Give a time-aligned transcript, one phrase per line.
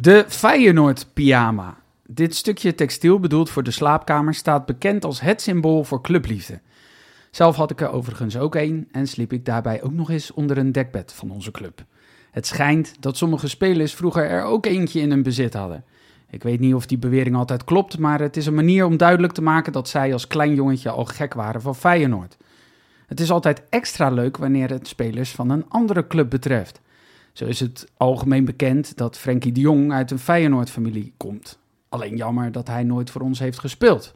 [0.00, 1.76] De Feyenoord pyjama.
[2.06, 6.60] Dit stukje textiel bedoeld voor de slaapkamer staat bekend als het symbool voor clubliefde.
[7.30, 10.58] Zelf had ik er overigens ook één en sliep ik daarbij ook nog eens onder
[10.58, 11.84] een dekbed van onze club.
[12.30, 15.84] Het schijnt dat sommige spelers vroeger er ook eentje in hun bezit hadden.
[16.30, 19.32] Ik weet niet of die bewering altijd klopt, maar het is een manier om duidelijk
[19.32, 22.36] te maken dat zij als klein jongetje al gek waren van Feyenoord.
[23.06, 26.80] Het is altijd extra leuk wanneer het spelers van een andere club betreft.
[27.32, 31.58] Zo is het algemeen bekend dat Frenkie de Jong uit een Feyenoord-familie komt.
[31.88, 34.14] Alleen jammer dat hij nooit voor ons heeft gespeeld.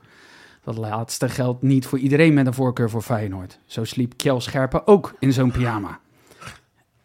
[0.64, 3.58] Dat laatste geldt niet voor iedereen met een voorkeur voor Feyenoord.
[3.66, 6.00] Zo sliep Kjell Scherpen ook in zo'n pyjama.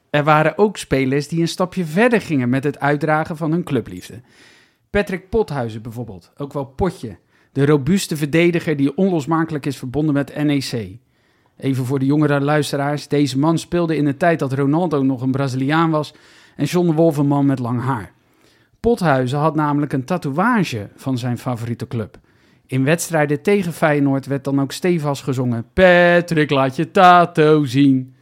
[0.10, 4.22] Er waren ook spelers die een stapje verder gingen met het uitdragen van hun clubliefde.
[4.90, 7.18] Patrick Pothuizen bijvoorbeeld, ook wel Potje.
[7.52, 10.98] De robuuste verdediger die onlosmakelijk is verbonden met NEC.
[11.60, 15.32] Even voor de jongere luisteraars, deze man speelde in de tijd dat Ronaldo nog een
[15.32, 16.14] Braziliaan was
[16.56, 18.12] en John de Wolf een man met lang haar.
[18.80, 22.18] Pothuizen had namelijk een tatoeage van zijn favoriete club.
[22.66, 28.14] In wedstrijden tegen Feyenoord werd dan ook stevast gezongen: Patrick, laat je tato zien.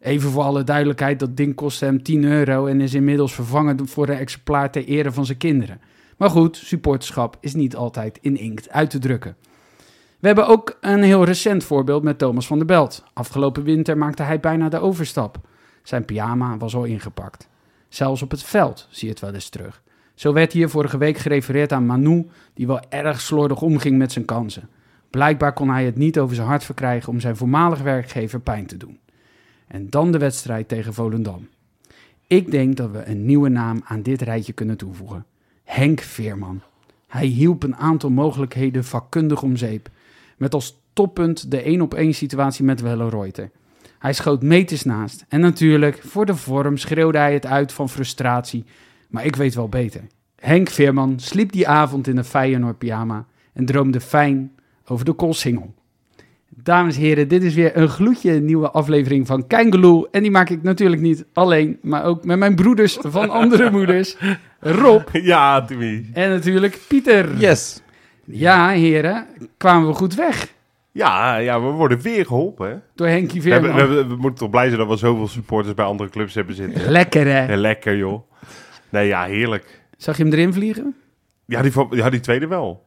[0.00, 4.08] Even voor alle duidelijkheid, dat ding kostte hem 10 euro en is inmiddels vervangen voor
[4.08, 5.80] een exemplaar ter ere van zijn kinderen.
[6.16, 9.36] Maar goed, supporterschap is niet altijd in inkt uit te drukken.
[10.18, 13.04] We hebben ook een heel recent voorbeeld met Thomas van der Belt.
[13.12, 15.38] Afgelopen winter maakte hij bijna de overstap.
[15.82, 17.48] Zijn pyjama was al ingepakt.
[17.88, 19.82] Zelfs op het veld zie je het wel eens terug.
[20.14, 24.24] Zo werd hier vorige week gerefereerd aan Manu, die wel erg slordig omging met zijn
[24.24, 24.68] kansen.
[25.10, 28.76] Blijkbaar kon hij het niet over zijn hart verkrijgen om zijn voormalig werkgever pijn te
[28.76, 28.98] doen.
[29.66, 31.48] En dan de wedstrijd tegen Volendam.
[32.26, 35.26] Ik denk dat we een nieuwe naam aan dit rijtje kunnen toevoegen.
[35.64, 36.60] Henk Veerman.
[37.06, 39.88] Hij hielp een aantal mogelijkheden vakkundig om zeep.
[40.36, 43.50] Met als toppunt de 1 op 1 situatie met Welle Reuter.
[43.98, 45.24] Hij schoot meters naast.
[45.28, 48.64] En natuurlijk, voor de vorm schreeuwde hij het uit van frustratie.
[49.08, 50.00] Maar ik weet wel beter.
[50.36, 54.52] Henk Veerman sliep die avond in een Feyenoord pyjama en droomde fijn
[54.86, 55.74] over de koolsingel.
[56.48, 60.08] Dames en heren, dit is weer een gloedje nieuwe aflevering van Kengeloel.
[60.10, 64.16] En die maak ik natuurlijk niet alleen, maar ook met mijn broeders van andere moeders.
[64.60, 66.06] Rob Ja, Timmy.
[66.12, 67.36] en natuurlijk Pieter.
[67.36, 67.80] Yes.
[68.26, 69.26] Ja, heren,
[69.56, 70.52] kwamen we goed weg
[70.92, 72.68] Ja, ja, we worden weer geholpen.
[72.70, 72.76] Hè?
[72.94, 73.72] door Henkie Veerman.
[73.74, 76.54] we, hebben- we moeten toch blij zijn dat we zoveel supporters bij andere clubs hebben
[76.54, 76.90] zitten.
[76.90, 77.46] Lekker hè?
[77.52, 78.30] Ja, lekker, joh.
[78.88, 79.82] Nee, ja, heerlijk.
[79.96, 80.94] Zag je hem erin vliegen?
[81.44, 82.84] Ja, die, ja, die tweede wel.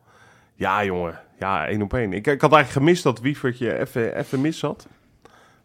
[0.56, 1.20] Ja, jongen.
[1.40, 2.14] Ja, één op één.
[2.14, 4.88] Ik, ik had eigenlijk gemist dat Wievertje even, even mis zat.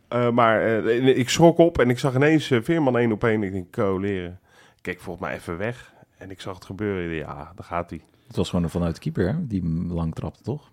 [0.09, 3.43] Eh, maar eh, ik schrok op en ik zag ineens eh, Veerman één op één.
[3.43, 4.39] Ik denk, leren.
[4.77, 7.15] Ik keek volgens mij even weg en ik zag het gebeuren.
[7.17, 8.01] Ja, daar gaat hij.
[8.27, 9.47] Het was gewoon vanuit de keeper, hè?
[9.47, 10.71] die lang trapte, toch?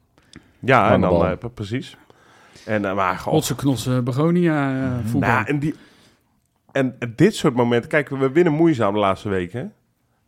[0.60, 1.98] Ja, en dan eh, p- precies.
[2.66, 5.30] En, eh, maar god, Otse knossen Begonia eh, voetbal.
[5.30, 5.76] Nou, en, die,
[6.72, 9.74] en dit soort momenten, kijk, we winnen moeizaam de laatste weken.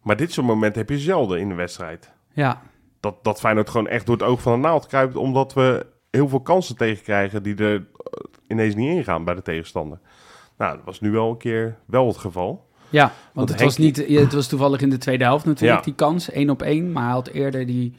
[0.02, 2.12] Maar dit soort momenten heb je zelden in de wedstrijd.
[2.34, 2.62] Ja,
[3.00, 6.28] Dat, dat Feyenoord gewoon echt door het oog van de naald kruipt, omdat we heel
[6.28, 7.84] veel kansen tegenkrijgen die er eh,
[8.48, 10.00] ineens niet ingaan bij de tegenstander.
[10.58, 12.70] Nou, dat was nu wel een keer wel het geval.
[12.94, 15.80] Ja want Want het, Henk- was niet, het was toevallig in de tweede helft natuurlijk,
[15.80, 15.86] Ja.
[15.86, 16.92] die kans, één op één.
[16.92, 17.96] Maar hij had eerder, die,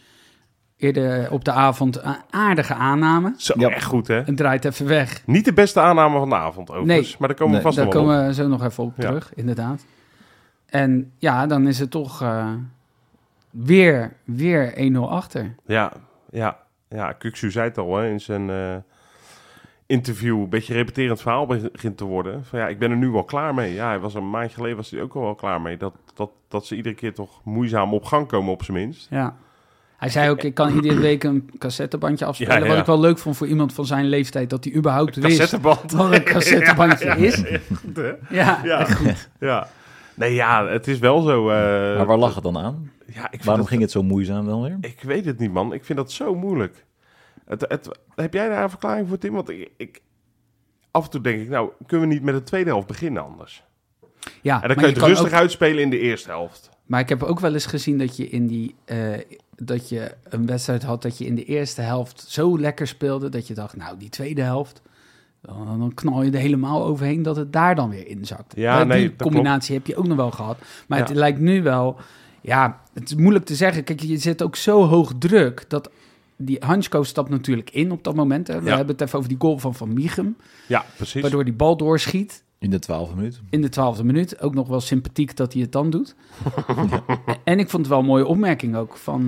[0.77, 3.35] eerder op de avond een aardige aanname.
[3.37, 3.69] Zo, Ja.
[3.69, 4.21] echt goed hè.
[4.21, 5.23] En draait even weg.
[5.27, 7.17] Niet de beste aanname van de avond overigens, Nee.
[7.19, 8.09] maar daar komen we Nee, vast Daar nog wel op.
[8.09, 9.03] komen we zo nog even op Ja.
[9.07, 9.85] terug, inderdaad.
[10.67, 12.53] En ja, dan is het toch eh,
[13.51, 15.55] weer, weer 1-0 achter.
[15.67, 15.93] Ja,
[16.31, 17.13] ja, ja.
[17.13, 18.77] Kuksu zei het al hè, in zijn eh,
[19.95, 20.39] interview.
[20.41, 22.45] Een beetje repeterend verhaal begint te worden.
[22.45, 23.73] Van ja, ik ben er nu wel klaar mee.
[23.75, 25.77] Ja, hij was een maandje geleden was hij ook al wel klaar mee.
[25.77, 29.07] Dat, dat, dat ze iedere keer toch moeizaam op gang komen op zijn minst.
[29.11, 29.37] Ja.
[29.97, 32.55] Hij zei ook, ik kan iedere week een cassettebandje afspelen.
[32.59, 32.69] Ja, ja.
[32.71, 35.93] Wat ik wel leuk vond voor iemand van zijn leeftijd, dat hij überhaupt wist Cassetteband.
[35.93, 37.43] wat een cassettebandje Ja, ja, is.
[38.31, 38.61] ja?
[38.65, 39.31] Ja, goed.
[39.41, 39.69] Ja.
[40.15, 41.49] Nee, ja, het is wel zo.
[41.51, 42.91] eh, maar waar lag het dan aan?
[43.07, 44.77] Ja, ik vind Waarom dat- ging het zo moeizaam dan weer?
[44.81, 45.73] Ik weet het niet, man.
[45.73, 46.85] Ik vind dat zo moeilijk.
[47.45, 49.33] Het, het, heb jij daar een verklaring voor, Tim?
[49.33, 50.03] Want ik, ik,
[50.91, 53.65] af en toe denk ik, nou, kunnen we niet met de tweede helft beginnen anders?
[54.43, 56.71] Ja, En dan kun je het kan rustig ook- uitspelen in de eerste helft.
[56.87, 58.99] Maar ik heb ook wel eens gezien dat je in die eh,
[59.57, 63.47] dat je een wedstrijd had dat je in de eerste helft zo lekker speelde dat
[63.47, 64.83] je dacht, nou die tweede helft,
[65.41, 68.53] dan, dan knal je er helemaal overheen dat het daar dan weer inzakt.
[68.57, 69.23] Ja, nee, die klopt.
[69.23, 70.59] combinatie heb je ook nog wel gehad.
[70.89, 71.97] Maar het lijkt nu wel,
[72.41, 73.85] ja, het is moeilijk te zeggen.
[73.85, 75.91] Kijk, je zit ook zo hoog druk dat
[76.37, 78.47] die Hansko stapt natuurlijk in op dat moment.
[78.47, 78.61] Hè.
[78.61, 78.77] We Ja.
[78.77, 80.37] hebben het even over die goal van Van Michum,
[80.69, 81.23] Ja, precies.
[81.23, 82.43] waardoor die bal doorschiet.
[82.59, 83.41] In de twaalfde minuut.
[83.51, 84.41] in de twaalfde minuut.
[84.41, 86.15] Ook nog wel sympathiek dat hij het dan doet.
[87.45, 89.21] En ik vond het wel een mooie opmerking ook van...
[89.21, 89.27] eh,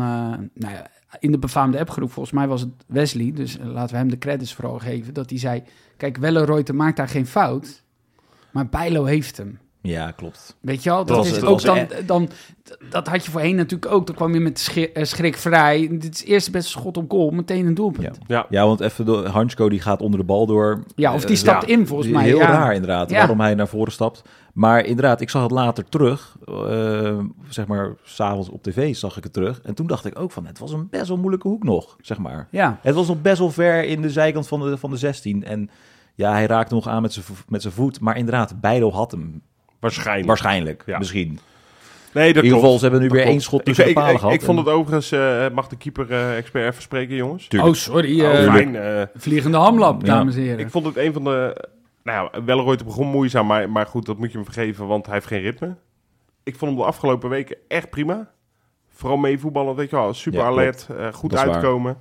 [0.55, 3.33] nou ja, in de befaamde appgroep, volgens mij was het Wesley...
[3.35, 5.15] dus eh, laten we hem de credits vooral geven...
[5.15, 5.63] dat hij zei,
[5.97, 7.83] kijk, Welleroyte maakt daar geen fout...
[8.53, 9.59] maar Bijlo heeft hem.
[9.87, 10.57] Ja, klopt.
[10.61, 12.29] Weet je wel, dat, is ook dan, dan...
[12.91, 14.07] Dat had je voorheen natuurlijk ook.
[14.07, 15.89] Dan kwam je met schrik, eh, schrik vrij.
[15.91, 18.19] Dit is het eerste beste schot op goal, meteen een doelpunt.
[18.27, 18.27] Ja.
[18.37, 20.83] Ja, Ja, want even, door- Hansko die gaat onder de bal door.
[20.95, 21.73] Ja, of die Eh, stapt ja.
[21.77, 22.25] in volgens mij.
[22.25, 22.47] Heel ja.
[22.51, 24.23] raar inderdaad, waarom hij naar voren stapt.
[24.53, 26.37] Maar inderdaad, ik zag het later terug.
[26.47, 27.19] eh,
[27.49, 29.61] zeg maar, s'avonds op tv zag ik het terug.
[29.63, 32.19] En toen dacht ik ook van, het was een best wel moeilijke hoek nog, zeg
[32.19, 32.49] maar.
[32.51, 35.45] Ja, Het was nog best wel ver in de zijkant van de, van de 16.
[35.45, 35.71] En
[36.15, 38.01] ja, hij raakte nog aan met zijn vo- met zijn voet.
[38.01, 39.43] Maar inderdaad, Bijlo had hem.
[39.81, 40.27] Waarschijnlijk.
[40.27, 40.99] Waarschijnlijk, Ja.
[40.99, 41.39] misschien.
[42.13, 43.95] Nee, dat In ieder geval, ze hebben nu Dat weer één schot tussen ik, de
[43.97, 44.35] ik- palen ik, gehad.
[44.35, 45.13] Ik vond het overigens...
[45.13, 47.47] eh, mag de keeper-expert even spreken, jongens?
[47.49, 47.73] Tuurlijk.
[47.75, 48.25] Oh, sorry.
[48.25, 48.77] Oh, eh, fijn.
[48.77, 50.07] eh, vliegende hamlap, Ja.
[50.15, 50.59] dames en heren.
[50.59, 51.65] ik vond het een van de...
[52.03, 55.15] Nou ja, Welleroyte begon moeizaam, maar, maar goed, dat moet je hem vergeven, want hij
[55.15, 55.75] heeft geen ritme.
[56.43, 58.31] Ik vond hem de afgelopen weken echt prima.
[58.95, 61.97] Vooral mee voetballen, weet je wel, super Ja, alert, eh, goed Dat uitkomen.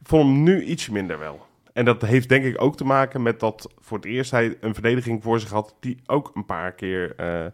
[0.00, 1.46] Ik vond hem nu iets minder wel.
[1.72, 4.74] En dat heeft denk ik ook te maken met dat voor het eerst hij een
[4.74, 7.44] verdediging voor zich had die ook een paar keer eh,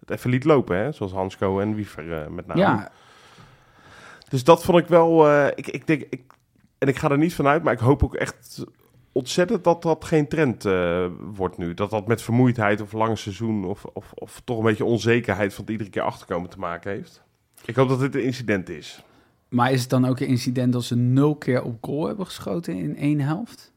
[0.00, 0.92] het even liet lopen, hè?
[0.92, 2.60] zoals Hansko en Wiever eh, met name.
[2.60, 2.90] ja,
[4.28, 5.28] Dus dat vond ik wel.
[5.28, 6.22] eh, ik, ik denk, ik,
[6.78, 8.64] en ik ga er niet vanuit, maar ik hoop ook echt
[9.12, 10.62] ontzettend dat dat geen trend
[11.34, 11.74] wordt nu.
[11.74, 15.64] Dat dat met vermoeidheid of lang seizoen of, of, of toch een beetje onzekerheid van
[15.64, 17.22] het iedere keer achterkomen te maken heeft.
[17.64, 19.04] Ik hoop dat dit een incident is.
[19.50, 22.74] Maar is het dan ook een incident dat ze nul keer op goal hebben geschoten
[22.74, 23.72] in één helft?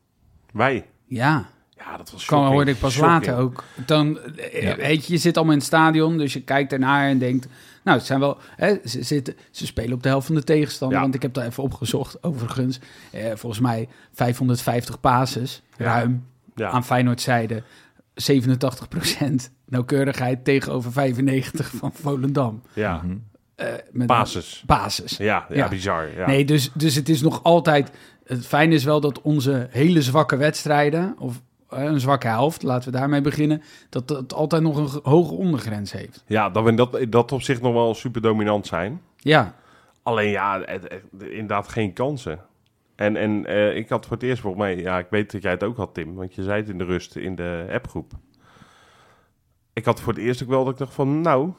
[0.51, 0.85] Wij.
[1.05, 1.45] Ja,
[1.77, 3.13] Ja, dat was kan hoorde ik pas Shocking.
[3.25, 3.63] later ook.
[3.85, 4.75] Dan, eh, Ja.
[4.75, 7.47] weet je, je zit allemaal in het stadion, dus je kijkt ernaar en denkt...
[7.83, 10.97] Nou, het zijn wel, hè, ze, zitten, ze spelen op de helft van de tegenstander,
[10.97, 11.03] Ja.
[11.03, 12.79] want ik heb daar even opgezocht, overigens.
[13.11, 15.85] Eh, volgens mij 550 passes, Ja.
[15.85, 16.69] ruim, Ja.
[16.69, 17.63] aan Feyenoord zijde.
[18.15, 22.61] 87% nauwkeurigheid tegenover 95 van Volendam.
[22.73, 22.97] ja.
[23.03, 23.11] Mhm.
[23.11, 23.17] Eh,
[23.91, 24.63] met Basis.
[24.65, 25.17] Basis.
[25.17, 25.67] Ja, ja, Ja.
[25.69, 26.15] bizar.
[26.15, 26.27] Ja.
[26.27, 27.91] Nee, dus, dus het is nog altijd...
[28.23, 31.15] Het fijne is wel dat onze hele zwakke wedstrijden...
[31.19, 33.61] of eh, een zwakke helft, laten we daarmee beginnen...
[33.89, 36.23] dat het altijd nog een ge- hoge ondergrens heeft.
[36.27, 39.01] Ja, dat we in dat, in dat op zich nog wel super dominant zijn.
[39.17, 39.55] Ja,
[40.03, 42.39] Alleen ja, het- het- inderdaad geen kansen.
[42.95, 45.51] En, en eh, ik had voor het eerst volgens mij, ja, ik weet dat jij
[45.51, 48.11] het ook had, Tim, want je zei het in de rust in de appgroep.
[49.73, 51.51] Ik had voor het eerst ook wel dat ik dacht van, nou,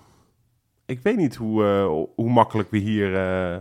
[0.87, 3.57] ik weet niet hoe, eh, hoe makkelijk we hier eh,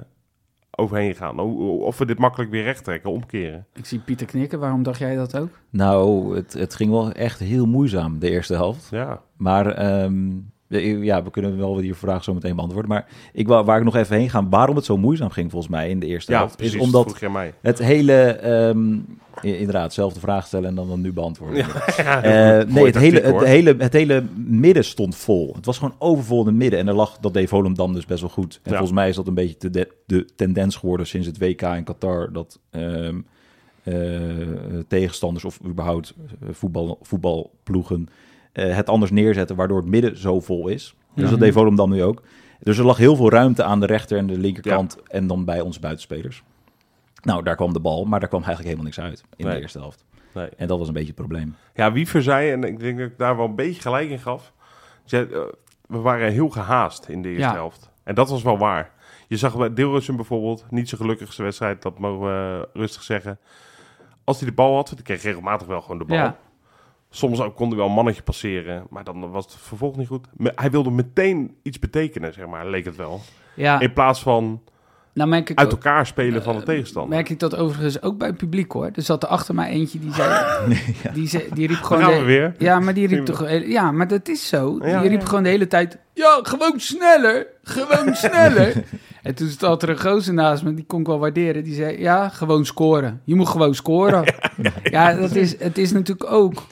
[0.72, 1.40] overheen gaan.
[1.40, 3.66] Of we dit makkelijk weer recht trekken, omkeren.
[3.74, 4.60] ik zie Pieter knikken.
[4.60, 5.50] Waarom dacht jij dat ook?
[5.70, 8.88] Nou, het, het ging wel echt heel moeizaam, de eerste helft.
[8.90, 10.32] Ja, Maar ehm,
[10.82, 12.90] ja, we kunnen wel die vraag zo meteen beantwoorden.
[12.92, 15.72] Maar ik, wou- waar ik nog even heen ga, waarom het zo moeizaam ging volgens
[15.72, 16.74] mij in de eerste ja helft, precies.
[16.74, 17.20] is dat omdat
[17.62, 18.40] het hele,
[19.44, 21.58] i- inderdaad, zelfde vraag stellen en dan, dan nu beantwoorden.
[21.98, 23.40] Ja, Eh, nee, het hele, hoor.
[23.40, 25.54] het, hele, het hele midden stond vol.
[25.56, 26.80] Het was gewoon overvol in het midden.
[26.80, 28.54] En er lag, dat deed Volendam dus best wel goed.
[28.64, 28.78] En Ja.
[28.78, 31.84] volgens mij is dat een beetje de, de, de tendens geworden sinds het WK in
[31.84, 32.34] Qatar.
[32.34, 33.20] Dat ehm,
[33.84, 33.94] eh,
[34.88, 38.08] tegenstanders of überhaupt eh, voetbal, voetbalploegen
[38.54, 39.56] eh, het anders neerzetten.
[39.56, 40.96] Waardoor het midden zo vol is.
[41.16, 41.30] Dus Ja.
[41.30, 42.22] dat deed Volendam nu ook.
[42.60, 44.98] Dus er lag heel veel ruimte aan de rechter en de linkerkant.
[45.08, 46.44] En dan bij onze buitenspelers.
[47.24, 48.06] Nou, daar kwam de bal.
[48.06, 49.56] Maar daar kwam eigenlijk helemaal niks uit in Nee.
[49.56, 50.06] de eerste helft.
[50.34, 50.50] Nee.
[50.58, 51.56] En dat was een beetje het probleem.
[51.74, 54.54] Ja, Wiever zei, en ik denk dat ik daar wel een beetje gelijk in gaf.
[55.06, 55.40] Zei, eh,
[55.88, 57.54] we waren heel gehaast in de eerste Ja.
[57.54, 57.90] helft.
[58.04, 58.92] En dat was wel waar.
[59.28, 63.38] Je zag bij Deelrussen bijvoorbeeld, niet zo gelukkigste wedstrijd, dat mogen we rustig zeggen.
[64.24, 66.18] Als hij de bal had, kreeg regelmatig wel gewoon de bal.
[66.18, 66.38] Ja.
[67.16, 70.28] Soms ook kon hij wel een mannetje passeren, maar dan was het vervolg niet goed.
[70.44, 73.22] Hij wilde meteen iets betekenen, zeg maar, leek het wel.
[73.56, 74.62] Ja, In plaats van
[75.14, 77.16] nou merk ik, uit ook- elkaar spelen van de eh, tegenstander.
[77.16, 78.90] merk ik dat overigens ook bij het publiek hoor.
[78.96, 80.46] Er zat er achter mij eentje die zei...
[81.14, 82.04] die, zei die riep gewoon...
[82.04, 82.56] gaan de- we weer.
[82.58, 83.50] Ja, maar die riep toch...
[83.66, 84.78] Ja, maar dat is zo.
[84.82, 85.26] Ja, die riep ja.
[85.28, 85.98] gewoon de hele tijd...
[86.14, 87.48] Ja, gewoon sneller!
[87.64, 88.84] Gewoon sneller!
[89.24, 91.64] en toen stond er een gozer naast me, die kon ik wel waarderen.
[91.64, 93.22] Die zei, ja, gewoon scoren.
[93.24, 94.34] Je moet gewoon scoren.
[94.84, 96.64] ja, dat is, het is natuurlijk ook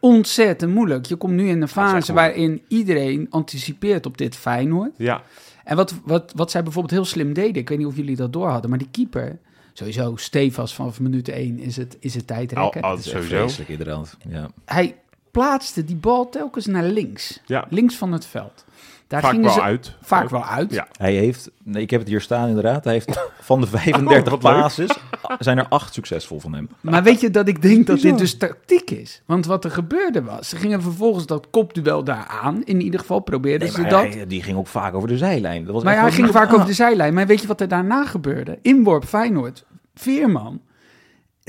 [0.00, 1.06] ontzettend moeilijk.
[1.06, 4.92] Je komt nu in een fase waarin iedereen anticipeert op dit Feyenoord.
[4.96, 5.22] Ja,
[5.64, 8.32] En wat, wat, wat zij bijvoorbeeld heel slim deden, ik weet niet of jullie dat
[8.32, 9.38] door hadden, maar die keeper,
[9.72, 12.82] sowieso stevast vanaf minuut 1 is het, is het tijdrekken.
[12.82, 13.36] is echt sowieso.
[13.36, 14.16] vreselijk inderdaad.
[14.28, 14.50] Ja.
[14.64, 14.96] Hij
[15.30, 17.40] plaatste die bal telkens naar links.
[17.46, 17.66] Ja.
[17.70, 18.64] Links van het veld.
[19.08, 19.94] Daar Vaak gingen wel ze uit.
[20.02, 20.30] vaak Ook.
[20.30, 20.72] wel uit.
[20.72, 20.88] Ja.
[20.98, 24.40] Hij heeft, nee, ik heb het hier staan inderdaad, hij heeft van de 35 Oh,
[24.40, 24.90] basis
[25.38, 26.68] zijn er acht succesvol van hem.
[26.80, 29.22] Maar weet je dat ik denk dat dit dus tactiek is?
[29.26, 32.62] Want wat er gebeurde was, ze gingen vervolgens dat kopduel daar aan.
[32.64, 34.14] In ieder geval probeerden Nee, ze dat.
[34.14, 35.64] hij- die ging ook vaak over de zijlijn.
[35.64, 36.54] Dat was Maar hij ging vaak Ah.
[36.54, 37.14] over de zijlijn.
[37.14, 38.58] Maar weet je wat er daarna gebeurde?
[38.62, 40.60] Inworp Feyenoord, Veerman,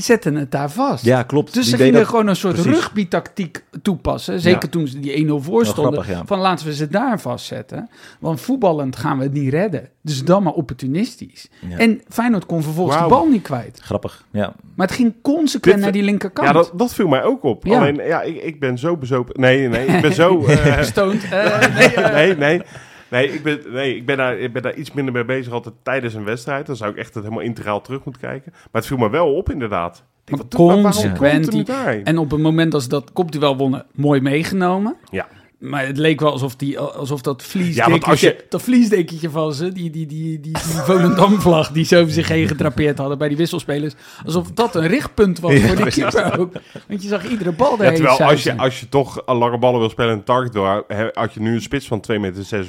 [0.01, 1.05] zetten het daar vast.
[1.05, 1.53] Ja, klopt.
[1.53, 2.71] Dus Die ze gingen dat- gewoon een soort precies.
[2.73, 4.39] rugby-tactiek toepassen.
[4.39, 4.69] Zeker Ja.
[4.69, 5.93] toen ze die 1-0 voor stonden.
[5.93, 6.25] grappig, ja.
[6.25, 7.89] Van laten we ze daar vastzetten.
[8.19, 9.89] Want voetballend gaan we het niet redden.
[10.01, 11.49] Dus dan maar opportunistisch.
[11.69, 11.77] Ja.
[11.77, 13.79] En Feyenoord kon vervolgens de bal niet kwijt.
[13.83, 14.53] Grappig, ja.
[14.75, 16.47] Maar het ging consequent Dit- naar die linkerkant.
[16.47, 17.65] Ja, dat, dat viel mij ook op.
[17.65, 17.79] Ja.
[17.79, 19.41] Alleen, ja, ik, ik ben zo bezopen.
[19.41, 20.43] Nee, nee, ik ben zo...
[20.45, 21.23] eh, Stoned.
[21.23, 22.61] Eh, nee, eh, nee, nee.
[23.09, 25.75] Nee, ik ben, nee ik, ben daar, ik ben daar iets minder mee bezig altijd
[25.83, 26.65] tijdens een wedstrijd.
[26.65, 28.51] Dan zou ik echt het helemaal integraal terug moeten kijken.
[28.53, 29.97] Maar het viel me wel op, inderdaad.
[30.25, 31.69] Ik denk, Maar wat- consequent?
[32.03, 34.95] En op het moment dat ze dat kopduel wonnen, mooi meegenomen.
[35.11, 35.27] Ja.
[35.59, 39.29] Maar het leek wel alsof, die, alsof dat Ja, vliesdekentje, want als je- dat vliesdekentje
[39.29, 43.17] van ze, die, die, die, die, die Volendam-vlag die ze over zich heen gedrapeerd hadden
[43.17, 43.93] bij die wisselspelers,
[44.25, 46.03] alsof dat een richtpunt was Ja, voor die precies.
[46.03, 46.53] keeper ook.
[46.87, 49.79] Want je zag iedere bal Ja, daarheen terwijl als je, als je toch lange ballen
[49.79, 52.17] wil spelen en een target hè, had je nu een spits van 2,46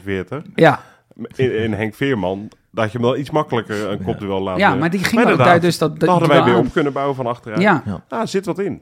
[0.04, 0.80] meter Ja,
[1.34, 4.60] in, in Henk Veerman, dat je hem wel iets makkelijker een kopduel laten.
[4.60, 6.60] ja, maar die ging Maar ook inderdaad, daar dus dat, dat hadden wij weer aan.
[6.66, 7.62] op kunnen bouwen van achteruit.
[7.62, 8.04] Ja, Ja.
[8.08, 8.80] Ah, zit wat in.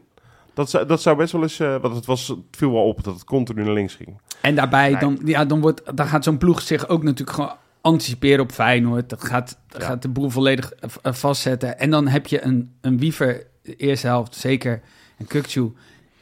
[0.59, 3.05] Dat zou, dat zou best wel eens, eh want het, was, het viel wel op
[3.05, 4.21] dat het continu naar links ging.
[4.41, 5.01] en daarbij Nee.
[5.01, 9.09] dan, ja, dan, wordt, dan gaat zo'n ploeg zich ook natuurlijk gewoon anticiperen op Feyenoord.
[9.11, 9.87] Dat gaat, dat Ja.
[9.87, 11.79] gaat de boel volledig eh, eh, vastzetten.
[11.79, 14.81] En dan heb je een, een wiever, de eerste helft zeker,
[15.17, 15.73] en Kukcu.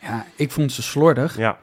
[0.03, 1.37] Ja, ik vond ze slordig.
[1.39, 1.59] Ja,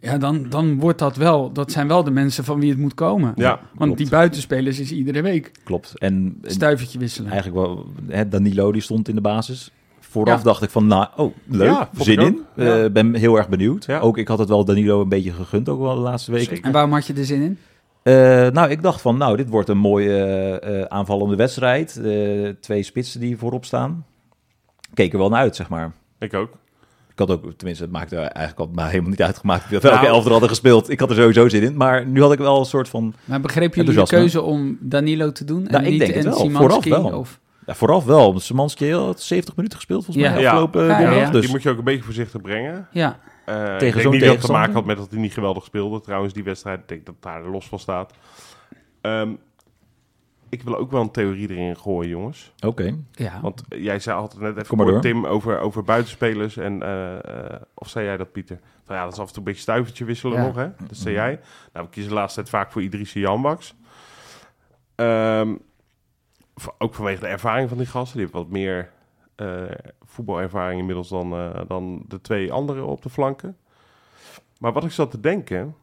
[0.00, 2.94] Ja, dan, dan wordt dat wel, dat zijn wel de mensen van wie het moet
[2.94, 3.32] komen.
[3.36, 3.48] ja.
[3.60, 3.98] Want klopt.
[3.98, 5.98] die buitenspelers is iedere week Klopt.
[5.98, 7.30] En, en stuivertje wisselen.
[7.30, 9.70] eigenlijk wel, hè, Danilo die stond in de basis.
[10.10, 10.44] Vooraf Ja.
[10.44, 12.26] dacht ik van, nou, oh, leuk, Ja, zin in.
[12.56, 12.64] ook.
[12.64, 12.82] Ja.
[12.84, 13.84] Eh, ben heel erg benieuwd.
[13.84, 13.98] Ja.
[13.98, 16.46] Ook ik had het wel Danilo een beetje gegund, ook wel de laatste weken.
[16.48, 16.64] Zeker.
[16.64, 17.58] En waarom had je er zin in?
[18.02, 18.14] Eh,
[18.48, 22.00] nou, ik dacht van, nou, dit wordt een mooie eh, eh, aanvallende wedstrijd.
[22.04, 24.04] Eh, twee spitsen die voorop staan.
[24.94, 25.92] Keek er wel naar uit, zeg maar.
[26.18, 26.50] Ik ook.
[27.12, 30.06] Ik had ook, tenminste, het maakte eigenlijk al maar helemaal niet uitgemaakt welke Nou.
[30.06, 30.90] elf er hadden gespeeld.
[30.90, 31.76] Ik had er sowieso zin in.
[31.76, 35.32] Maar nu had ik wel een soort van, Maar begreep jullie de keuze om Danilo
[35.32, 35.66] te doen?
[35.66, 36.38] En Nou, ik niet denk het en wel.
[36.40, 36.88] Szymanski?
[36.90, 37.18] Vooraf wel.
[37.18, 37.40] Of,
[37.70, 38.30] ja, vooraf wel.
[38.30, 40.32] Want Szymanski had 70 minuten gespeeld volgens Ja.
[40.32, 40.48] mij Ja.
[40.48, 41.24] afgelopen Ja, ja, donderdag.
[41.26, 41.30] ja.
[41.32, 42.88] Dus Die moet je ook een beetje voorzichtig brengen.
[42.92, 45.32] ja, Eh, Tegen ik zo'n denk niet dat te maken had met dat hij niet
[45.32, 46.00] geweldig speelde.
[46.00, 48.12] Trouwens, die wedstrijd, ik denk dat daar los van staat.
[49.00, 49.30] Ehm,
[50.48, 52.52] ik wil ook wel een theorie erin gooien, jongens.
[52.66, 52.94] Oké.
[53.12, 53.40] ja.
[53.42, 55.00] Want jij zei altijd net even door.
[55.00, 56.56] Tim, over, over buitenspelers.
[56.56, 58.58] En, eh, eh, of zei jij dat, Pieter?
[58.84, 60.46] Van, ja, dat is af en toe een beetje stuivertje wisselen Ja.
[60.46, 60.68] nog, hè?
[60.86, 61.40] Dat zei jij.
[61.72, 63.74] Nou, we kiezen de laatste tijd vaak voor Idrissi Janbaks.
[64.94, 65.54] Ehm,
[66.78, 68.16] ook vanwege de ervaring van die gasten.
[68.18, 68.90] Die hebben wat meer
[69.34, 69.62] eh,
[70.04, 73.56] voetbalervaring inmiddels dan, eh, dan de twee anderen op de flanken.
[74.58, 75.74] Maar wat ik zat te denken...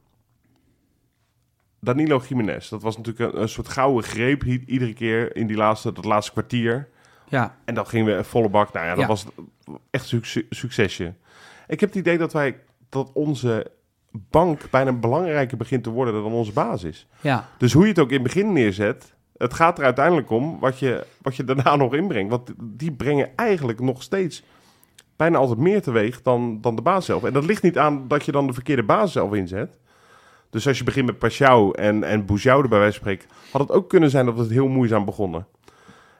[1.79, 5.91] Danilo Jiménez, dat was natuurlijk een, een soort gouden greep iedere keer in die laatste,
[5.91, 6.89] dat laatste kwartier.
[7.29, 7.55] ja.
[7.65, 8.74] En dan gingen we volle bak.
[8.74, 9.07] Nou ja, dat Ja.
[9.07, 9.25] was
[9.89, 10.13] echt
[10.50, 11.13] succesje.
[11.67, 13.72] Ik heb het idee dat wij dat onze
[14.12, 17.07] bank bijna belangrijker begint te worden dan onze basis.
[17.22, 17.50] ja.
[17.57, 20.79] Dus hoe je het ook in het begin neerzet, het gaat er uiteindelijk om wat
[20.79, 22.29] je, wat je daarna nog inbrengt.
[22.29, 24.44] Want die brengen eigenlijk nog steeds
[25.15, 27.24] bijna altijd meer teweeg dan, dan de baas zelf.
[27.24, 29.77] En dat ligt niet aan dat je dan de verkeerde baas zelf inzet.
[30.50, 33.62] Dus als je begint met Pashao en, en Bouzou er bij wijze van spreken, had
[33.62, 35.48] het ook kunnen zijn dat het heel moeizaam begonnen.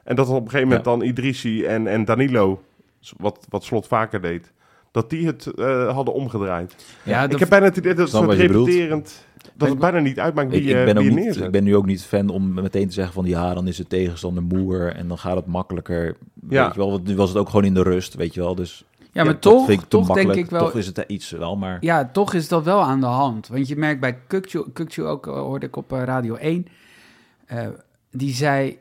[0.04, 2.62] En dat op een gegeven moment dan Idrissi en, en Danilo,
[3.16, 4.52] wat, wat Slot vaker deed,
[4.90, 6.74] dat die het eh, hadden omgedraaid.
[7.02, 10.18] ja ik dat- heb bijna het idee dat het soort repeterend, dat het bijna niet
[10.20, 11.44] uitmaakt wie, Ik, ik, je- ben wie je niet, neerzet.
[11.44, 13.86] ik ben nu ook niet fan om meteen te zeggen van ja, dan is de
[13.86, 16.16] tegenstander moer en dan gaat het makkelijker.
[16.48, 16.64] Ja.
[16.64, 18.54] Weet je wel, want nu was het ook gewoon in de rust, weet je wel.
[18.54, 20.60] Dus ja, maar toch, vind ik te toch denk ik wel...
[20.60, 23.48] Toch is het iets wel, maar Ja, toch is dat wel aan de hand.
[23.48, 26.66] Want je merkt bij Kukcu, Kukcu ook, eh, hoorde ik op eh, Radio 1,
[27.46, 27.66] eh,
[28.10, 28.78] die zei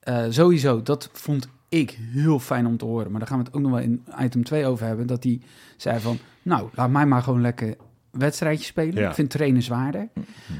[0.00, 3.54] eh, sowieso, dat vond ik heel fijn om te horen, maar daar gaan we het
[3.54, 5.40] ook nog wel in item 2 over hebben, dat hij
[5.76, 7.76] zei van, nou, laat mij maar gewoon lekker
[8.10, 9.02] wedstrijdje spelen.
[9.02, 9.08] Ja.
[9.08, 10.08] Ik vind trainen zwaarder.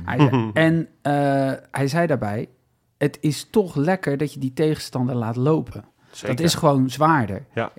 [0.04, 2.48] Hij zei- en eh, hij zei daarbij,
[2.98, 5.84] het is toch lekker dat je die tegenstander laat lopen.
[6.10, 6.36] Zeker.
[6.36, 7.44] Dat is gewoon zwaarder.
[7.54, 7.72] Ja.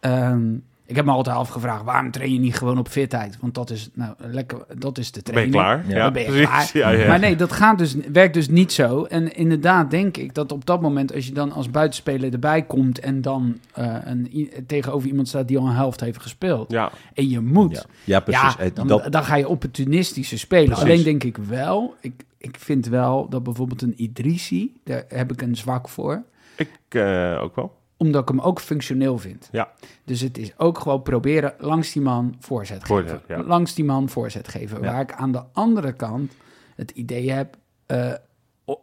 [0.00, 3.36] Ehm, ik heb me altijd afgevraagd, waarom train je niet gewoon op fitheid?
[3.40, 5.84] Want dat is, nou, lekker, dat is de Dan ben je training.
[5.84, 5.96] klaar.
[5.96, 6.02] Ja.
[6.04, 6.70] Dan ben je precies.
[6.72, 6.94] klaar.
[6.94, 7.08] Ja, ja.
[7.08, 9.04] Maar nee, dat gaat dus, werkt dus niet zo.
[9.04, 12.98] En inderdaad denk ik dat op dat moment, als je dan als buitenspeler erbij komt
[12.98, 16.90] en dan eh, een, i- tegenover iemand staat die al een helft heeft gespeeld ja.
[17.14, 18.54] en je moet, ja, ja precies.
[18.58, 20.66] ja, dan, dat, dan ga je opportunistische spelen.
[20.66, 20.84] Precies.
[20.84, 25.42] Alleen denk ik wel, ik, ik vind wel dat bijvoorbeeld een Idrissi, daar heb ik
[25.42, 26.22] een zwak voor.
[26.56, 27.80] Ik eh, ook wel.
[28.02, 29.48] Omdat ik hem ook functioneel vind.
[29.52, 29.72] Ja.
[30.04, 33.08] Dus het is ook gewoon proberen langs die man voorzet geven.
[33.08, 33.42] Voorzet, ja.
[33.42, 34.82] Langs die man voorzet geven.
[34.82, 34.92] Ja.
[34.92, 36.32] Waar ik aan de andere kant
[36.76, 37.56] het idee heb
[37.86, 38.14] eh,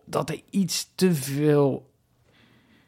[0.05, 1.91] dat er iets te veel...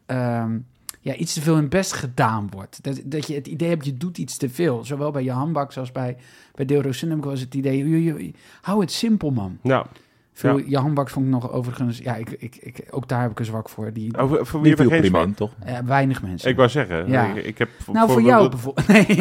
[0.05, 0.59] ehm,
[1.03, 2.83] ja, iets te veel in best gedaan wordt.
[2.83, 4.85] Dat, dat je het idee hebt, je doet iets te veel.
[4.85, 6.17] Zowel bij je handbak als bij,
[6.55, 8.35] bij Deel Sunnem was het idee...
[8.61, 9.59] hou het simpel, man.
[9.63, 9.87] Ja.
[10.33, 10.81] Veel, Ja.
[10.81, 11.97] Handbak vond ik nog overigens...
[11.97, 13.93] Ja, ik, ik, ik, ook daar heb ik een zwak voor.
[13.93, 15.27] Die, Over, voor wie Die heb ik geen prima zwak?
[15.29, 15.51] in, toch?
[15.65, 16.49] eh, weinig mensen.
[16.49, 17.25] Ik wou zeggen, Ja.
[17.25, 17.69] ik, ik heb...
[17.91, 18.87] nou, voor jou bijvoorbeeld.
[18.87, 19.05] Nee,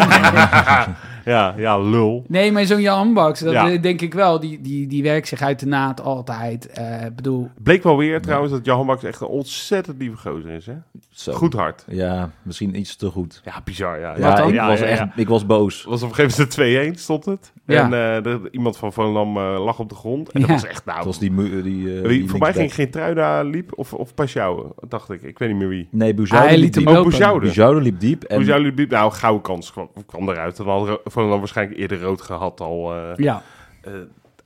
[1.24, 2.24] ja, ja, lul.
[2.28, 3.70] nee, maar zo'n Jan Baks, dat Ja.
[3.70, 4.40] eh, denk ik wel.
[4.40, 6.66] Die, die, die werkt zich uit de naad altijd.
[6.66, 10.66] Eh, bedoel, Bleek wel weer trouwens dat Johan Baks echt een ontzettend lieve gozer is,
[10.66, 10.74] hè?
[11.10, 11.32] Zo.
[11.32, 11.84] Goed hard.
[11.88, 13.40] Ja, misschien iets te goed.
[13.44, 14.14] Ja, bizar, ja.
[14.18, 15.12] Ja, ik, Ja, was ja, echt, ja.
[15.16, 15.84] ik was boos.
[15.84, 17.52] was op een gegeven moment 2-1 stond het.
[17.66, 17.78] Ja.
[17.82, 17.84] En
[18.16, 20.30] eh, de- iemand van Volendam eh, lag op de grond.
[20.30, 20.99] En dat was echt, nou...
[21.04, 21.30] Het was die...
[21.32, 25.22] mu- die, eh, die voor mij ging geen Truida liep of, of Pashao, dacht ik.
[25.22, 25.88] Ik weet niet meer wie.
[25.90, 26.94] Nee, Bouzoude Hij liep liet hem diep.
[26.94, 27.02] Oh.
[27.40, 28.24] Bouzoude liep diep.
[28.24, 28.90] En liep?
[28.90, 30.56] Nou, gouden kans kwam, kwam eruit.
[30.56, 32.94] Dan had Ro- Volendam waarschijnlijk eerder rood gehad al.
[32.94, 33.42] eh, ja.
[33.82, 33.92] eh,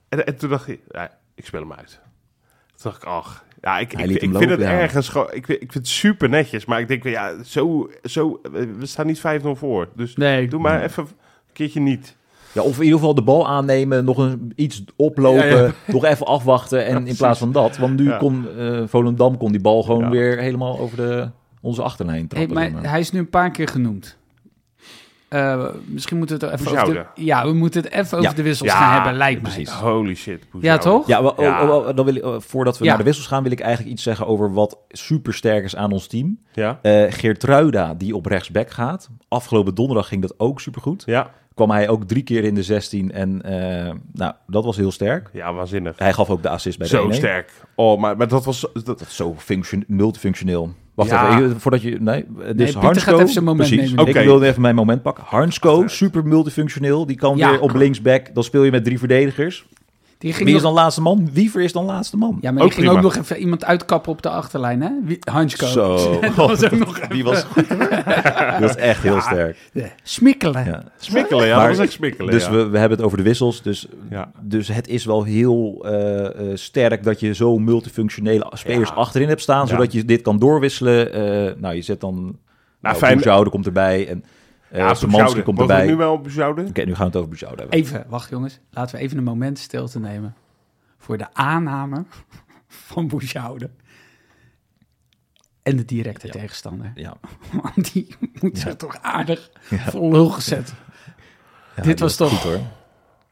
[0.08, 2.00] en, en toen dacht ik, ja, ik speel hem uit.
[2.66, 3.44] Toen dacht ik, ach...
[3.60, 4.70] Ja, ik, ik, vind lopen, het ja.
[4.70, 5.26] ergens gewoon...
[5.32, 7.90] Ik, vind- ik vind het super netjes, maar ik denk, ja, zo...
[8.02, 9.88] zo we staan niet 5-0 voor.
[9.96, 10.48] Dus Nee.
[10.48, 11.12] doe maar even een
[11.52, 12.16] keertje niet.
[12.54, 15.70] Ja, of in ieder geval de bal aannemen, nog een, iets oplopen, Ja, ja.
[15.86, 16.86] nog even afwachten.
[16.86, 18.16] En in plaats van dat, want nu Ja.
[18.16, 20.10] kon eh, Volendam kon die bal gewoon Ja.
[20.10, 21.30] weer helemaal over de,
[21.60, 22.54] onze achterlijn Hey, trappen.
[22.54, 22.90] maar zeg maar.
[22.90, 24.16] hij is nu een paar keer genoemd.
[25.28, 27.22] Eh, misschien moeten we het er even over de.
[27.22, 28.36] Ja, we moeten het even over Ja.
[28.36, 29.50] de wissels Ja, gaan hebben, lijkt mij.
[29.52, 29.72] precies.
[29.74, 30.42] Holy shit.
[30.60, 31.06] Ja, toch?
[31.06, 31.62] Ja, wel, Ja.
[31.68, 32.88] oh, oh, dan wil ik, oh, voordat we Ja.
[32.90, 35.92] naar de wissels gaan, wil ik eigenlijk iets zeggen over wat super sterk is aan
[35.92, 36.38] ons team.
[36.52, 36.78] Ja?
[36.82, 39.08] Eh Geertruida, die op rechtsback gaat.
[39.28, 41.02] Afgelopen donderdag ging dat ook supergoed.
[41.06, 41.30] Ja?
[41.54, 45.30] Kwam hij ook drie keer in de 16 en eh, nou, dat was heel sterk.
[45.32, 45.98] Ja, waanzinnig.
[45.98, 47.14] Hij gaf ook de assist bij de Zo 1-1.
[47.14, 47.50] sterk.
[47.74, 48.60] Oh, maar, maar dat was...
[48.72, 50.72] Dat, Dat is zo function, multifunctioneel.
[50.94, 51.38] Wacht Ja.
[51.40, 52.00] even, voordat je...
[52.00, 53.10] Nee, dus Pieter Harnsko...
[53.10, 54.08] gaat even zijn moment precies, nemen.
[54.08, 54.18] Oké.
[54.18, 55.24] Ik wilde even mijn moment pakken.
[55.26, 57.06] Harnsko, super multifunctioneel.
[57.06, 57.50] Die kan Ja.
[57.50, 58.34] weer op linksback.
[58.34, 59.66] Dan speel je met drie verdedigers.
[60.24, 61.28] Die ging Wie is nog- dan laatste man?
[61.32, 62.38] Wiever is dan laatste man.
[62.40, 63.06] Ja, maar Ook die ging prima.
[63.08, 64.90] ook nog even iemand uitkappen op de achterlijn, hè?
[65.32, 65.66] Hansko.
[65.66, 65.96] Zo.
[66.20, 66.98] dat was ook nog.
[67.00, 67.68] Die was goed.
[68.58, 69.56] Die was echt heel sterk.
[70.02, 70.64] Smikkelen.
[70.64, 70.82] Ja.
[70.96, 71.56] smikkelen, ja.
[71.56, 72.50] Maar- dat was echt smikkelen, Dus ja.
[72.50, 73.62] we, we hebben het over de wissels.
[73.62, 74.30] Dus, Ja.
[74.40, 78.94] dus het is wel heel eh, eh, sterk dat je zo multifunctionele spelers Ja.
[78.94, 79.60] achterin hebt staan.
[79.60, 79.66] Ja.
[79.66, 81.12] Zodat je dit kan doorwisselen.
[81.12, 82.36] Eh, nou, je zet dan...
[82.80, 84.08] Nou, fijn- Bouzoude komt erbij.
[84.08, 84.24] En
[84.78, 85.42] Ja, Szymanski Bouzoude.
[85.42, 85.92] komt Mogen we erbij.
[85.94, 86.64] nu wel op Bouzoude?
[86.68, 87.78] Oké, nu gaan we het over Bouzoude hebben.
[87.78, 88.60] Even, wacht jongens.
[88.70, 90.34] Laten we even een moment stilte nemen
[90.98, 92.04] voor de aanname
[92.88, 93.70] van Boeshoude.
[95.62, 96.92] En de directe tegenstander.
[96.94, 97.16] Ja.
[97.62, 99.78] Want die moet zich toch aardig Ja.
[99.78, 100.74] vol lul gezet.
[101.76, 102.60] Ja, Dit was toch- Goed, hoor.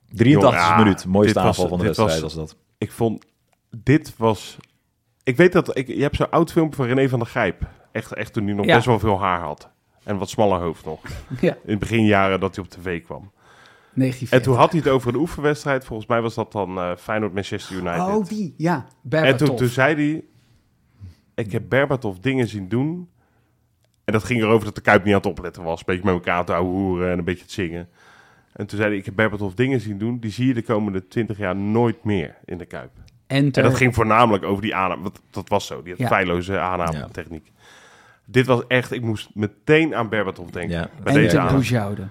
[0.09, 0.27] 83
[0.61, 1.07] Jongen, ja, minuut.
[1.07, 2.57] Mooiste aanval van de wedstrijd was- was dat.
[2.79, 3.25] Ik vond...
[3.71, 4.57] Dit was...
[5.23, 5.77] Ik weet dat...
[5.77, 7.69] Ik, je hebt zo'n oud filmpje van René van der Gijp.
[7.93, 8.75] Echt, echt toen hij nog Ja.
[8.75, 9.71] best wel veel haar had.
[10.03, 11.01] En wat smaller hoofd nog.
[11.41, 13.31] Ja, In het beginjaren dat hij op tv kwam.
[13.95, 14.31] 1940.
[14.31, 15.85] En toen had hij het over een oefenwedstrijd.
[15.85, 18.01] Volgens mij was dat dan eh Feyenoord-Manchester United.
[18.01, 18.55] Oh, die.
[18.57, 19.57] Ja, en toen, Berbatov.
[19.59, 20.25] toen zei hij...
[21.35, 23.09] Ik heb Berbatov dingen zien doen.
[24.05, 25.79] En dat ging erover dat de Kuip niet aan het opletten was.
[25.79, 27.89] Een beetje met elkaar te hoeren en een beetje te zingen.
[28.53, 30.19] En toen zei hij, ik heb Berbatov dingen zien doen.
[30.19, 32.91] Die zie je de komende twintig jaar nooit meer in de Kuip.
[33.27, 33.63] Enter.
[33.63, 35.03] En dat ging voornamelijk over die aanname.
[35.03, 36.07] want Dat was zo, die had Ja.
[36.09, 37.53] feilloze aanname-techniek.
[38.25, 40.77] Dit was echt, ik moest meteen aan Berbatov denken.
[40.79, 40.91] Ja.
[41.03, 42.09] Bij deze Enter.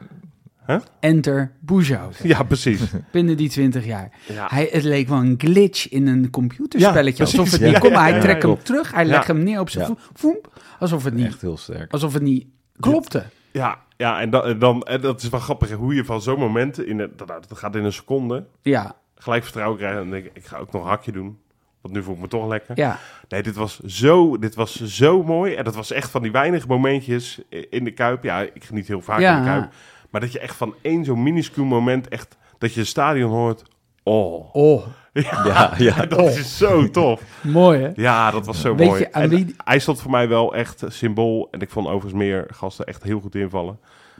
[0.66, 0.80] Huh?
[1.00, 2.16] Enter Boeshoude.
[2.24, 2.82] Ja, precies.
[3.12, 4.12] Binnen die 20 jaar.
[4.28, 4.48] Ja.
[4.50, 7.24] Hij, het leek wel een glitch in een computerspelletje.
[7.24, 8.66] Ja, alsof het Ja, niet ja, hij ja, trekt hem klopt.
[8.66, 8.92] terug.
[8.94, 9.10] Hij Ja.
[9.10, 9.90] legt hem neer op zijn Ja.
[9.96, 10.10] voet.
[10.14, 10.38] Voem,
[10.80, 11.92] alsof het niet, Echt heel sterk.
[11.92, 12.46] alsof het niet
[12.80, 13.24] klopte.
[13.52, 16.40] Ja, ja en, dan, en, dan, en dat is wel grappig hoe je van zo'n
[16.40, 19.98] moment, in dat, dat gaat in een seconde, Ja, gelijk vertrouwen krijgen.
[20.02, 21.38] En dan denk ik, ik ga ook nog een hakje doen.
[21.82, 22.78] Want nu voel ik me toch lekker.
[22.78, 22.98] ja.
[23.28, 25.54] Nee, dit was, zo, dit was zo mooi.
[25.54, 28.24] En dat was echt van die weinige momentjes in de Kuip.
[28.24, 29.38] Ja, ik geniet heel vaak Ja.
[29.38, 29.74] in de Kuip.
[30.10, 32.38] Maar dat je echt van één zo'n minuscuul moment echt...
[32.58, 33.64] Dat je het stadion hoort.
[34.04, 34.56] Oh.
[34.56, 36.06] Oh, Ja, ja.
[36.16, 37.22] Dat is zo tof.
[37.42, 37.92] mooi hè?
[37.96, 39.08] Ja, dat was zo Weet mooi.
[39.14, 41.48] je wie- Hij stond voor mij wel echt symbool.
[41.52, 43.80] En ik vond overigens meer gasten echt heel goed invallen.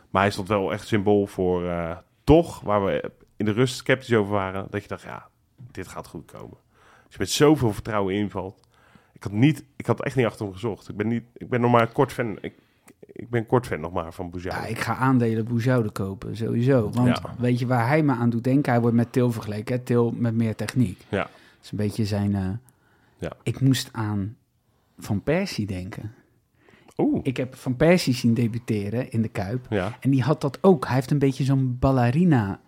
[0.10, 1.92] Maar hij stond wel echt symbool voor eh,
[2.24, 4.68] toch, waar we in de rust sceptisch over waren.
[4.70, 5.28] Dat je dacht, ja,
[5.72, 6.58] dit gaat goed komen.
[7.12, 8.60] Als je met zoveel vertrouwen invalt.
[9.14, 10.90] Ik had, niet, ik had echt niet achter hem gezocht.
[10.90, 12.38] Ik ben, niet, ik ben nog maar kort fan.
[12.42, 12.54] Ik,
[13.12, 14.56] ik ben kort fan nog maar van Bouzou.
[14.56, 16.90] Ja, ik ga aandelen Boezoude kopen, sowieso.
[16.90, 17.36] Want Ja.
[17.40, 18.72] weet je waar hij me aan doet denken?
[18.72, 19.76] Hij wordt met Til vergeleken.
[19.76, 19.82] Hè?
[19.82, 21.02] Til met meer techniek.
[21.10, 21.18] Ja.
[21.22, 21.30] Dat
[21.64, 22.36] is een beetje zijn...
[22.36, 22.50] eh,
[23.18, 23.32] Ja.
[23.44, 24.36] Ik moest aan
[24.98, 26.14] Van Persie denken.
[26.98, 29.66] Oeh, Ik heb Van Persie zien debuteren in de Kuip.
[29.70, 29.98] ja.
[30.00, 30.86] En die had dat ook.
[30.86, 32.60] Hij heeft een beetje zo'n ballerina.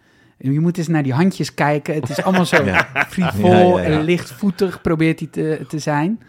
[0.51, 1.93] Je moet eens naar die handjes kijken.
[1.95, 3.06] Het is allemaal zo Ja.
[3.10, 3.97] frivol Ja, ja, ja.
[3.97, 6.19] en lichtvoetig probeert hij te, te zijn.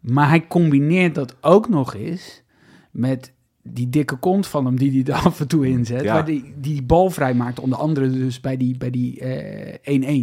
[0.00, 2.42] Maar hij combineert dat ook nog eens
[2.90, 6.12] met die dikke kont van hem, die hij er af en toe inzet, Ja.
[6.12, 9.22] waar die, die bal vrijmaakt, onder andere dus bij die bij die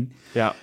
[0.09, 0.13] 1-1.
[0.31, 0.55] Ja,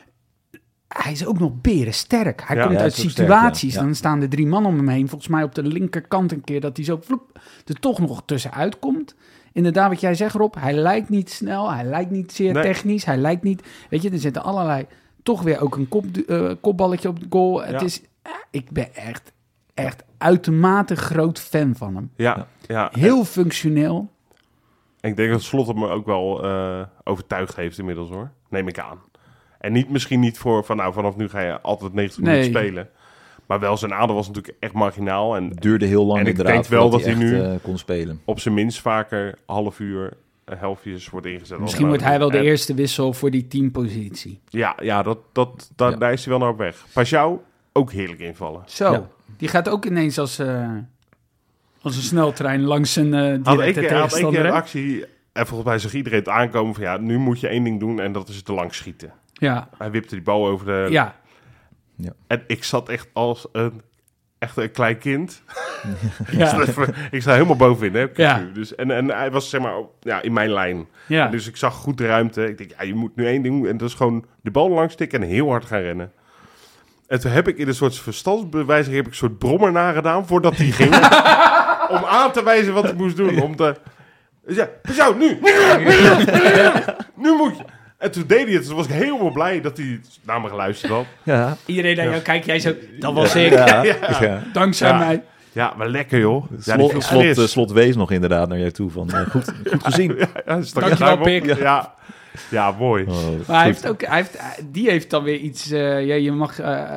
[0.88, 2.42] Hij is ook nog berensterk.
[2.46, 2.62] Hij Ja.
[2.66, 5.08] komt Ja, uit situaties, sterk, dan staan er drie man om hem heen.
[5.08, 8.78] Volgens mij op de linkerkant een keer dat hij zo vloep, er toch nog tussenuit
[8.78, 9.14] komt.
[9.52, 12.62] Inderdaad, wat jij zegt Rob, hij lijkt niet snel, hij lijkt niet zeer Nee.
[12.62, 13.62] technisch, hij lijkt niet...
[13.90, 14.86] Weet je, er zitten allerlei...
[15.22, 17.62] Toch weer ook een kop, eh, kopballetje op de goal.
[17.62, 17.80] Het Ja.
[17.86, 18.02] is...
[18.22, 19.32] eh, ik ben echt,
[19.74, 22.10] echt uitermate groot fan van hem.
[22.16, 22.88] ja, ja.
[22.92, 24.10] Heel functioneel.
[25.00, 28.30] En ik denk dat Slot hem ook wel eh, overtuigd heeft inmiddels hoor.
[28.48, 28.98] Neem ik aan.
[29.58, 32.32] En niet, misschien niet voor van nou vanaf nu ga je altijd 90 Nee.
[32.34, 32.88] minuten spelen.
[33.48, 35.36] Maar wel zijn aandeel was natuurlijk echt marginaal.
[35.36, 37.54] En Het duurde heel lang En ik inderdaad denk wel dat hij nu- echt, eh,
[37.62, 38.20] kon spelen.
[38.24, 40.12] op zijn minst vaker half uur,
[40.44, 41.58] eh, helftjes wordt ingezet.
[41.58, 42.08] Misschien wordt nodig.
[42.16, 44.40] hij wel de En- eerste wissel voor die teampositie.
[44.48, 45.96] Ja, ja, dat, dat, daar, Ja.
[45.96, 46.86] daar is hij wel naar op weg.
[46.92, 47.38] Pajau
[47.72, 48.62] ook heerlijk invallen.
[48.66, 49.08] Zo, Ja.
[49.36, 50.70] die gaat ook ineens als, eh,
[51.82, 54.40] als een sneltrein langs een eh Had ik, directe had ik tegenstander.
[54.40, 54.52] een hè?
[54.52, 57.80] actie, en volgens mij zag iedereen het aankomen van ja, nu moet je één ding
[57.80, 59.12] doen en dat is te lang schieten.
[59.32, 60.86] Ja, Hij wipte die bal over de...
[60.90, 61.16] ja.
[62.26, 63.82] En ik zat echt als een,
[64.38, 65.42] echt een klein kind.
[66.30, 66.64] ja.
[67.10, 68.48] ik sta helemaal bovenin, hè, Ja.
[68.54, 70.86] Dus, en, en hij was zeg maar op- ja, in mijn lijn.
[71.06, 71.24] ja.
[71.24, 72.48] En dus ik zag goed de ruimte.
[72.48, 73.68] Ik denk, ja, je moet nu één ding doen.
[73.70, 76.12] En dat is gewoon de bal langs tikken en heel hard gaan rennen.
[77.06, 80.56] En toen heb ik in een soort verstandsbewijzing heb ik een soort brommer nagedaan voordat
[80.56, 80.94] hij ging.
[81.98, 83.40] om aan te wijzen wat ik moest doen.
[83.42, 83.74] Om te...
[84.46, 85.38] Dus ja, zo, nu!
[87.14, 87.64] nu moet je!
[87.98, 88.66] En toen deed hij het.
[88.66, 91.04] Toen was ik helemaal blij dat hij naar me geluisterd had.
[91.22, 93.96] Ja, Iedereen naar jou kijkt, jij zo, dat was ik, ja, Ja.
[94.20, 94.42] ja.
[94.52, 94.98] dankzij Ja.
[94.98, 95.22] mij.
[95.52, 96.44] Ja, maar lekker joh.
[96.60, 100.14] Slot, slot, eh, slot wees nog inderdaad naar jou toe van eh, goed, goed gezien.
[100.18, 101.16] Ja, ja, Dankjewel.
[101.18, 101.56] Pik.
[101.58, 101.94] Ja.
[102.50, 103.04] ja, mooi.
[103.04, 103.46] Oh, Maar goed.
[103.46, 104.38] hij heeft ook, hij heeft,
[104.70, 106.54] die heeft dan weer iets, eh, ja, je mag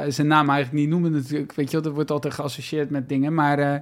[0.07, 3.33] zijn naam eigenlijk niet noemen natuurlijk, weet je wel, dat wordt altijd geassocieerd met dingen,
[3.33, 3.79] maar eh,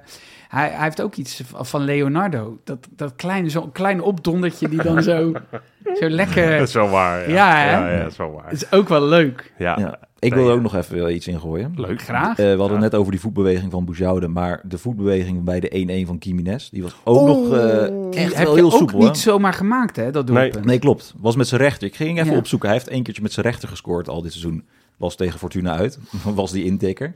[0.50, 5.02] hij, hij heeft ook iets van Leonardo, dat, dat kleine, zo'n klein opdondertje die dan
[5.02, 5.32] zo,
[6.00, 7.30] zo lekker, Dat is wel waar.
[7.30, 7.70] Ja, Ja, hè?
[7.70, 8.52] ja, ja, dat is wel waar.
[8.52, 9.52] is ook wel leuk.
[9.58, 9.98] Ja, Ja.
[10.18, 11.72] Ik wil Nee, er ook nog even wel iets in gooien.
[11.76, 12.02] leuk.
[12.02, 12.38] Graag.
[12.38, 12.82] Eh, we hadden Ja.
[12.82, 16.82] net over die voetbeweging van Boujoude, maar de voetbeweging bij de 1-1 van Kimines, die
[16.82, 17.82] was ook nog eh,
[18.18, 18.98] echt heb wel je heel ook soepel.
[18.98, 20.42] niet zomaar gemaakt, hè, dat Nee.
[20.42, 20.64] doelpunt.
[20.64, 21.14] Nee, klopt.
[21.20, 21.86] Was met zijn rechter.
[21.88, 22.38] Ik ging even Ja.
[22.38, 22.68] opzoeken.
[22.68, 24.64] Hij heeft één keertje met zijn rechter gescoord al dit seizoen.
[24.96, 25.98] Was tegen Fortuna uit.
[26.34, 27.14] was die intikker.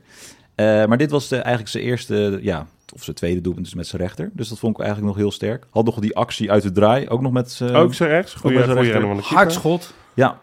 [0.55, 3.87] Eh, maar dit was de, eigenlijk zijn eerste, ja, of zijn tweede doelpunt dus met
[3.87, 4.29] zijn rechter.
[4.33, 5.65] Dus dat vond ik eigenlijk nog heel sterk.
[5.69, 7.75] Had nog die actie uit de draai, ook nog met zijn...
[7.75, 8.33] Ook zijn rechts.
[8.33, 9.35] Goeie, met zijn goeie rechter.
[9.35, 9.93] Hardschot.
[10.13, 10.39] Ja.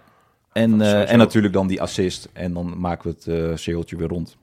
[0.52, 1.06] En, eh, Sowieso.
[1.12, 2.28] en natuurlijk dan die assist.
[2.32, 4.36] En dan maken we het eh cirkeltje weer rond.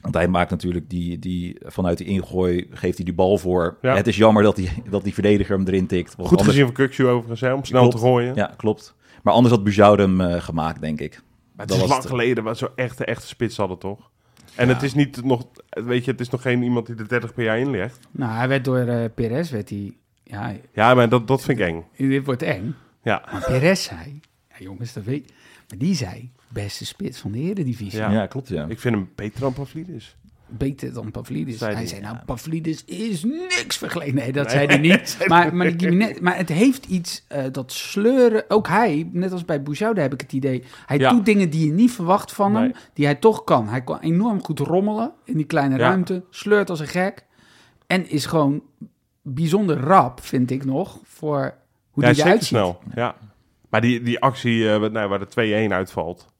[0.00, 3.76] Want hij maakt natuurlijk die, die vanuit die ingooi, geeft hij die bal voor.
[3.82, 3.94] Ja.
[3.96, 6.14] Het is jammer dat die, dat die verdediger hem erin tikt.
[6.14, 7.96] Goed anders- gezien van Kukshu overigens, hè, om snel Klopt.
[7.96, 8.34] te gooien.
[8.34, 8.94] Ja, klopt.
[9.22, 11.10] Maar anders had Bujoude hem eh, gemaakt, denk ik.
[11.12, 12.10] Maar het Dat is was lang het.
[12.10, 14.10] geleden, maar zo echte, echte spits hadden toch?
[14.56, 14.72] En Ja.
[14.74, 17.44] het is niet nog, weet je, het is nog geen iemand die de 30 per
[17.44, 17.98] jaar inlegt.
[18.10, 21.64] Nou, hij werd door eh Perez, werd hij, ja, Ja, maar dat, dat vind ik
[21.66, 21.84] eng.
[21.96, 22.74] dit wordt eng.
[23.02, 25.32] Ja, Maar Perez zei, ja jongens, dat weet
[25.68, 27.98] Maar die zei, beste spits van de Eredivisie.
[27.98, 28.10] Ja.
[28.10, 28.66] Ja, klopt, ja.
[28.68, 30.16] ik vind hem beter dan Pavlidis.
[30.46, 31.58] Beter dan Pavlidis.
[31.58, 32.16] Zei hij zei, nou.
[32.26, 34.14] Pavlidis is niks vergeleken.
[34.14, 35.18] Nee, dat Nee, zei hij niet.
[35.26, 35.72] maar, maar,
[36.20, 38.44] maar het heeft iets, eh, dat sleuren...
[38.48, 40.64] Ook hij, net als bij Boujoude heb ik het idee...
[40.86, 41.10] Hij Ja.
[41.10, 43.68] doet dingen die je niet verwacht van hem, die hij toch kan.
[43.68, 45.80] Hij kan enorm goed rommelen in die kleine Ja.
[45.88, 46.24] ruimte.
[46.30, 47.24] Sleurt als een gek.
[47.86, 48.62] En is gewoon
[49.22, 51.54] bijzonder rap, vind ik nog, voor
[51.90, 52.46] hoe ja, hij eruit ziet.
[52.48, 52.80] snel.
[52.94, 53.16] Ja.
[53.68, 56.32] Maar die, die actie eh, nou, waar de 2-1 uitvalt.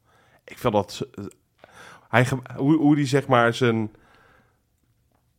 [0.45, 1.07] Ik vind dat...
[2.15, 3.91] Hij, hoe, hoe die zeg maar zijn...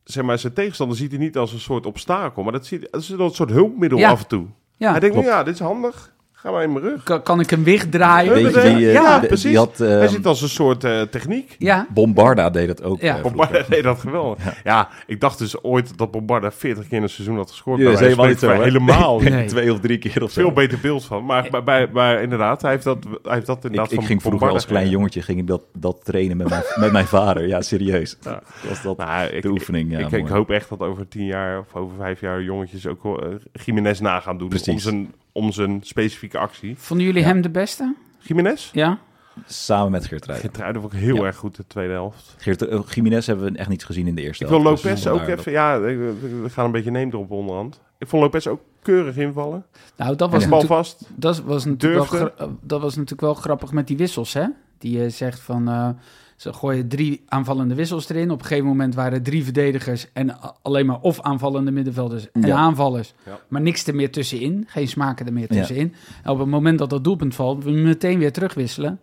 [0.04, 2.44] Zeg maar, zijn tegenstander ziet hij niet als een soort obstakel.
[2.44, 4.10] Maar dat, ziet, dat is een soort hulpmiddel Ja.
[4.10, 4.46] af en toe.
[4.76, 6.15] Ja, hij denkt, nou ja, dit is handig.
[6.46, 7.04] Ga maar in mijn rug.
[7.04, 8.34] kan, kan ik hem wegdraaien?
[8.34, 9.44] Weet je die, eh, Ja, precies.
[9.44, 9.78] die had...
[9.78, 11.56] hij zit als een soort eh, techniek.
[11.60, 13.02] Ja, Bombarda deed dat ook.
[13.02, 13.16] Ja.
[13.16, 14.44] eh, Bombarda deed dat geweldig.
[14.64, 14.90] Ja.
[15.08, 17.80] ik dacht dus ooit dat Bombarda 40 keer in een seizoen had gescoord.
[17.80, 18.62] Ja, is wijze van helemaal niet zo?
[18.62, 19.20] Helemaal.
[19.20, 19.48] Nee.
[19.48, 20.42] Twee of drie keer of zo.
[20.42, 21.26] Veel beter beeld van.
[21.26, 24.06] Maar, maar, bij, maar inderdaad, hij heeft dat, hij heeft dat Ik, inderdaad ik van
[24.06, 27.06] ging vroeger Bombarda als klein jongetje ging ik dat, dat trainen met mijn, met mijn
[27.08, 27.48] vader.
[27.48, 28.18] Ja, serieus.
[28.22, 28.42] Ja.
[28.70, 30.00] Was dat Nou, ik, de oefening, ja.
[30.00, 33.24] ik, ik hoop echt dat over tien jaar of over vijf jaar jongetjes ook wel,
[33.52, 34.50] Jiménez na gaan doen.
[34.50, 34.74] Precies.
[34.74, 36.76] Om zijn, om zijn specifieke actie.
[36.78, 37.28] vonden jullie Ja.
[37.28, 37.96] hem de beste?
[38.20, 38.70] Jiménez?
[38.72, 38.98] Ja?
[39.46, 40.50] Samen met Geert Ruijden.
[40.50, 41.24] Getruiden vond ik heel Ja.
[41.24, 42.36] erg goed de tweede helft.
[42.38, 44.84] Geert uh, Jiménez hebben we echt niet gezien in de eerste Ik wil helft.
[44.84, 45.52] Dus Lopez ook even...
[45.52, 47.82] Ja, we gaan een beetje neem erop onderhand.
[47.98, 49.66] Ik vond Lopez ook keurig invallen.
[49.98, 51.10] Nou, dat was, natuurlijk, vast.
[51.16, 54.46] dat was, natuurlijk wel, eh, dat was natuurlijk wel grappig met die wissels, hè?
[54.78, 55.90] Die je zegt van, eh,
[56.36, 58.32] ze gooien drie aanvallende wissels erin.
[58.32, 62.42] Op een gegeven moment waren er drie verdedigers en alleen maar of aanvallende middenvelders en
[62.42, 62.56] Ja.
[62.56, 63.14] aanvallers.
[63.26, 63.40] Ja.
[63.48, 65.56] Maar niks er meer tussenin, geen smaken er meer Ja.
[65.60, 65.94] tussenin.
[66.24, 69.00] En op het moment dat dat doelpunt valt, we meteen weer terugwisselen.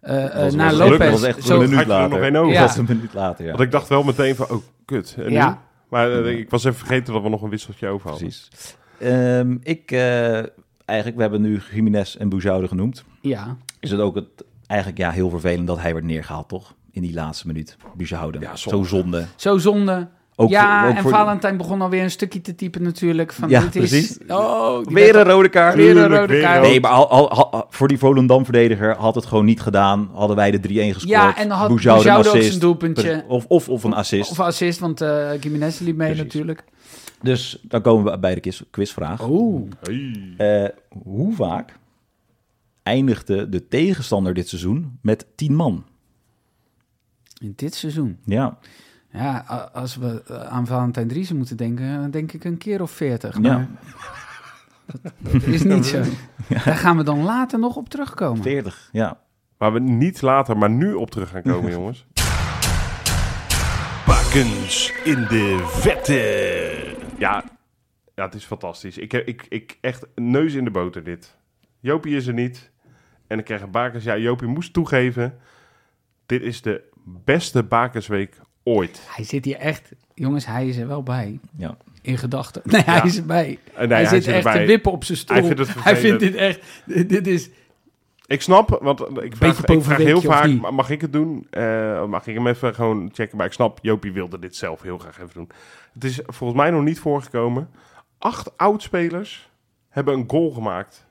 [0.00, 1.10] Eh eh, was- naar was Lopez.
[1.10, 2.22] was echt Zo- een minuut er nog later.
[2.22, 2.52] één over?
[2.52, 2.60] Ja.
[2.60, 3.50] Dat was een minuut later, ja.
[3.50, 5.16] Want ik dacht wel meteen van, oh, kut.
[5.18, 5.42] En nu?
[5.88, 8.28] Maar eh, ik was even vergeten dat we nog een wisseltje over hadden.
[8.28, 8.76] Precies.
[8.98, 10.34] Ehm, ik, eh,
[10.84, 13.04] eigenlijk, we hebben nu Jiménez en Bouzoude genoemd.
[13.20, 16.74] Ja, Is het ook het, eigenlijk ja, heel vervelend dat hij werd neergehaald, toch?
[16.90, 17.76] In die laatste minuut.
[17.96, 18.38] Bouzoude.
[18.40, 19.26] Ja, Zo zonde.
[19.36, 20.08] zo zonde.
[20.40, 23.32] Ook ja, voor- ook en voor- Valentijn begon alweer een stukje te typen natuurlijk.
[23.32, 24.18] Van, Ja, dit is, precies.
[24.28, 25.74] Oh, Weer een rode kaart.
[25.74, 26.58] Weer een rode weer kaart.
[26.58, 26.66] rood.
[26.68, 30.10] Nee, maar al, al, al- voor die Volendam-verdediger had het gewoon niet gedaan.
[30.12, 31.08] Hadden wij de 3-1 gescoord.
[31.08, 33.24] Ja, en dan had ook zijn doelpuntje.
[33.28, 34.30] Of, of, of een assist.
[34.30, 36.24] Of assist, want eh Gimenez liep mee Precies.
[36.24, 36.64] natuurlijk.
[37.22, 39.22] Dus dan komen we bij de quiz- quizvraag.
[39.22, 40.34] Oh, Hey.
[40.64, 40.68] Eh,
[41.02, 41.74] hoe vaak
[42.88, 45.84] eindigde de tegenstander dit seizoen met 10 man?
[47.38, 48.18] in dit seizoen.
[48.24, 48.58] Ja,
[49.12, 49.38] Ja,
[49.72, 53.34] als we eh, aan Valentijn Driessen moeten denken, dan denk ik een keer of veertig.
[53.34, 53.40] Ja.
[53.40, 53.68] Maar
[55.02, 56.02] dat, dat is niet zo.
[56.64, 58.42] Daar gaan we dan later nog op terugkomen.
[58.42, 58.88] 40.
[58.92, 59.20] Ja.
[59.56, 62.06] Waar we niet later, maar nu op terug gaan komen, jongens.
[64.06, 66.96] Bakens in de vette.
[67.18, 67.44] Ja,
[68.14, 68.98] ja het is fantastisch.
[68.98, 71.36] Ik heb ik, ik, echt neus in de boter dit.
[71.80, 72.70] Jopie is er niet.
[73.28, 74.04] En ik krijg een bakens.
[74.04, 75.38] Ja, Jopie moest toegeven.
[76.26, 79.00] Dit is de beste bakensweek ooit.
[79.14, 81.38] Hij zit hier echt, jongens, hij is er wel bij.
[81.56, 81.76] ja.
[82.02, 82.62] In gedachten.
[82.64, 83.04] Nee, hij Ja.
[83.04, 83.58] is erbij.
[83.78, 84.60] Nee, hij, zit echt erbij.
[84.60, 85.36] te wippen op zijn stoel.
[85.36, 86.20] Hij vindt het Hij vindt vervelend.
[86.20, 87.50] dit echt, dit, is...
[88.26, 91.46] Ik snap, want ik vraag, Beetje ik vraag heel vaak, mag ik het doen?
[91.50, 93.36] Eh, mag ik hem even gewoon checken?
[93.36, 95.48] Maar ik snap, Jopie wilde dit zelf heel graag even doen.
[95.92, 97.70] Het is volgens mij nog niet voorgekomen.
[98.18, 99.50] Acht oudspelers
[99.88, 101.06] hebben een goal gemaakt.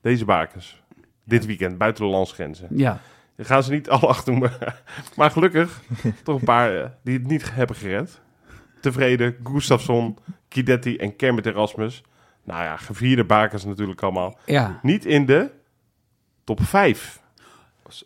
[0.00, 0.81] Deze bakens.
[1.24, 2.66] Dit weekend, buiten de landsgrenzen.
[2.70, 3.00] Ja,
[3.36, 4.82] Dan gaan ze niet alle acht doen, maar,
[5.16, 5.82] maar gelukkig
[6.24, 8.20] toch een paar eh, die het niet hebben gered.
[8.80, 12.02] Tevreden, Gustafsson, Kidetti en Kermit Erasmus.
[12.44, 14.38] Nou ja, gevierde bakens natuurlijk allemaal.
[14.46, 14.78] ja.
[14.82, 15.50] Niet in de
[16.44, 17.20] top 5.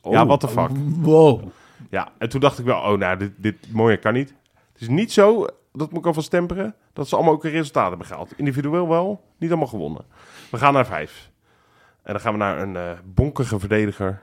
[0.03, 0.13] Oh.
[0.13, 0.71] Ja, what the fuck.
[1.01, 1.43] Wow.
[1.91, 4.35] Ja, en toen dacht ik wel, oh nou, dit, dit mooie kan niet.
[4.73, 7.89] Het is niet zo, dat moet ik alvast temperen, dat ze allemaal ook een resultaat
[7.89, 8.33] hebben gehaald.
[8.37, 10.05] Individueel wel, niet allemaal gewonnen.
[10.51, 11.31] We gaan naar 5.
[12.07, 14.21] En dan gaan we naar een eh bonkige verdediger.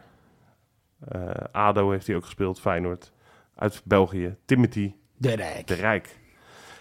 [1.08, 3.12] Eh, ADO heeft hij ook gespeeld, Feyenoord.
[3.56, 5.68] Uit België, Timothy De Rijk.
[5.68, 6.20] de Rijk.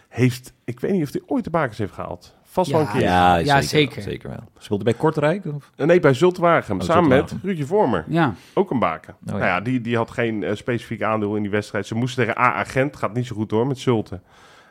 [0.08, 2.36] Heeft, ik weet niet of hij ooit de bakens heeft gehaald.
[2.42, 3.00] Vast wel een Ja, keer.
[3.02, 3.68] Ja, Ja, zeker.
[3.68, 3.94] zeker.
[3.94, 4.38] Wel, zeker wel.
[4.58, 5.44] Speelde bij Kortrijk?
[5.54, 5.70] Of?
[5.76, 6.74] Eh, Nee, bij Zultwagen.
[6.74, 7.34] Oh, samen met.
[7.42, 8.04] Ruudje Vormer.
[8.08, 9.16] Ja, Ook een baken.
[9.24, 9.32] ja.
[9.32, 11.86] Nou ja, die, die had geen eh, specifiek aandeel in die wedstrijd.
[11.86, 12.96] Ze moesten tegen A-agent.
[12.96, 14.20] Gaat niet zo goed hoor, met Zulte.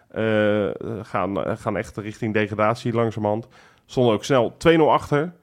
[0.07, 0.69] Eh,
[1.01, 3.47] gaan, gaan echt richting degradatie langzamerhand.
[3.85, 5.33] Stonden ook snel 2-0 achter.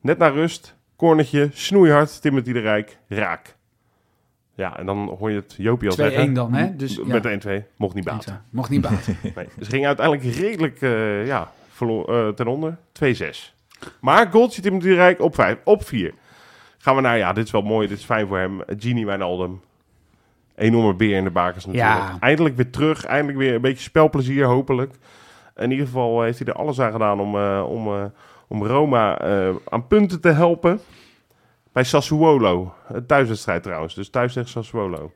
[0.00, 0.76] Net naar rust.
[0.96, 2.22] Cornertje, snoeihard.
[2.22, 3.56] Timothy de Rijk, raak.
[4.54, 6.32] Ja, en dan hoor je het Jopie al 2-1 zeggen.
[6.32, 6.76] dan, hè?
[6.76, 7.20] Dus, ja.
[7.20, 7.50] Met 1-2.
[7.76, 8.44] Mocht niet baten.
[8.50, 9.16] Mocht niet baten.
[9.34, 9.46] Nee.
[9.60, 12.76] Ze gingen uiteindelijk redelijk eh, ja, eh, ten onder.
[12.92, 13.54] 2-6.
[14.00, 15.56] Maar goaltje Timothy de Rijk op 5.
[15.64, 16.14] Op 4.
[16.78, 17.88] Gaan we naar, ja, dit is wel mooi.
[17.88, 18.60] Dit is fijn voor hem.
[18.78, 19.60] Genie Wijnaldum.
[20.54, 21.94] Enorme beer in de bakens natuurlijk.
[21.94, 22.16] Ja.
[22.20, 23.04] Eindelijk weer terug.
[23.04, 24.94] Eindelijk weer een beetje spelplezier, hopelijk.
[25.56, 28.04] In ieder geval heeft hij er alles aan gedaan om, eh, om, eh,
[28.48, 30.80] om Roma eh, aan punten te helpen.
[31.72, 32.74] Bij Sassuolo.
[32.88, 33.94] Een thuiswedstrijd trouwens.
[33.94, 35.12] Dus thuis tegen Sassuolo.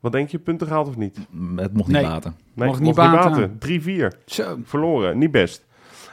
[0.00, 0.38] Wat denk je?
[0.38, 1.16] Punten gehaald of niet?
[1.56, 2.02] Het mocht niet Nee.
[2.04, 2.36] baten.
[2.54, 3.58] Nee, Mocht niet baten.
[3.58, 4.12] 3-4.
[4.26, 4.56] Zo.
[4.64, 5.18] Verloren.
[5.18, 5.66] Niet best.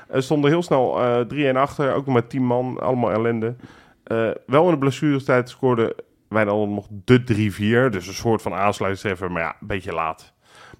[0.07, 1.93] Er stonden heel snel eh 3-1 achter.
[1.93, 2.79] Ook nog met 10 man.
[2.79, 3.55] Allemaal ellende.
[4.03, 5.95] Eh, wel in de blessurestijd scoorde
[6.29, 7.89] Wijnaldum nog de 3-4.
[7.91, 9.31] Dus een soort van aansluitingstreffer.
[9.31, 10.33] Maar ja, een beetje laat.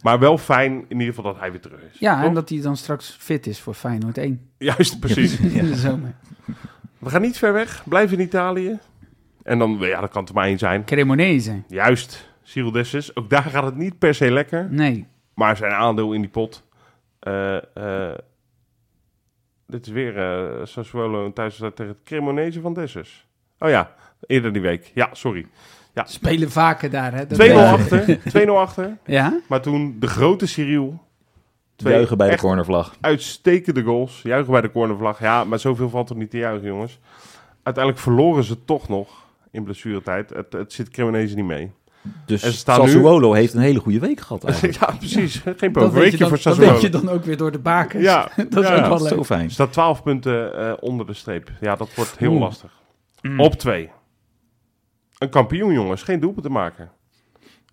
[0.06, 2.00] Maar wel fijn in ieder geval dat hij weer terug is.
[2.00, 5.40] Ja, en dat hij dan straks fit is voor Feyenoord 1 Juist, precies.
[5.40, 6.14] in de zomer.
[7.00, 7.84] We gaan niet ver weg.
[7.86, 8.80] Blijven in Italië.
[9.44, 10.86] En dan, ja, dat kan het er maar één zijn.
[10.86, 11.62] Cremonese.
[11.68, 13.16] Juist, Cyril Dessus.
[13.16, 14.68] Ook daar gaat het niet per se lekker.
[14.72, 15.08] Nee.
[15.34, 16.64] Maar zijn aandeel in die pot.
[17.20, 17.56] eh,
[18.10, 18.18] eh,
[19.68, 23.28] dit is weer eh Sassuolo thuiswedstrijd tegen het Cremonese van Dessus.
[23.60, 24.92] Oh ja, eerder die week.
[24.94, 25.48] Ja, sorry.
[26.04, 27.28] Spelen vaker daar, hè?
[27.28, 27.62] Dat 2-0 weet je.
[27.66, 28.20] achter.
[28.48, 28.98] 2-0 achter.
[29.06, 29.40] Ja?
[29.48, 31.04] Maar toen de grote Cyril.
[31.76, 32.96] Twee Juichen bij de cornervlag.
[33.02, 34.20] uitstekende goals.
[34.24, 35.20] Juichen bij de cornervlag.
[35.20, 37.00] Ja, maar zoveel valt er niet te juichen, jongens.
[37.64, 39.10] Uiteindelijk verloren ze toch nog
[39.52, 40.30] in blessuretijd.
[40.30, 41.72] Het, het zit Cremonese niet mee.
[42.26, 44.80] Dus En nu- heeft een hele goede week gehad eigenlijk.
[44.80, 45.36] ja, precies.
[45.36, 46.72] Geen Dat weet, je bovenweekje dan, voor dat Sassuolo.
[46.72, 48.04] weet je dan ook weer door de bakens.
[48.04, 48.90] Ja, dat is ja, ook ja.
[48.90, 49.44] wel Zo fijn.
[49.46, 51.52] Er staat 12 punten eh, onder de streep.
[51.62, 52.40] Ja, dat wordt heel Oeh.
[52.42, 52.72] lastig.
[53.22, 53.40] Mm.
[53.40, 53.90] Op 2.
[55.18, 56.04] Een kampioen, jongens.
[56.04, 56.90] Geen doelpunt te maken.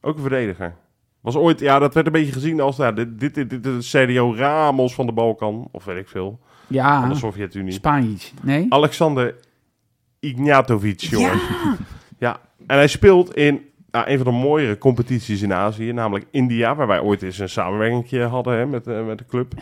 [0.01, 0.75] Ook een verdediger.
[1.21, 3.91] Was ooit, ja, dat werd een beetje gezien als ja, dit, dit, dit, dit is
[3.91, 5.69] Sergio Ramos van de Balkan.
[5.73, 6.41] Of weet ik veel.
[6.67, 7.73] Van Ja, de Sovjet-Unie.
[7.73, 8.33] Spanisch.
[8.43, 8.67] Nee?
[8.69, 9.35] Alexander
[10.21, 11.43] Ignatovic, jongens.
[12.19, 12.41] Ja.
[12.67, 15.93] En hij speelt in nou, een van de mooiere competities in Azië.
[15.93, 16.75] Namelijk India.
[16.75, 19.55] Waar wij ooit eens een samenwerking hadden hè, met, eh, met de club.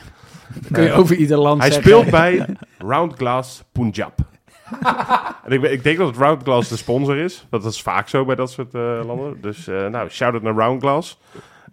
[0.72, 1.90] Kun je over ieder land Hij zeggen.
[1.90, 2.46] speelt bij
[2.78, 4.29] Round Glass Punjab.
[5.44, 7.46] en ik, ik denk dat het Round Glass de sponsor is.
[7.50, 9.38] Dat is vaak zo bij dat soort eh, landen.
[9.42, 11.18] Dus eh, nou, shout-out naar Round Glass.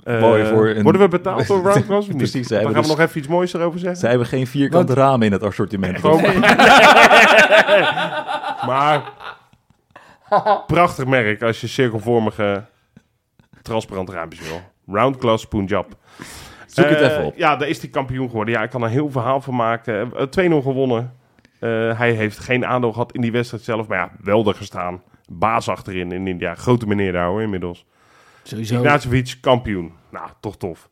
[0.04, 1.74] Eh, Mooi voor een- Worden we betaald door
[2.08, 2.18] niet?
[2.18, 4.00] Precies, Dan gaan hebben we dus- nog even iets moois erover zeggen.
[4.00, 6.02] Zij hebben geen vierkante ramen in het assortiment.
[8.66, 9.02] Maar
[10.68, 12.64] prachtig merk als je cirkelvormige
[13.62, 14.62] transparante raampjes wil.
[14.96, 15.88] Roundclass Punjab.
[16.68, 17.38] Zoek het even op.
[17.38, 18.54] Ja, daar is hij kampioen geworden.
[18.54, 20.12] Ja, ik kan er heel verhaal van maken.
[20.16, 21.14] Eh, 2-0 gewonnen.
[21.60, 23.88] Eh, hij heeft geen aandeel gehad in die wedstrijd zelf.
[23.88, 25.02] Maar ja, wel er gestaan.
[25.32, 26.56] Baas achterin in India.
[26.56, 27.86] Grote meneer daar hoor, inmiddels.
[28.44, 28.76] Sowieso.
[28.76, 29.92] Ignacevic, kampioen.
[30.12, 30.90] Nou, toch tof.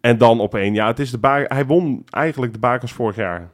[0.00, 0.74] En dan op één.
[0.74, 3.50] Ja, het is de ba- hij won eigenlijk de bakers vorig jaar.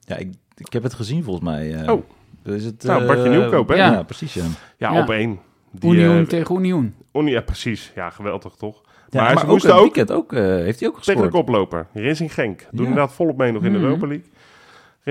[0.00, 1.74] Ja, ik, ik heb het gezien volgens mij.
[1.74, 1.92] eh.
[1.92, 2.02] Oh.
[2.42, 3.74] Dus het, Nou, eh, Bartje Nieuwkoop, hè?
[3.74, 4.02] Ja, Ja.
[4.02, 4.34] precies.
[4.34, 4.44] Ja.
[4.76, 5.00] Ja, Ja.
[5.02, 5.38] op één.
[5.70, 6.94] Die, Union eh, tegen Union.
[7.12, 7.92] Unie- ja, precies.
[7.94, 8.82] Ja, geweldig toch?
[9.10, 11.30] Ja, maar maar, ze ook ook weekend ook, eh, heeft hij ook tegen de gescoord.
[11.30, 11.86] koploper.
[11.92, 12.58] Racing Genk.
[12.58, 12.88] Doen Ja.
[12.88, 13.86] inderdaad volop mee nog in de Mhm.
[13.86, 14.26] Europa League.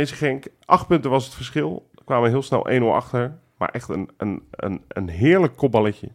[0.06, 0.46] Genk.
[0.66, 1.90] Acht punten was het verschil.
[2.06, 3.38] Kwamen heel snel 1-0 achter.
[3.58, 6.10] Maar echt een, een, een, een heerlijk kopballetje.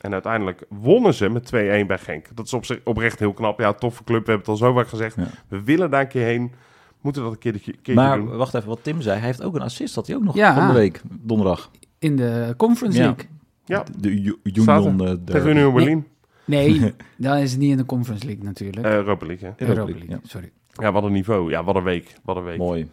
[0.00, 2.26] En uiteindelijk wonnen ze met 2-1 bij Genk.
[2.36, 3.58] Dat is op zich oprecht heel knap.
[3.60, 4.24] Ja, toffe club.
[4.26, 5.16] We hebben het al zo vaak gezegd.
[5.16, 5.26] Ja.
[5.48, 6.52] We willen daar een keer heen.
[7.00, 8.36] Moeten dat een keertje, keertje Maar doen.
[8.36, 10.54] wacht even, wat Tim zei, hij heeft ook een assist, had hij ook nog Ja.
[10.54, 11.70] van de week, donderdag.
[11.98, 13.04] In de Conference Ja.
[13.04, 13.24] League.
[13.64, 14.90] Ja, De Staat er.
[14.90, 16.06] Union eh, tegen Union Berlin.
[16.44, 18.86] Nee, dan is het niet in de Conference League natuurlijk.
[18.86, 19.54] Eh, Europa League, hè.
[19.56, 20.50] Europa Europa League, League, sorry.
[20.72, 21.50] Ja, wat een niveau.
[21.50, 22.14] Ja, wat een week.
[22.24, 22.58] Wat een week.
[22.58, 22.90] Mooi.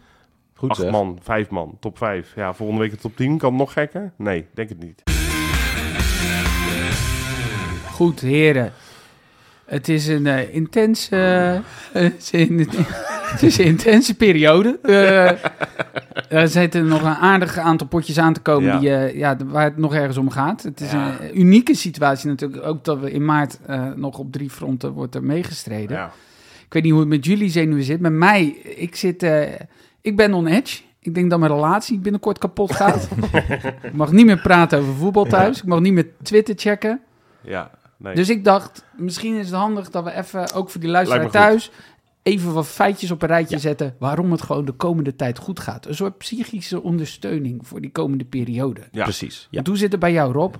[0.58, 0.90] Goed Acht zeg.
[0.90, 2.32] man, vijf man, top vijf.
[2.36, 3.38] Ja, volgende week de top 10.
[3.38, 4.12] Kan het nog gekker?
[4.16, 5.02] Nee, denk het niet.
[7.92, 8.72] Goed, heren.
[9.64, 11.16] Het is een eh, intense,
[11.92, 12.68] eh, het is een-
[13.26, 14.78] het is een intense periode.
[14.82, 15.30] Eh,
[16.40, 19.06] er zitten nog een aardig aantal potjes aan te komen Ja.
[19.06, 20.62] die, ja, waar het nog ergens om gaat.
[20.62, 21.16] Het is Ja.
[21.20, 22.66] een unieke situatie natuurlijk.
[22.66, 25.96] Ook dat we in maart eh, nog op drie fronten wordt er meegestreden.
[25.96, 26.10] Ja.
[26.66, 28.00] Ik weet niet hoe het met jullie zenuwen zit.
[28.00, 28.44] Met mij,
[28.76, 29.42] ik zit, eh,
[30.06, 30.82] ik ben on edge.
[30.98, 33.08] Ik denk dat mijn relatie binnenkort kapot gaat.
[33.82, 35.58] ik mag niet meer praten over voetbal thuis.
[35.58, 37.00] Ik mag niet meer Twitter checken.
[37.40, 38.14] Ja, nee.
[38.14, 41.70] Dus ik dacht, misschien is het handig dat we even, ook voor die luisteraar thuis,
[42.22, 45.86] even wat feitjes op een rijtje zetten waarom het gewoon de komende tijd goed gaat.
[45.86, 48.80] Een soort psychische ondersteuning voor die komende periode.
[48.90, 49.02] Ja.
[49.02, 49.48] Precies.
[49.50, 49.62] Ja.
[49.64, 50.54] Hoe zit het bij jou, Rob?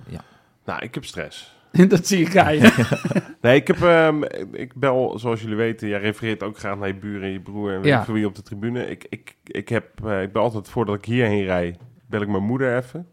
[0.65, 1.56] Nou, ik heb stress.
[1.89, 2.95] dat zie ik aan je.
[3.41, 6.95] Nee, ik heb, ehm, ik bel, zoals jullie weten, jij refereert ook graag naar je
[6.95, 8.05] buren en je broer en Ja.
[8.13, 8.87] wie op de tribune.
[8.87, 11.77] Ik, ik, ik, heb, eh, ik bel altijd voordat ik hierheen rij,
[12.09, 13.09] bel ik mijn moeder even.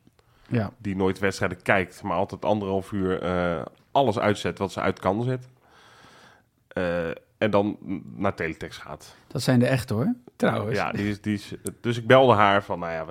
[0.47, 0.71] Ja.
[0.77, 5.23] Die nooit wedstrijden kijkt, maar altijd anderhalf uur eh, alles uitzet wat ze uit kan
[5.23, 5.49] zetten.
[6.67, 7.77] Eh, en dan
[8.15, 9.15] naar teletext gaat.
[9.27, 10.77] Dat zijn de echte hoor, trouwens.
[10.77, 13.05] Ja, die is, die is, dus ik belde haar van, nou ja,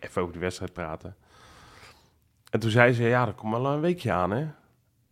[0.00, 1.14] even over die wedstrijd praten.
[2.50, 4.46] En toen zei ze, ja, er komt wel een weekje aan, hè.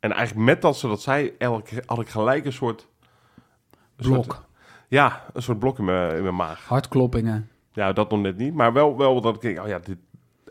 [0.02, 2.88] En eigenlijk met dat ze dat zei, elke, had ik gelijk een soort...
[3.96, 4.24] een Blok.
[4.24, 4.40] soort-
[4.88, 6.64] ja, een soort blok in mijn, in mijn maag.
[6.68, 7.50] Hartkloppingen.
[7.72, 8.54] Ja, dat nog net niet.
[8.54, 9.98] Maar wel, wel dat ik denk, oh ja, dit,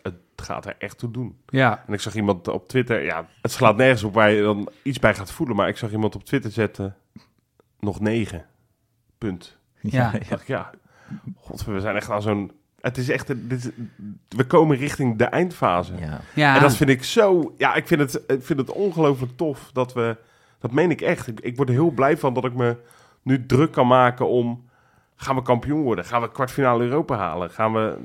[0.01, 1.37] het gaat er echt toe doen.
[1.45, 1.83] Ja.
[1.87, 4.99] En ik zag iemand op Twitter, ja, het slaat nergens op waar je dan iets
[4.99, 5.55] bij gaat voelen.
[5.55, 6.95] Maar ik zag iemand op Twitter zetten,
[7.79, 8.45] nog negen.
[9.17, 9.57] Punt.
[9.81, 10.13] Ja.
[10.13, 10.69] Ik dacht, ja,
[11.35, 12.51] god, we zijn echt aan zo'n...
[12.81, 13.71] Het is echt, een- dit, is-
[14.27, 15.93] we komen richting de eindfase.
[15.99, 16.19] Ja.
[16.35, 16.55] ja.
[16.55, 19.93] En dat vind ik zo, ja, ik vind het, ik vind het ongelooflijk tof dat
[19.93, 20.17] we,
[20.59, 21.27] dat meen ik echt.
[21.27, 22.75] Ik, ik word er heel blij van dat ik me
[23.21, 24.69] nu druk kan maken om,
[25.15, 26.05] gaan we kampioen worden?
[26.05, 27.49] Gaan we kwartfinale Europa halen?
[27.51, 27.97] Gaan we,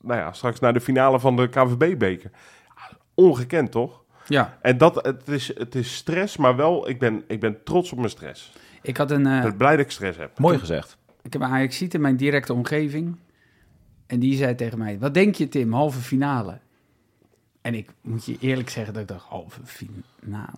[0.00, 2.30] nou ja, straks naar de finale van de KVB-beker?
[3.14, 4.02] Ongekend, toch?
[4.26, 4.58] ja.
[4.62, 7.98] En dat, het is, het is stress, maar wel, ik ben, ik ben trots op
[7.98, 8.52] mijn stress.
[8.82, 10.38] Ik had een, eh, Ik ben blij dat ik stress heb.
[10.38, 10.96] Mooi gezegd.
[11.22, 13.16] ik heb een Ajaxiet in mijn directe omgeving.
[14.08, 16.58] En die zei tegen mij, wat denk je Tim, halve finale?
[17.60, 20.48] En ik moet je eerlijk zeggen dat ik dacht, halve finale.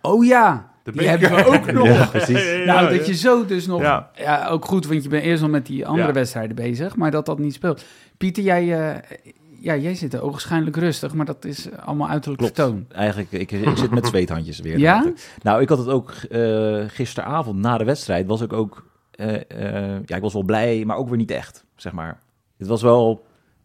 [0.00, 1.86] Oh ja, De die hebben we ook nog.
[1.86, 2.64] Ja, precies.
[2.66, 3.80] Nou, dat je zo dus nog...
[3.80, 4.10] Ja.
[4.16, 4.46] Ja.
[4.48, 6.12] ook goed, want je bent eerst nog met die andere Ja.
[6.14, 7.84] wedstrijden bezig, maar dat dat niet speelt.
[8.16, 9.18] Pieter, jij, eh,
[9.60, 12.56] ja, jij zit er ogenschijnlijk rustig, maar dat is allemaal uiterlijk Klopt.
[12.56, 12.86] vertoon.
[12.92, 14.78] Eigenlijk, ik, ik zit met zweethandjes weer.
[14.78, 15.12] Ja?
[15.42, 20.00] Nou, ik had het ook eh, gisteravond na de wedstrijd, was ik ook, eh, eh,
[20.06, 22.18] ja, ik was wel blij, maar ook weer niet echt, zeg maar.
[22.62, 23.10] Het was wel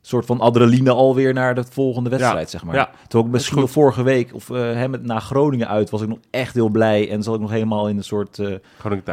[0.02, 2.76] een soort van adrenaline alweer naar de volgende wedstrijd, zeg maar.
[2.76, 2.90] ja.
[3.02, 6.08] Terwijl ik misschien wel vorige week, of eh hè, met, na Groningen uit, was ik
[6.08, 8.54] nog echt heel blij en zat ik nog helemaal in een soort eh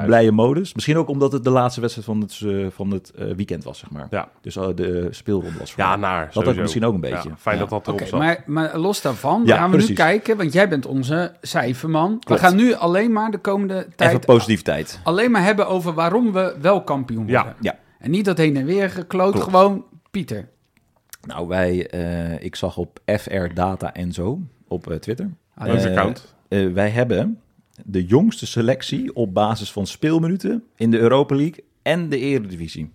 [0.07, 0.75] blije modus.
[0.75, 3.79] Misschien ook omdat het de laatste wedstrijd van het, eh, van het eh, weekend was,
[3.79, 4.07] zeg maar.
[4.11, 4.29] Ja.
[4.41, 6.31] Dus de speelronde was voor Ja, naar.
[6.33, 7.29] Dat ook misschien ook een beetje.
[7.29, 7.61] Ja, fijn Ja.
[7.61, 8.19] dat dat erop Oké, zat.
[8.21, 12.09] maar, maar los daarvan Ja, gaan we nu kijken, want jij bent onze cijferman.
[12.09, 12.41] Klopt.
[12.41, 15.01] We gaan nu alleen maar de komende Even tijd positiviteit.
[15.05, 17.35] alleen maar hebben over waarom we wel kampioen Ja.
[17.43, 17.57] worden.
[17.61, 17.75] Ja.
[18.05, 19.47] En niet dat heen en weer gekloot, Klopt.
[19.47, 20.49] gewoon Pieter.
[21.27, 25.31] Nou, wij, eh, ik zag op FR Data en zo op eh, Twitter.
[25.55, 26.35] Ah, Dat is account.
[26.49, 27.41] eh, wij hebben
[27.85, 32.91] de jongste selectie op basis van speelminuten in de Europa League en de Eredivisie.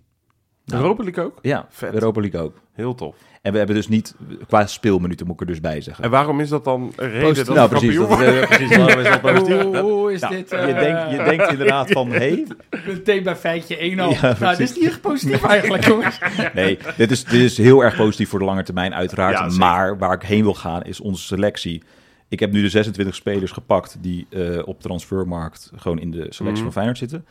[0.73, 1.37] Europa League ook?
[1.41, 1.93] Ja, Vet.
[1.93, 2.57] Europa League ook.
[2.73, 3.15] Heel tof.
[3.41, 4.15] En we hebben dus niet,
[4.47, 6.03] qua speelminuten moet ik er dus bij zeggen.
[6.03, 7.45] En waarom is dat dan een reden Positief.
[7.45, 7.97] dat nou, we precies.
[7.97, 9.61] Dat, precies waarom is dat positief?
[9.63, 10.49] Hoe, hoe is Nou, dit?
[10.49, 12.43] je, eh, denkt, je denkt inderdaad van, hé,
[12.87, 14.11] Meteen bij feitje 1 al.
[14.21, 16.19] Ja, nou, dit is niet echt positief eigenlijk, jongens.
[16.53, 19.37] Nee, dit is, dit is heel erg positief voor de lange termijn, uiteraard.
[19.51, 21.83] Ja, maar waar ik heen wil gaan is onze selectie.
[22.27, 26.43] Ik heb nu de 26 spelers gepakt die eh, op transfermarkt gewoon in de selectie
[26.51, 26.63] Mhm.
[26.63, 27.25] van Feyenoord zitten.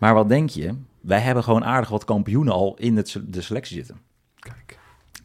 [0.00, 0.70] Maar wat denk je?
[1.00, 3.96] Wij hebben gewoon aardig wat kampioenen al in het, de selectie zitten.
[4.38, 4.78] Kijk.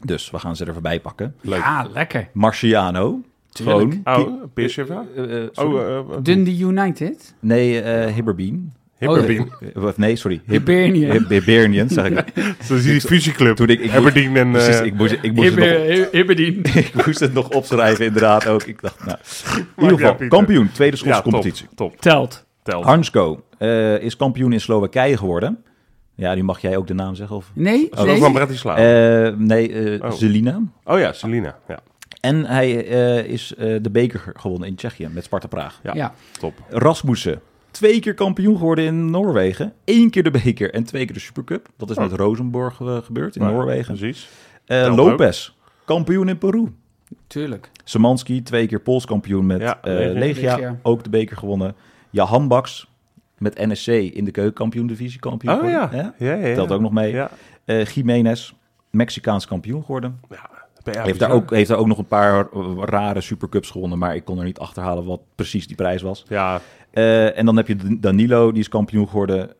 [0.04, 1.34] Dus we gaan ze er voorbij pakken.
[1.40, 1.58] Leuk.
[1.60, 2.28] Ja, lekker.
[2.32, 3.20] Marciano.
[3.50, 3.96] Tuurlijk.
[4.04, 4.40] Gewoon.
[4.42, 4.78] Oh, PSV?
[4.78, 5.48] Eh, eh.
[5.54, 7.34] Oh, eh, eh, Dundee United.
[7.40, 8.72] nee, eh Hibberbeen.
[8.98, 9.48] Hibberbeam.
[9.74, 10.40] Of nee, sorry.
[10.46, 11.10] Hib- Hibernian.
[11.10, 12.34] Hib- Hibernian, zeg ik.
[12.68, 13.56] Dat is die fusieclub.
[13.56, 14.50] Toen ik, ik Aberdeen en...
[14.50, 16.60] precies, ik moest, ik moest het nog Hibber- Hibberdien.
[16.94, 18.62] ik moest het nog opschrijven, inderdaad ook.
[18.62, 19.18] Ik dacht, nou,
[19.76, 21.66] in ieder geval, kampioen, tweede Schotse ja, top, competitie.
[21.74, 22.00] top.
[22.00, 22.45] Telt.
[22.66, 22.84] Telt.
[22.84, 25.64] Hansko eh, is kampioen in Slowakije geworden.
[26.14, 27.36] Ja, nu mag jij ook de naam zeggen.
[27.36, 27.50] Of?
[27.54, 28.18] Nee, Ook nee.
[28.18, 28.78] van Bratislava.
[29.26, 30.12] Eh, nee, eh Oh.
[30.12, 30.60] Zelina.
[30.84, 31.58] oh ja, Selina.
[31.68, 31.78] Ja,
[32.20, 35.80] En hij eh, is eh, de beker ge- gewonnen in Tsjechië met Sparta Praag.
[35.82, 35.94] Ja.
[35.94, 36.14] Ja.
[36.38, 36.54] top.
[36.68, 37.40] Rasmussen,
[37.70, 39.72] twee keer kampioen geworden in Noorwegen.
[39.84, 41.68] Eén keer de beker en twee keer de Supercup.
[41.76, 42.02] Dat is Oh.
[42.02, 43.96] met Rosenborg gebeurd in Noorwegen.
[43.96, 44.28] Precies.
[44.66, 45.52] Eh, Lopez,
[45.84, 46.66] kampioen in Peru.
[47.26, 47.70] tuurlijk.
[47.84, 50.76] Szymanski, twee keer Pools kampioen met Ja, eh, Legia.
[50.82, 51.74] ook de beker gewonnen.
[52.10, 52.86] Jahan Baks
[53.38, 55.86] met NSC in de keukenkampioen divisie kampioen Oh ja.
[55.86, 56.14] geworden.
[56.18, 56.54] Ja, ja, ja.
[56.54, 57.12] Telt ook nog mee.
[57.12, 57.30] Ja.
[57.64, 58.52] Eh, Jiménez,
[58.90, 60.20] Mexicaans kampioen geworden.
[60.28, 64.14] ja heeft, daar ook, heeft daar ook nog een paar eh, rare supercups gewonnen, maar
[64.14, 66.24] ik kon er niet achterhalen wat precies die prijs was.
[66.28, 69.50] Ja, Eh, en dan heb je Dan- Danilo, die is kampioen geworden.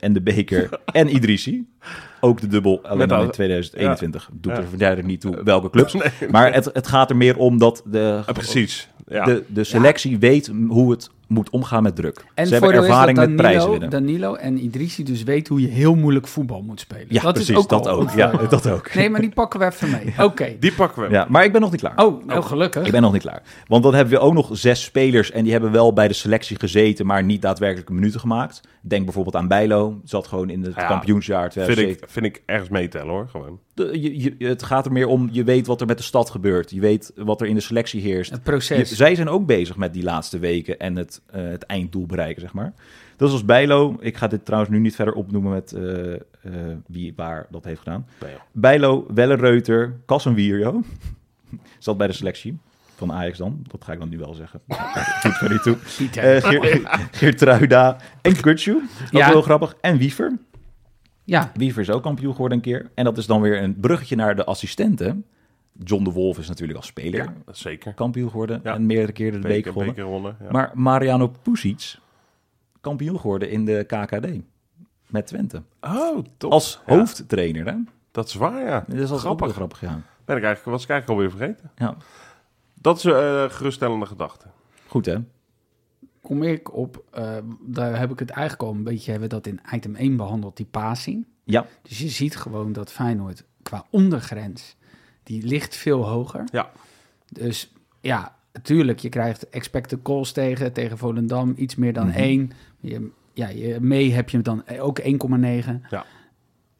[0.00, 0.68] en de beker.
[0.92, 1.66] en Idrissi.
[2.20, 4.28] Ook de dubbel, alleen al- in 2021.
[4.32, 4.58] Doet Ja.
[4.58, 5.96] er verder niet toe welke clubs.
[6.30, 8.88] Maar het, het gaat er meer om dat de, precies.
[9.06, 9.24] Ja.
[9.24, 12.24] de, de selectie weet hoe het moet omgaan met druk.
[12.34, 13.90] En Ze hebben ervaring met prijzen Danilo, winnen.
[13.90, 17.06] Danilo en Idrissi dus weten hoe je heel moeilijk voetbal moet spelen.
[17.08, 17.50] ja, dat precies.
[17.50, 18.10] is ook dat ook.
[18.10, 18.94] Ja, dat ook.
[18.94, 20.14] Nee, maar die pakken we even mee.
[20.26, 20.56] Oké.
[20.60, 21.10] Die pakken we.
[21.10, 22.04] Ja, maar ik ben nog niet klaar.
[22.04, 22.86] Oh, heel gelukkig.
[22.86, 23.42] Ik ben nog niet klaar.
[23.66, 26.58] Want dan hebben we ook nog zes spelers en die hebben wel bij de selectie
[26.58, 28.60] gezeten, maar niet daadwerkelijk minuten gemaakt.
[28.84, 32.02] Denk bijvoorbeeld aan Bijlo, zat gewoon in het Ja, kampioensjaar Vind 2007.
[32.04, 33.60] ik, vind ik ergens meetellen hoor, gewoon.
[33.74, 36.30] De- je, je- het gaat er meer om, je weet wat er met de stad
[36.30, 36.70] gebeurt.
[36.70, 38.30] Je weet wat er in de selectie heerst.
[38.30, 38.92] Het Je- proces.
[38.92, 42.52] zij zijn ook bezig met die laatste weken en het, eh, het einddoel bereiken, zeg
[42.52, 42.72] maar.
[43.16, 43.96] Dat is als Bijlo.
[44.00, 46.20] Ik ga dit trouwens nu niet verder opnoemen met eh, eh,
[46.86, 48.06] wie waar dat heeft gedaan.
[48.18, 48.38] Bijlo.
[48.52, 50.82] Bijlo, Wellenreuter, Casemiro.
[51.78, 52.58] Zat bij de selectie
[53.06, 53.64] van Ajax dan.
[53.68, 54.60] Dat ga ik dan nu wel zeggen.
[55.22, 55.76] Doet er niet toe.
[55.96, 56.36] Pieter.
[56.36, 56.80] Eh Geer,
[57.18, 58.72] Geertruida en Kutsu.
[59.00, 59.26] Dat Ja.
[59.26, 59.76] is heel grappig.
[59.80, 60.38] En Wiever.
[61.24, 62.90] ja, Wiever is ook kampioen geworden een keer.
[62.94, 65.24] En dat is dan weer een bruggetje naar de assistenten.
[65.84, 67.94] John de Wolf is natuurlijk als speler Ja, zeker.
[67.94, 68.60] kampioen geworden.
[68.64, 68.74] Ja.
[68.74, 70.36] En meerdere keren de beker Beker, gewonnen.
[70.40, 70.46] Ja.
[70.50, 71.94] Maar Mariano Pusic,
[72.80, 74.26] kampioen geworden in de KKD.
[75.06, 75.62] Met Twente.
[75.80, 76.52] oh, top.
[76.52, 77.74] Als Ja, hoofdtrainer, hè?
[78.10, 78.84] dat is waar, ja.
[78.88, 79.52] Dat is al Grappig.
[79.52, 79.78] grappig.
[79.78, 80.10] grappig, ja.
[80.24, 81.70] Ben ik eigenlijk, was ik eigenlijk alweer vergeten.
[81.76, 81.96] ja.
[82.82, 84.46] Dat is een eh, geruststellende gedachte.
[84.86, 85.16] Goed, hè?
[86.22, 89.46] kom ik op, eh, daar heb ik het eigenlijk al een beetje, hebben we dat
[89.46, 91.26] in item 1 behandeld, die passing.
[91.44, 91.66] Ja.
[91.82, 94.76] Dus je ziet gewoon dat Feyenoord qua ondergrens,
[95.22, 96.44] die ligt veel hoger.
[96.52, 96.70] Ja.
[97.28, 102.18] Dus ja, natuurlijk, je krijgt expected goals tegen, tegen Volendam, iets meer dan Mhm.
[102.18, 102.52] 1.
[102.80, 105.82] Je, ja, je, mee heb je dan ook 1,9.
[105.90, 106.04] Ja.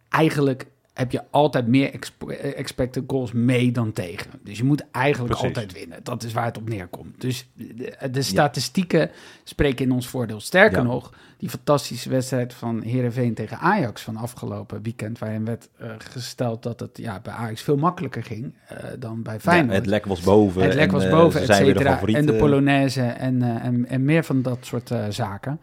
[0.09, 1.95] Eigenlijk heb je altijd meer
[2.28, 4.30] eh, expected goals mee dan tegen.
[4.45, 5.57] Dus je moet eigenlijk Precies.
[5.57, 5.99] altijd winnen.
[6.03, 7.20] Dat is waar het op neerkomt.
[7.20, 9.11] Dus de, de statistieken
[9.45, 10.40] spreken in ons voordeel.
[10.40, 10.84] Sterker Ja.
[10.84, 16.62] nog, die fantastische wedstrijd van Herenveen tegen Ajax van afgelopen weekend, waarin werd eh, gesteld
[16.62, 19.70] dat het ja, bij Ajax veel makkelijker ging eh, dan bij Feyenoord.
[19.70, 20.62] Ja, het lek was boven.
[20.62, 22.01] Het lek en, was boven, et cetera.
[22.07, 22.34] En de.
[22.34, 25.61] Polonaise en, en, en meer van dat soort zaken.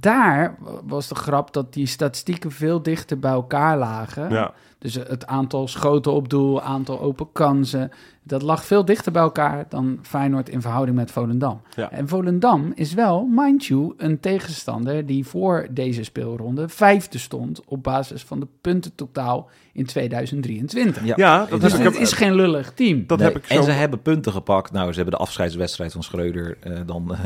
[0.00, 4.30] Daar was de grap dat die statistieken veel dichter bij elkaar lagen.
[4.30, 4.52] Ja.
[4.78, 7.90] Dus het aantal schoten op doel, aantal open kansen,
[8.22, 11.60] dat lag veel dichter bij elkaar dan Feyenoord in verhouding met Volendam.
[11.76, 11.90] Ja.
[11.90, 17.82] En Volendam is wel, mind you, een tegenstander die voor deze speelronde vijfde stond op
[17.82, 21.04] basis van de punten totaal in 2023.
[21.04, 21.14] Ja.
[21.16, 23.06] Ja, dat Dus het is geen lullig team.
[23.06, 24.72] dat Nee, heb ik En ze hebben punten gepakt.
[24.72, 27.24] Nou, ze hebben de afscheidswedstrijd van Schreuder eh, dan eh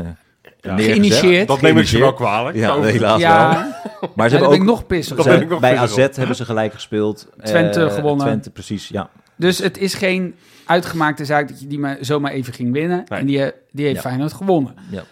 [0.60, 0.76] Ja.
[0.76, 1.48] Geïnitieerd.
[1.48, 2.56] Dat neem ik ze wel kwalijk.
[2.56, 2.82] Ja, Zo.
[2.82, 3.28] helaas wel.
[3.30, 3.80] ja,
[4.14, 5.16] Maar ze hebben ben ook ik nog pissig
[5.48, 6.14] nog bij AZ op.
[6.16, 7.28] hebben ze gelijk gespeeld.
[7.42, 8.26] Twente Eh, gewonnen.
[8.26, 9.10] Twente, precies, ja.
[9.36, 10.34] Dus het is geen
[10.66, 13.04] uitgemaakte zaak dat je die maar zomaar even ging winnen.
[13.08, 13.18] Nee.
[13.18, 14.08] En die, die heeft Ja.
[14.08, 14.74] Feyenoord gewonnen.
[14.90, 15.02] Ja.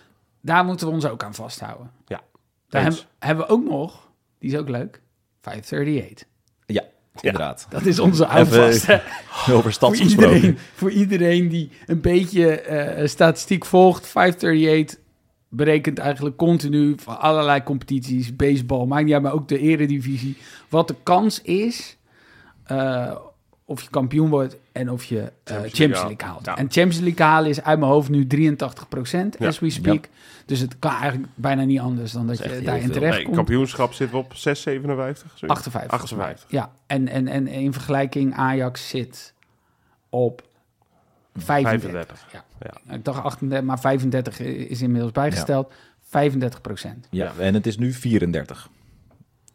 [0.40, 1.90] Daar moeten we ons ook aan vasthouden.
[2.06, 2.20] Ja.
[2.68, 5.00] Daar hebben, hebben we ook nog, die is ook leuk,
[5.40, 6.26] 538.
[6.66, 6.82] Ja,
[7.20, 7.66] inderdaad.
[7.70, 8.86] Dat is onze houvast.
[9.50, 14.98] Over Voor iedereen, voor iedereen die een beetje eh, statistiek volgt, 538
[15.48, 20.36] berekent eigenlijk continu van allerlei competities, baseball, maakt niet uit, maar ook de eredivisie.
[20.68, 21.96] Wat de kans is
[22.64, 23.16] eh,
[23.64, 26.44] of je kampioen wordt en of je eh, Champions Champions League League haalt.
[26.44, 26.56] Ja.
[26.56, 29.46] En Champions League halen is uit mijn hoofd nu 83% Ja.
[29.46, 30.08] as we speak.
[30.46, 33.36] Dus het kan eigenlijk bijna niet anders dan dat je daarin terecht Nee, komt.
[33.36, 35.30] kampioenschap zit op 6, 57?
[35.34, 35.56] zoiets?
[35.58, 35.90] 58.
[35.92, 36.50] 58.
[36.50, 39.34] Ja, en, en, en in vergelijking Ajax zit
[40.08, 40.47] op
[41.40, 41.90] 35.
[41.90, 42.26] 35.
[42.32, 42.44] Ja.
[42.86, 42.94] Ja.
[42.94, 45.72] Ik dacht 38, maar 35 is inmiddels bijgesteld.
[46.08, 47.06] 35 procent.
[47.10, 48.68] Ja, en het is nu 34.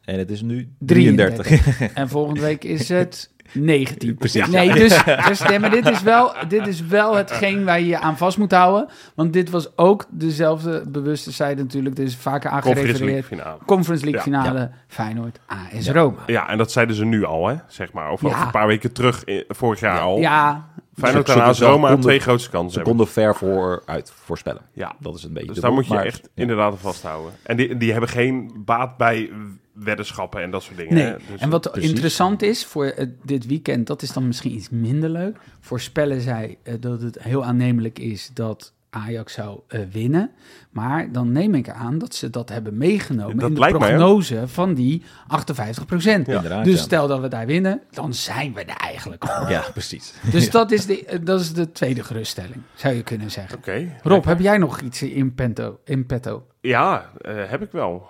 [0.04, 1.46] En het is nu 33.
[1.48, 1.94] 33.
[1.94, 4.16] En volgende week is het 19.
[4.16, 4.48] Precies.
[4.48, 8.00] Nee, dus, dus nee, maar dit is, wel, dit is wel hetgeen waar je je
[8.00, 8.90] aan vast moet houden.
[9.16, 11.98] Want dit was ook dezelfde bewuste zijde natuurlijk.
[11.98, 13.26] Er is vaker Conference League aangerefereerd.
[13.26, 13.58] finale.
[13.66, 14.42] Conference League Ja.
[14.44, 16.20] finale Feyenoord AS Roma.
[16.28, 18.12] Ja, en dat zeiden ze nu al, hè, zeg maar.
[18.12, 18.28] Of, Ja.
[18.28, 20.18] of een paar weken terug, in- vorig jaar al.
[20.20, 20.68] Ja,
[20.98, 22.96] Feyenoord Ze- en AS Roma konden- twee grootste kansen Ze hebben.
[22.96, 24.62] konden ver vooruit voorspellen.
[24.74, 26.30] Ja, Dat is een beetje dus daar moet je maar- echt ja.
[26.42, 27.32] inderdaad aan vasthouden.
[27.44, 29.30] En die, die hebben geen baat bij
[29.74, 30.94] weddenschappen en dat soort dingen.
[30.94, 31.16] Nee.
[31.32, 31.90] Dus- en wat precies.
[31.90, 35.38] interessant is voor eh, dit weekend, dat is dan misschien iets minder leuk.
[35.60, 40.32] Voorspellen zij eh, dat het heel aannemelijk is dat Ajax zou eh, winnen.
[40.70, 44.48] Maar dan neem ik aan dat ze dat hebben meegenomen Dat in de mij, prognose
[44.48, 46.26] van die 58 procent.
[46.26, 46.76] Dus ja.
[46.76, 49.50] stel dat we daar winnen, dan zijn we er eigenlijk al.
[49.50, 50.14] Ja, precies.
[50.32, 53.58] Dus dat is, de, eh, dat is de tweede geruststelling, zou je kunnen zeggen.
[53.58, 53.98] Oké.
[54.04, 56.48] Rob, heb jij nog iets in, pento, in petto?
[56.62, 58.08] Ja, eh, heb ik wel.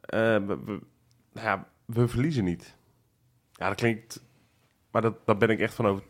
[0.00, 0.80] Eh, we, we-
[1.32, 2.74] nou ja, we verliezen niet.
[3.52, 4.24] Ja, dat klinkt...
[4.90, 6.02] Maar dat, daar ben ik echt van over...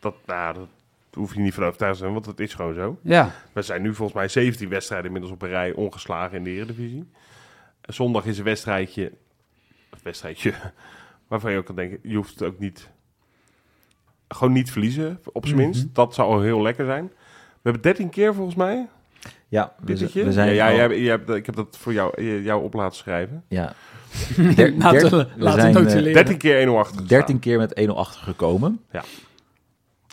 [0.00, 0.68] Dat, nou, dat
[1.14, 2.98] hoef je niet van overtuigd te zijn, want dat is gewoon zo.
[3.02, 6.50] Ja, We zijn nu volgens mij 17 wedstrijden inmiddels op een rij ongeslagen in de
[6.50, 7.08] Eredivisie.
[7.82, 9.04] Zondag is een wedstrijdje...
[9.90, 10.52] Een wedstrijdje
[11.28, 11.98] waarvan je ook kan denken...
[12.02, 12.90] Je hoeft het ook niet...
[14.28, 15.84] Gewoon niet verliezen, op zijn minst.
[15.84, 15.92] Mhm.
[15.92, 17.04] Dat zou al heel lekker zijn.
[17.52, 18.88] We hebben 13 keer volgens mij.
[19.48, 22.44] Ja, we, we zijn ja, ja, jij hebt- jij ik heb dat voor jou, eh,
[22.44, 23.44] jou op laten schrijven.
[23.48, 23.72] ja.
[24.54, 26.12] Der- laten, der- we- laten zijn, we eh, notuleren.
[26.12, 27.06] 13 keer 1-0 achter gestaan.
[27.18, 28.80] 13 keer met 1-0 achter gekomen.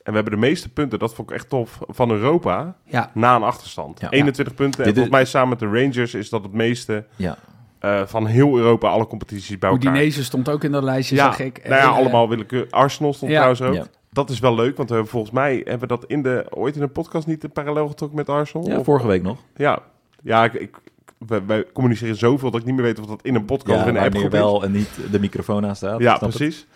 [0.03, 3.35] En we hebben de meeste punten, dat vond ik echt tof, van Europa Ja, na
[3.35, 3.99] een achterstand.
[3.99, 4.09] Ja.
[4.09, 4.79] 21 punten.
[4.79, 7.37] En Dit volgens mij samen met de Rangers is dat het meeste Ja,
[7.79, 9.91] eh, van heel Europa, alle competities bij elkaar.
[9.93, 11.59] Udinese stond ook in dat lijstje, ja, zag ik.
[11.63, 12.67] nou ja, Eh, allemaal willekeur.
[12.69, 13.37] Arsenal stond ja.
[13.37, 13.73] trouwens ook.
[13.73, 13.99] Ja.
[14.11, 16.75] Dat is wel leuk, want we hebben volgens mij hebben we dat in de, ooit
[16.75, 18.67] in een podcast niet een parallel getrokken met Arsenal.
[18.67, 19.37] ja Of- vorige week nog.
[19.55, 19.79] Ja,
[20.23, 20.77] ja ik, ik,
[21.27, 23.81] wij, wij communiceren zoveel dat ik niet meer weet of dat in een podcast Ja,
[23.81, 24.27] of in een is.
[24.29, 25.99] wel en niet de microfoon aan staat.
[25.99, 26.67] Ja, precies.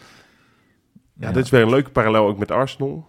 [1.14, 1.34] Ja, Ja.
[1.34, 3.06] dit is weer een leuke parallel ook met Arsenal.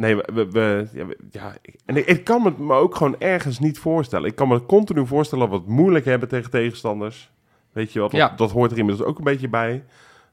[0.00, 3.18] Nee, we, we, ja, we- ja, ik- en ik, ik kan het me ook gewoon
[3.20, 4.28] ergens niet voorstellen.
[4.28, 7.30] Ik kan me continu voorstellen dat we het moeilijk hebben tegen tegenstanders.
[7.72, 8.28] Weet je wel, dat, Ja.
[8.36, 9.84] dat hoort er inmiddels ook een beetje bij.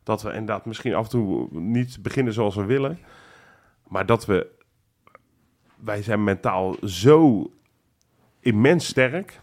[0.04, 3.00] Dat we inderdaad misschien af en toe niet beginnen zoals we willen.
[3.88, 4.48] Maar dat we...
[5.76, 7.52] Wij zijn mentaal zo
[8.40, 9.40] immens sterk.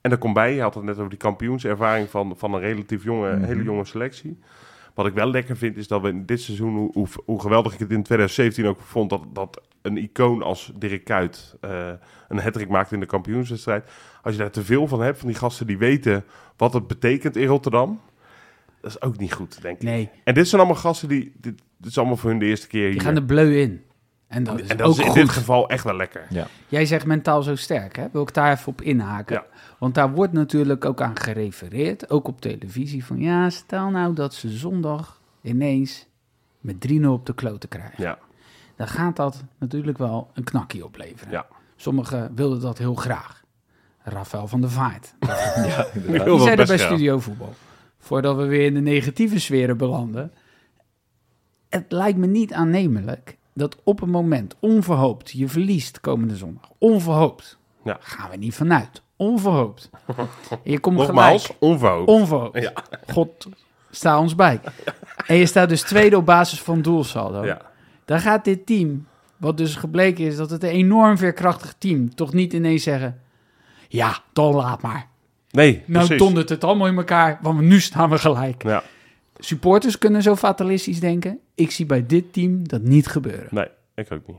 [0.00, 3.04] En daar komt bij, je had het net over die kampioenservaring van, van een relatief
[3.04, 3.44] jonge, Mhm.
[3.44, 4.38] hele jonge selectie.
[4.94, 7.72] Wat ik wel lekker vind, is dat we in dit seizoen, hoe, hoe, hoe geweldig
[7.72, 11.90] ik het in 2017 ook vond, dat, dat een icoon als Dirk Kuyt eh,
[12.28, 13.90] een hattrick maakte in de kampioenswedstrijd.
[14.22, 16.24] Als je daar te veel van hebt, van die gasten die weten
[16.56, 18.00] wat het betekent in Rotterdam,
[18.80, 19.82] dat is ook niet goed, denk ik.
[19.82, 22.66] Nee, En dit zijn allemaal gasten die, dit, dit is allemaal voor hun de eerste
[22.66, 23.00] keer die hier.
[23.00, 23.82] gaan er bleu in.
[24.32, 25.14] En dat is en dat ook is in goed.
[25.14, 26.26] dit geval echt wel lekker.
[26.30, 26.46] Ja.
[26.68, 28.06] Jij zegt mentaal zo sterk, hè?
[28.12, 29.34] Wil ik daar even op inhaken?
[29.34, 29.44] Ja.
[29.78, 34.34] Want daar wordt natuurlijk ook aan gerefereerd, ook op televisie, van ja, stel nou dat
[34.34, 36.06] ze zondag ineens
[36.60, 38.02] met 3-0 op de kloten krijgen.
[38.04, 38.18] Ja,
[38.76, 41.32] Dan gaat dat natuurlijk wel een knakkie opleveren.
[41.32, 41.46] ja.
[41.76, 43.42] Sommigen wilden dat heel graag.
[44.02, 45.14] Rafael van der Vaart.
[45.66, 46.80] Ja, Die zei dat bij graag.
[46.80, 47.54] Studio Voetbal.
[47.98, 50.32] Voordat we weer in de negatieve sferen belanden.
[51.68, 56.70] Het lijkt me niet aannemelijk dat op een moment onverhoopt je verliest komende zondag.
[56.78, 57.58] Onverhoopt.
[57.84, 57.96] Ja.
[58.00, 59.02] Gaan we niet vanuit.
[59.16, 59.90] Onverhoopt.
[60.50, 61.60] En je komt Nogmaals, gelijk.
[61.62, 62.08] onverhoopt.
[62.08, 62.62] Onverhoopt.
[62.62, 62.72] Ja.
[63.12, 63.48] God,
[63.90, 64.60] sta ons bij.
[65.26, 67.44] En je staat dus tweede op basis van doelsaldo.
[67.44, 67.60] Ja.
[68.04, 72.32] Dan gaat dit team, wat dus gebleken is dat het een enorm veerkrachtig team, toch
[72.32, 73.20] niet ineens zeggen:
[73.88, 75.06] Ja, dan laat maar.
[75.50, 76.18] Nee, Nou precies.
[76.24, 78.62] dondert het allemaal in elkaar, want nu staan we gelijk.
[78.62, 78.82] Ja,
[79.44, 81.38] Supporters kunnen zo fatalistisch denken.
[81.54, 83.48] Ik zie bij dit team dat niet gebeuren.
[83.50, 84.36] nee, ik ook niet.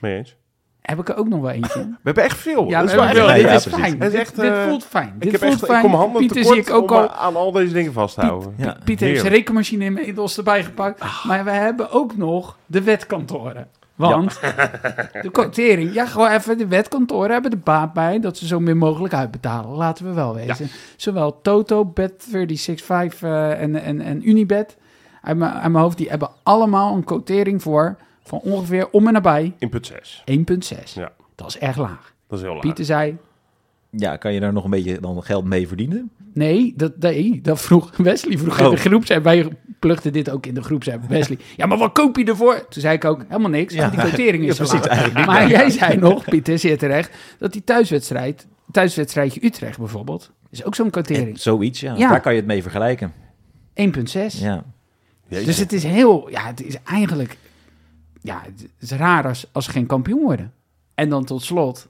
[0.00, 0.36] Mee eens.
[0.80, 1.80] Heb ik er ook nog wel eentje?
[1.90, 2.68] We hebben echt veel.
[2.68, 3.70] Ja, Dat is we wel ja, dit is precies.
[3.80, 3.92] fijn.
[4.00, 5.14] Is Dit, echt, dit eh, voelt fijn.
[5.18, 5.84] Dit ik heb voelt echt, fijn.
[5.84, 7.10] ik kom handen Pieter zie ik ook al.
[7.10, 8.54] aan al deze dingen vast te houden.
[8.56, 8.76] Ja.
[8.84, 11.02] Pieter heeft zijn rekenmachine inmiddels erbij gepakt.
[11.24, 13.68] Maar we hebben ook nog de wetkantoren.
[13.94, 14.40] Want
[15.22, 18.76] de quotering, ja, gewoon even, de wetkantoren hebben de baat bij dat ze zo min
[18.78, 19.76] mogelijk uitbetalen.
[19.76, 20.68] Laten we wel wezen.
[20.96, 22.86] Zowel Toto, Bet365
[23.20, 24.76] eh, en, en, en Unibet,
[25.22, 29.12] uit mijn, uit mijn hoofd, die hebben allemaal een quotering voor van ongeveer om en
[29.12, 30.24] nabij Input 6.
[30.30, 30.92] 1,6.
[30.94, 31.12] Ja.
[31.34, 32.12] Dat is erg laag.
[32.28, 32.62] Dat is heel laag.
[32.62, 33.16] Pieter zei,
[33.90, 36.10] Ja, kan je daar nog een beetje dan geld mee verdienen?
[36.34, 38.70] Nee, dat, nee, dat vroeg Wesley vroeg in Oh.
[38.70, 39.24] de groepsapp.
[39.24, 39.48] Wij
[39.82, 41.04] plugden dit ook in de groepsapp.
[41.08, 42.68] Wesley, ja, maar wat koop je ervoor?
[42.68, 45.12] Toen zei ik ook, helemaal niks, want die quotering is Ja, zo precies.
[45.26, 50.74] Maar jij zei nog, Pieter, zeer terecht, dat die thuiswedstrijd, thuiswedstrijdje Utrecht bijvoorbeeld, is ook
[50.74, 51.38] zo'n En quotering.
[51.38, 51.94] zoiets, ja.
[51.96, 52.08] Ja.
[52.10, 53.12] Daar kan je het mee vergelijken.
[53.74, 54.38] 1,6.
[54.40, 54.64] Ja.
[55.28, 55.46] Jeetje.
[55.46, 57.36] Dus het is heel, ja, het is eigenlijk,
[58.20, 60.52] ja, het is raar als, als ze geen kampioen worden.
[60.94, 61.88] En dan tot slot,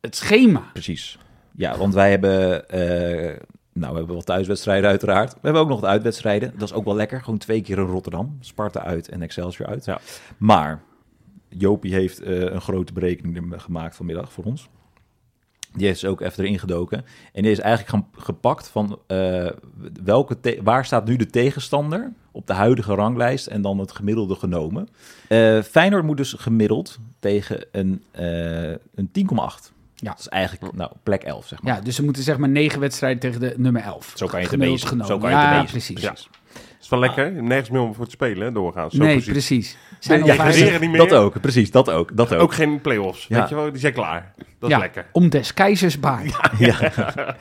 [0.00, 0.62] het schema.
[0.72, 1.18] Precies.
[1.56, 3.36] Ja, want wij hebben, eh,
[3.78, 5.32] nou, we hebben wel thuiswedstrijden uiteraard.
[5.32, 6.52] We hebben ook nog de uitwedstrijden.
[6.56, 7.22] Dat is ook wel lekker.
[7.22, 8.36] Gewoon twee keer in Rotterdam.
[8.40, 9.84] Sparta uit en Excelsior uit.
[9.84, 10.00] Ja.
[10.36, 10.82] Maar
[11.48, 14.68] Jopie heeft eh, een grote berekening gemaakt vanmiddag voor ons.
[15.72, 17.04] Die heeft dus ook even erin gedoken.
[17.32, 19.50] En die is eigenlijk gepakt van eh,
[20.02, 24.88] welke waar staat nu de tegenstander op de huidige ranglijst en dan het gemiddelde genomen.
[25.28, 28.04] Eh Feyenoord moet dus gemiddeld tegen een,
[28.94, 29.77] een 10,8.
[30.00, 30.10] Ja.
[30.10, 31.74] Dat is eigenlijk nou, plek 11, zeg maar.
[31.74, 34.12] Ja, dus ze moeten zeg maar negen wedstrijden tegen de nummer 11.
[34.14, 34.88] Zo kan je het bezen.
[34.88, 35.06] genomen.
[35.06, 36.00] Zo kan je het ja, precies.
[36.00, 36.14] Ja.
[36.80, 37.32] is wel lekker.
[37.32, 38.90] Nergens meer om voor te spelen, hè, doorgaan.
[38.90, 39.32] Zo nee, precies.
[39.32, 39.76] precies.
[39.98, 40.96] Zijn Nee, ja, niet meer.
[40.96, 42.16] Dat ook, precies, dat ook.
[42.16, 42.40] Dat ook.
[42.40, 43.26] Ook geen play-offs.
[43.26, 43.40] Ja.
[43.40, 44.34] Weet je wel, die zijn klaar.
[44.58, 45.06] Dat ja, is lekker.
[45.12, 46.38] om des keizers baard.
[46.58, 46.92] Ja.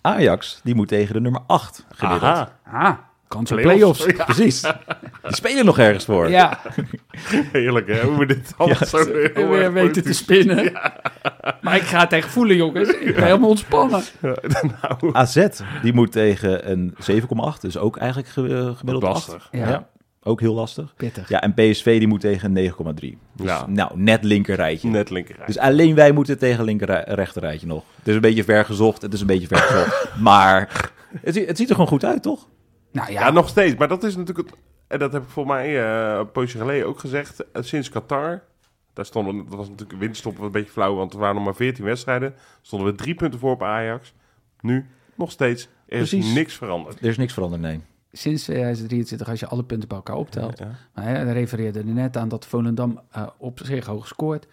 [0.00, 2.22] Ajax, die moet tegen de nummer 8 gemiddeld.
[2.22, 2.88] Aha.
[2.88, 2.98] Ah,
[3.34, 3.98] kans op Play-offs.
[4.04, 4.18] play-offs.
[4.18, 4.60] Ja, Precies.
[5.26, 6.28] Die spelen nog ergens voor.
[6.30, 6.60] Ja,
[7.52, 8.96] heerlijk hè, hoe we dit allemaal zo
[9.34, 10.72] heel weer erg weten te spinnen.
[11.60, 12.88] Maar ik ga het echt voelen, jongens.
[12.88, 14.02] Ik ben helemaal ontspannen.
[14.20, 15.46] nou, AZ,
[15.82, 17.60] die moet tegen een 7,8.
[17.60, 19.34] Dus ook eigenlijk ge- eh, gemiddeld Lastig.
[19.34, 19.48] 8.
[19.50, 19.86] Ja.
[20.22, 20.94] ook heel lastig.
[20.96, 21.28] Pittig.
[21.28, 22.72] Ja, en PSV die moet tegen een
[23.02, 23.18] 9,3.
[23.32, 23.66] Dus, Ja.
[23.68, 24.88] Nou, net linker rijtje.
[24.88, 25.36] net linker.
[25.46, 27.82] Dus alleen wij moeten tegen linker rij- rechter rijtje nog.
[27.98, 29.02] Het is een beetje ver gezocht.
[29.02, 30.08] Het is een beetje ver gezocht.
[30.20, 30.90] maar
[31.22, 32.48] het ziet er gewoon goed uit, toch?
[32.94, 33.76] Nou ja, Ja, nog steeds.
[33.76, 34.50] Maar dat is natuurlijk...
[34.50, 37.50] Het, en dat heb ik volgens mij eh, een poosje geleden ook gezegd.
[37.52, 38.42] eh, sinds Qatar...
[38.92, 41.54] Daar stonden, dat was natuurlijk een winststop een beetje flauw, want er waren nog maar
[41.54, 42.34] 14 wedstrijden.
[42.60, 44.14] Stonden we drie punten voor op Ajax.
[44.60, 45.68] Nu nog steeds.
[45.86, 46.34] Er is Precies.
[46.34, 47.00] niks veranderd.
[47.00, 47.80] Er is niks veranderd, nee.
[48.12, 50.58] sinds 2023, als je alle punten bij elkaar optelt.
[50.58, 50.70] Ja.
[50.94, 54.46] Maar hij refereerde er net aan dat Volendam eh, op zich hoog scoort.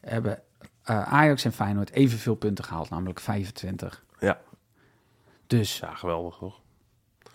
[0.00, 0.42] Hebben
[0.82, 4.04] eh, Ajax en Feyenoord evenveel punten gehaald, namelijk 25.
[4.18, 4.40] Ja.
[5.46, 6.60] Dus Ja, geweldig toch?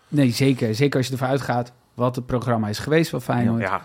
[0.08, 0.76] Nee, zeker.
[0.76, 3.62] Zeker als je ervan uitgaat wat het programma is geweest van Feyenoord.
[3.62, 3.82] Ja,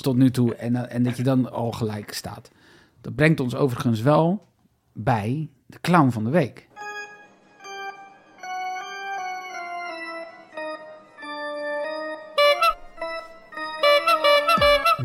[0.00, 0.54] tot nu toe.
[0.54, 2.50] En, eh, en dat je dan al gelijk staat.
[3.00, 4.46] Dat brengt ons overigens wel
[4.92, 6.68] bij de clown van de week.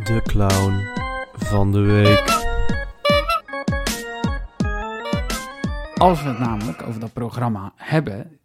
[0.03, 0.84] De clown
[1.34, 2.43] van de week.
[5.95, 8.39] Als we het namelijk over dat programma hebben,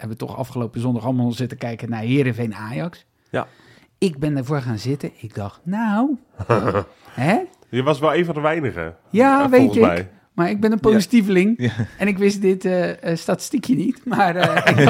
[0.00, 3.06] hebben we toch afgelopen zondag allemaal zitten kijken naar Heerenveen Ajax.
[3.30, 3.46] Ja.
[3.98, 5.10] Ik ben ervoor gaan zitten.
[5.20, 6.18] Ik dacht, nou,
[7.10, 7.38] hè?
[7.68, 8.96] je was wel een van de weinigen.
[9.10, 9.80] Ja, eh, weet ik.
[9.82, 10.10] mij.
[10.32, 11.72] Maar ik ben een positieveling.
[11.98, 14.04] En ik wist dit eh, eh, statistiekje niet.
[14.04, 14.86] Maar eh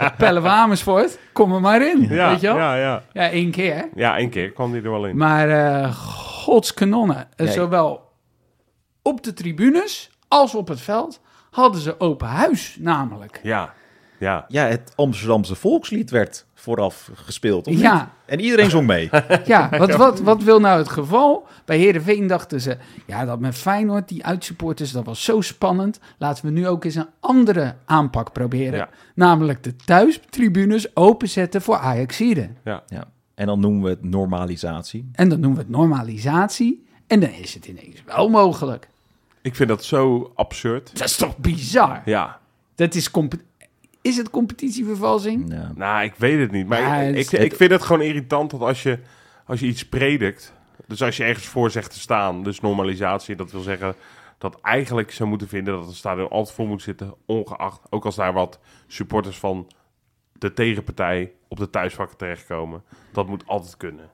[0.00, 2.06] eh, Pelle van Amersfoort, kom er maar in.
[2.08, 2.56] Ja, weet je wel?
[2.56, 3.30] Ja, ja, ja.
[3.30, 3.88] één keer.
[3.94, 5.16] Ja, één keer kwam die er wel in.
[5.16, 5.94] Maar eh
[6.44, 7.54] godskanonnen, eh, Nee.
[7.54, 8.12] zowel
[9.02, 11.20] op de tribunes als op het veld,
[11.50, 13.40] hadden ze open huis namelijk.
[13.42, 13.74] Ja,
[14.18, 14.44] ja.
[14.48, 17.66] Ja, het Amsterdamse volkslied werd vooraf gespeeld.
[17.66, 18.10] Of Ja.
[18.26, 19.10] En iedereen zong mee.
[19.44, 21.46] Ja, wat, wat, wat wil nou het geval?
[21.64, 26.00] Bij Heerenveen dachten ze, ja, dat met Feyenoord, die uitsupporters, dat was zo spannend.
[26.18, 28.78] Laten we nu ook eens een andere aanpak proberen.
[28.78, 28.88] Ja.
[29.14, 32.56] Namelijk de thuistribunes openzetten voor Ajaxiden.
[32.64, 32.82] ja.
[32.86, 33.04] Ja.
[33.34, 35.08] En dan noemen we het normalisatie.
[35.12, 36.84] En dan noemen we het normalisatie.
[37.06, 38.88] En dan is het ineens wel mogelijk.
[39.42, 40.98] Ik vind dat zo absurd.
[40.98, 42.02] Dat is toch bizar?
[42.04, 42.38] Ja.
[42.74, 43.10] Dat is,
[44.04, 45.52] is het competitievervalsing?
[45.52, 45.72] Ja.
[45.74, 46.66] Nou, ik weet het niet.
[46.66, 48.98] Maar Ja, ik, het- ik, ik vind het gewoon irritant dat als je,
[49.46, 50.52] als je iets predikt...
[50.86, 53.36] Dus als je ergens voor zegt te staan, dus normalisatie...
[53.36, 53.94] Dat wil zeggen
[54.38, 57.14] dat eigenlijk zou moeten vinden dat het stadion altijd vol moet zitten...
[57.26, 59.70] ongeacht, ook als daar wat supporters van
[60.32, 62.82] de tegenpartij op de thuisvakken terechtkomen.
[63.12, 64.10] Dat moet altijd kunnen.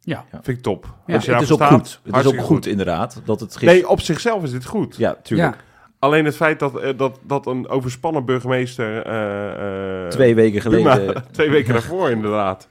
[0.00, 0.24] Ja.
[0.30, 0.94] Vind ik top.
[1.06, 2.00] Ja, als je het is ook staat, goed.
[2.04, 3.74] Het is ook goed, inderdaad, dat het gisteren...
[3.74, 4.96] Nee, op zichzelf is dit goed.
[4.96, 5.54] Ja, tuurlijk.
[5.54, 5.60] Ja.
[6.02, 9.06] Alleen het feit dat, eh, dat, dat een overspannen burgemeester...
[9.06, 11.24] eh, eh, Twee weken geleden...
[11.32, 12.68] twee weken daarvoor inderdaad.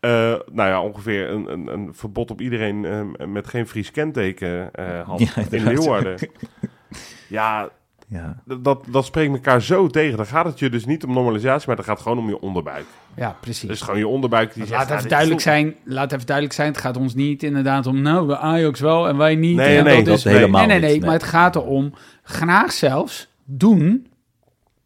[0.00, 2.86] Nou ja, ongeveer een, een, een verbod op iedereen
[3.32, 4.70] met geen Fries kenteken
[5.04, 5.62] had Ja, in.
[5.64, 6.16] Leeuwarden.
[7.28, 7.68] ja,
[8.08, 8.36] Ja.
[8.44, 10.16] dat, dat spreekt elkaar zo tegen.
[10.16, 12.40] Dan gaat het je dus niet om normalisatie, maar dan gaat het gewoon om je
[12.40, 12.84] onderbuik.
[13.16, 13.68] Ja, precies.
[13.68, 14.78] Dus gewoon je onderbuik die zegt...
[14.78, 18.02] Laat even dit duidelijk zijn, laat even duidelijk zijn, het gaat ons niet inderdaad om,
[18.02, 19.56] nou, we Ajax wel en wij niet.
[19.56, 21.18] Nee, en nee, dat dat is helemaal Nee, nee, nee, maar nee.
[21.18, 21.92] het gaat erom,
[22.22, 24.06] graag zelfs, doen.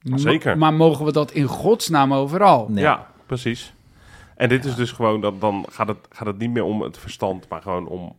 [0.03, 0.59] Zeker.
[0.59, 2.67] Maar mogen we dat in godsnaam overal?
[2.69, 2.83] Nee.
[2.83, 3.73] Ja, precies.
[4.37, 6.99] En dit is dus gewoon, dat, dan gaat het, gaat het niet meer om het
[6.99, 8.15] verstand, maar gewoon om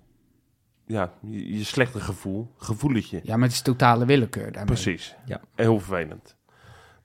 [0.91, 3.19] ja, je, je slechte gevoel, gevoeletje.
[3.23, 4.65] Ja, maar het is totale willekeur daarmee.
[4.65, 5.15] Precies.
[5.25, 5.41] Ja.
[5.55, 6.35] Heel vervelend.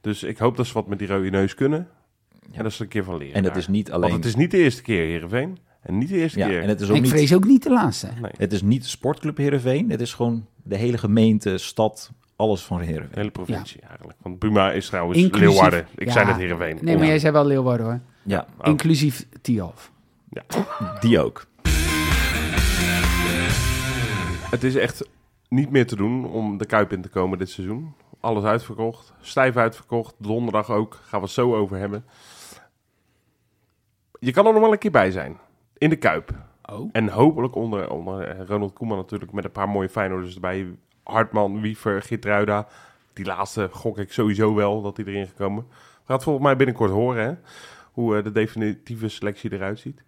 [0.01, 1.89] Dus ik hoop dat ze wat met die rode neus kunnen.
[2.53, 3.35] En dat ze er een keer van leren.
[3.35, 3.57] En daar.
[3.57, 4.17] is niet Want alleen...
[4.17, 5.59] het is niet de eerste keer, Heerenveen.
[5.81, 6.63] En niet de eerste ja, keer.
[6.63, 7.11] en het is ook Ik niet...
[7.11, 8.09] vrees ook niet de laatste.
[8.21, 9.91] Nee, Het is niet Sportclub Heerenveen.
[9.91, 13.17] Het is gewoon de hele gemeente, stad, alles van de Heerenveen.
[13.19, 14.19] hele provincie eigenlijk.
[14.23, 15.87] Want Buma is trouwens Inclusief- Leeuwarden.
[15.97, 16.13] Ik Ja.
[16.13, 16.79] zei net Heerenveen.
[16.83, 17.11] Nee, maar Ja.
[17.11, 18.01] jij zei wel Leeuwarden hoor.
[18.23, 18.47] Ja.
[18.63, 19.93] Inclusief Tialf.
[21.01, 21.47] die ook.
[24.51, 25.09] Het is echt
[25.49, 27.95] niet meer te doen om de Kuip in te komen dit seizoen.
[28.21, 29.13] Alles uitverkocht.
[29.21, 30.15] Stijf uitverkocht.
[30.19, 30.95] Donderdag ook.
[30.95, 32.05] Gaan we het zo over hebben.
[34.19, 35.39] Je kan er nog wel een keer bij zijn.
[35.79, 36.31] In de Kuip.
[36.65, 36.89] Oh.
[36.93, 40.77] En hopelijk onder, onder Ronald Koeman natuurlijk met een paar mooie Feyenoorders erbij.
[41.03, 42.69] Hartman, Wiever, Gitruida.
[43.13, 45.67] Die laatste gok ik sowieso wel dat hij erin gekomen.
[45.69, 47.35] We gaan het volgens mij binnenkort horen hè?
[47.93, 50.03] hoe eh, de definitieve selectie eruit ziet.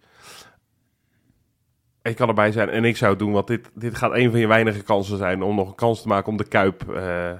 [2.01, 4.39] Ik kan erbij zijn en ik zou het doen, want dit, dit gaat een van
[4.39, 7.31] je weinige kansen zijn om nog een kans te maken om de Kuip eh,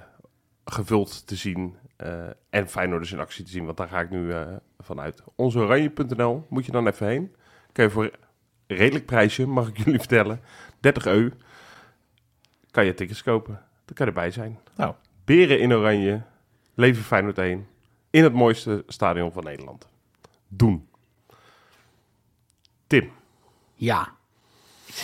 [0.65, 1.77] gevuld te zien.
[1.95, 4.47] eh, en Feyenoorders in actie te zien, want daar ga ik nu eh,
[4.79, 5.23] vanuit.
[5.35, 7.35] Onzeoranje.nl moet je dan even heen.
[7.71, 8.03] Kun je voor
[8.67, 10.41] een redelijk prijsje, mag ik jullie vertellen,
[10.79, 11.35] 30 euro,
[12.71, 13.53] kan je tickets kopen.
[13.85, 14.59] Dan kan je erbij zijn.
[14.75, 14.93] Nou.
[15.25, 16.21] Beren in oranje,
[16.73, 17.67] leven Feyenoord 1,
[18.09, 19.87] in het mooiste stadion van Nederland.
[20.47, 20.87] Doen.
[22.87, 23.11] Tim,
[23.75, 24.17] Ja.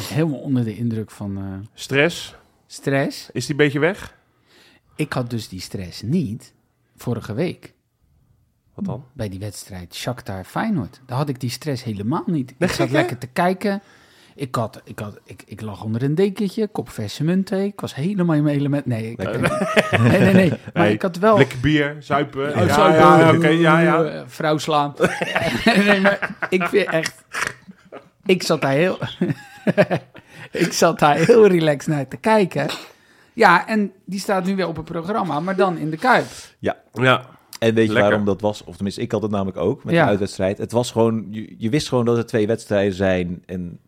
[0.04, 1.44] Helemaal onder de indruk van eh,
[1.74, 2.36] stress,
[2.68, 3.30] stress.
[3.32, 4.14] is die een beetje weg?
[4.96, 6.54] Ik had dus die stress niet
[6.96, 7.74] vorige week
[8.74, 9.06] Wat dan?
[9.14, 11.02] bij die wedstrijd Shakhtar Feyenoord.
[11.06, 12.54] Daar had ik die stress helemaal niet.
[12.58, 12.94] Ik zat hè?
[12.94, 13.82] lekker te kijken.
[14.36, 17.44] Ik, had, ik, had, ik, ik lag onder een dekentje, kop verse.
[17.46, 18.86] Ik was helemaal in mijn element.
[18.86, 19.18] Nee, ik,
[20.00, 20.50] nee, nee, nee.
[20.50, 21.38] Maar Nee, ik had wel...
[21.38, 22.50] Lekker bier, zuipen.
[22.50, 24.04] Oh, ja, zuipen, ja, eh, oké, ja, ja.
[24.04, 24.94] eh, Vrouw slaan.
[25.66, 27.24] nee, maar ik vind echt...
[28.26, 28.98] Ik zat daar heel...
[30.52, 32.68] ik zat daar heel relaxed naar te kijken.
[33.34, 36.26] Ja, en die staat nu weer op het programma, maar dan in de Kuip.
[36.60, 37.26] Ja, Ja,
[37.60, 38.02] en weet je Lekker.
[38.10, 38.64] waarom dat was?
[38.64, 40.04] Of tenminste, ik had het namelijk ook met Ja.
[40.04, 40.58] de uitwedstrijd.
[40.58, 43.44] Het was gewoon, je, je wist gewoon dat er twee wedstrijden zijn.
[43.46, 43.80] En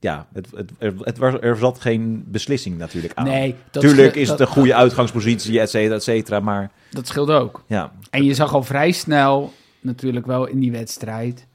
[0.00, 3.24] ja, het, het, er, het was, er zat geen beslissing natuurlijk aan.
[3.24, 6.40] Nee, dat Tuurlijk sche- is het een goede uitgangspositie, et cetera, et cetera.
[6.40, 7.64] Maar Dat scheelde ook.
[7.66, 11.46] ja, En je zag al vrij snel, natuurlijk wel in die wedstrijd,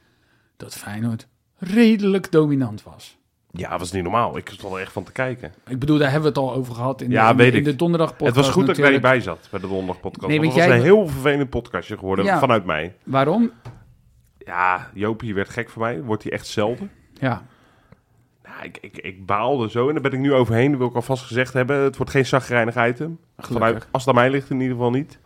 [0.58, 1.28] dat Feyenoord
[1.58, 3.18] redelijk dominant was.
[3.52, 4.38] Ja, dat was niet normaal.
[4.38, 5.54] Ik stond er echt van te kijken.
[5.68, 7.58] Ik bedoel, daar hebben we het al over gehad in, Ja, de, in, de, in
[7.58, 7.64] ik.
[7.66, 8.36] de donderdagpodcast.
[8.36, 9.26] het was goed dat ik daar niet natuurlijk.
[9.26, 10.28] bij zat, bij de donderdag podcast.
[10.28, 12.40] Nee, want het was jij- een heel vervelend podcastje geworden, Ja.
[12.40, 12.96] vanuit mij.
[13.04, 13.52] Waarom?
[14.38, 16.02] Ja, Jopie werd gek voor mij.
[16.02, 16.92] Wordt hij echt zelden.
[17.14, 17.46] Ja,
[18.44, 20.70] Nou, ik, ik, ik baalde zo en daar ben ik nu overheen.
[20.70, 21.78] Dat wil ik alvast gezegd hebben.
[21.84, 23.20] Het wordt geen zagrijnig item.
[23.38, 25.20] Vanuit, als het aan mij ligt in ieder geval niet.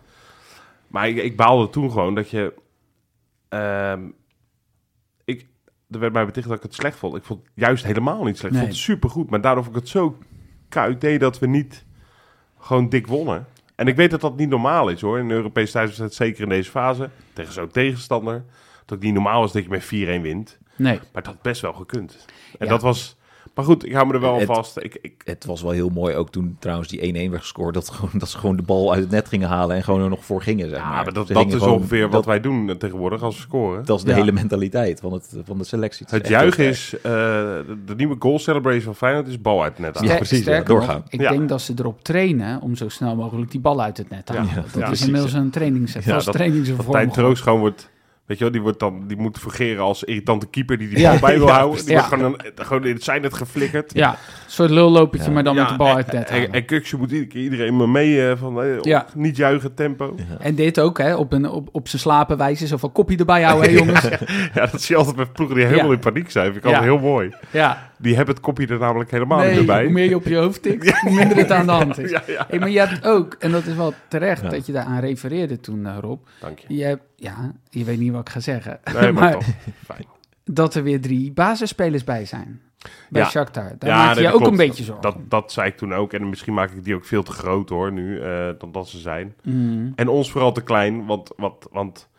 [0.88, 2.53] Maar ik, ik baalde toen gewoon dat je...
[3.49, 4.01] ehm,
[5.93, 7.15] er werd mij beticht dat ik het slecht vond.
[7.15, 8.53] Ik vond het juist helemaal niet slecht.
[8.53, 9.29] Ik vond het supergoed.
[9.29, 10.17] Maar daardoor vond ik het zo
[10.99, 11.85] deed dat we niet
[12.59, 13.45] gewoon dik wonnen.
[13.75, 15.19] En ik weet dat dat niet normaal is hoor.
[15.19, 17.09] In de Europese thuiswedstrijd, zeker in deze fase.
[17.33, 18.33] Tegen zo'n tegenstander.
[18.79, 19.83] Dat het niet normaal is dat je met
[20.19, 20.57] 4-1 wint.
[20.75, 20.93] nee.
[20.95, 22.25] Maar het had best wel gekund.
[22.59, 22.71] En Ja.
[22.71, 23.17] dat was...
[23.56, 24.78] Maar goed, ik hou me er wel aan Het- vast.
[24.78, 27.74] Ik, ik, het was wel heel mooi ook toen trouwens die 1-1 werd gescoord.
[27.74, 30.10] Dat, gewoon, dat ze gewoon de bal uit het net gingen halen en gewoon er
[30.10, 30.70] nog voor gingen.
[30.70, 30.93] Zeg ja, maar.
[31.04, 33.86] maar dat, dat gingen is gewoon- ongeveer wat dat, wij doen tegenwoordig als we scoren.
[33.86, 34.16] Dat is de Ja.
[34.16, 36.06] hele mentaliteit van, het, van de selectie.
[36.10, 36.93] het echt juichen is...
[36.95, 37.01] eh,
[37.86, 40.08] de, nieuwe goal celebration van Feyenoord is bal uit het net.
[40.10, 41.04] Ja, precies, ja, sterker nog, doorgaan.
[41.10, 41.30] ik Ja.
[41.30, 44.34] denk dat ze erop trainen om zo snel mogelijk die bal uit het net te
[44.34, 44.54] Ja, halen.
[44.56, 46.91] ja, dat ja, is precies, inmiddels een trainings, Ja, dat- trainingsvorm.
[46.91, 47.91] Tijn Troost gewoon wordt...
[48.26, 51.13] Weet je wel, die, wordt dan, die moet fungeren als irritante keeper die die bal
[51.13, 51.19] Ja.
[51.19, 51.86] bij wil Ja, houden.
[51.86, 51.99] Die ja.
[51.99, 53.91] wordt gewoon, een, gewoon in het zijn net geflikkerd.
[53.93, 54.17] Ja, een
[54.47, 55.34] soort lullopertje, Ja.
[55.34, 57.41] maar dan Ja, met de bal uit het net En, en Kuksje moet iedere keer
[57.41, 60.15] iedereen maar mee eh, van eh, niet juichen, tempo.
[60.39, 63.43] En dit ook, hè, op, een, op, op zijn slapen wijze, zo van kopje erbij
[63.43, 64.03] houden, hè, jongens.
[64.53, 65.93] Ja, dat zie je altijd met ploegen die helemaal Ja.
[65.93, 66.45] in paniek zijn.
[66.45, 67.34] Vind ik altijd heel mooi.
[67.51, 69.84] Ja, Die hebben het kopje er namelijk helemaal nee, niet bij.
[69.84, 72.10] hoe meer je op je hoofd tikt, hoe minder het aan de hand is.
[72.10, 72.45] Ja, ja.
[72.49, 74.49] Hey, maar je hebt ook, en dat is wel terecht Ja.
[74.49, 76.22] dat je daar aan refereerde toen, eh, Rob.
[76.39, 76.76] Dank je.
[76.76, 78.80] Je hebt, ja, je weet niet wat ik ga zeggen.
[78.93, 79.45] Nee, maar, toch.
[79.86, 80.06] Fijn.
[80.45, 82.62] dat er weer drie basisspelers bij zijn.
[83.10, 83.30] Bij Ja.
[83.30, 83.76] Shakhtar.
[83.78, 85.04] Daar Ja, maak je ook een beetje zorgen.
[85.04, 86.14] Dat, dat zei ik toen ook.
[86.14, 88.99] En misschien maak ik die ook veel te groot hoor, nu, eh, dan dat ze
[88.99, 89.34] zijn.
[89.43, 89.93] Mm.
[89.95, 92.10] En ons vooral te klein, want, want, want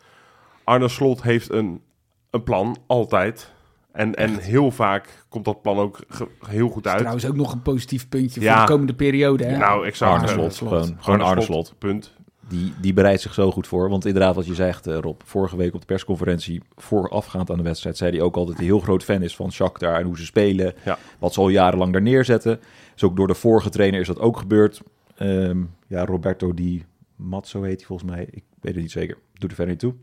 [0.63, 1.81] Arne Slot heeft een,
[2.29, 3.53] een plan, altijd.
[3.95, 6.97] En, en heel vaak komt dat plan ook ge- heel goed uit.
[6.97, 8.51] trouwens ook nog een positief puntje Ja.
[8.57, 9.43] voor de komende periode.
[9.45, 9.57] Hè?
[9.57, 10.11] Nou, exact.
[10.11, 10.69] Arne Slot, Slot.
[10.71, 11.73] gewoon, gewoon Arne Slot.
[11.77, 12.13] Punt.
[12.47, 13.89] Die, die bereidt zich zo goed voor.
[13.89, 17.63] Want inderdaad, wat je zegt, eh, Rob, vorige week op de persconferentie, voorafgaand aan de
[17.63, 20.17] wedstrijd, zei hij ook altijd dat hij heel groot fan is van Shakhtar en hoe
[20.17, 20.73] ze spelen.
[20.85, 20.97] Ja.
[21.19, 22.59] Wat ze al jarenlang daar neerzetten.
[22.93, 24.81] Dus ook door de vorige trainer is dat ook gebeurd.
[25.15, 26.83] Ehm, ja, Roberto Di
[27.15, 28.27] Mazzo heet hij volgens mij.
[28.31, 29.17] Ik weet het niet zeker.
[29.33, 29.93] Doet er verder niet toe.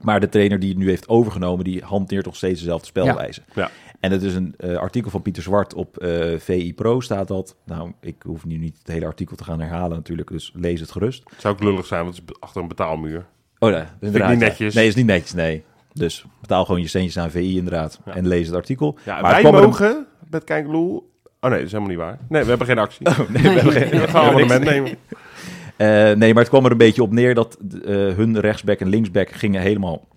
[0.00, 3.40] Maar de trainer die het nu heeft overgenomen, die hanteert nog steeds dezelfde spelwijze.
[3.54, 3.70] Ja.
[4.00, 7.56] En het is een eh, artikel van Pieter Zwart op eh, VI Pro staat dat.
[7.64, 10.90] Nou, ik hoef nu niet het hele artikel te gaan herhalen natuurlijk, dus lees het
[10.90, 11.22] gerust.
[11.30, 13.26] Het zou ook lullig zijn, want het is achter een betaalmuur.
[13.58, 14.74] Oh nee, inderdaad, niet netjes.
[14.74, 15.64] Nee, is niet netjes, nee.
[15.92, 18.14] Dus betaal gewoon je centjes aan VI inderdaad Ja.
[18.14, 18.98] en lees het artikel.
[19.04, 21.10] Ja, Maar wij een- mogen met Kijkloel...
[21.40, 22.18] Oh nee, dat is helemaal niet waar.
[22.28, 23.06] Nee, we hebben geen actie.
[23.06, 24.90] Oh, nee, we hebben geen- We gaan een abonnement nemen.
[25.78, 28.88] Eh, nee, maar het kwam er een beetje op neer dat eh, hun rechtsback en
[28.88, 30.08] linksback gingen helemaal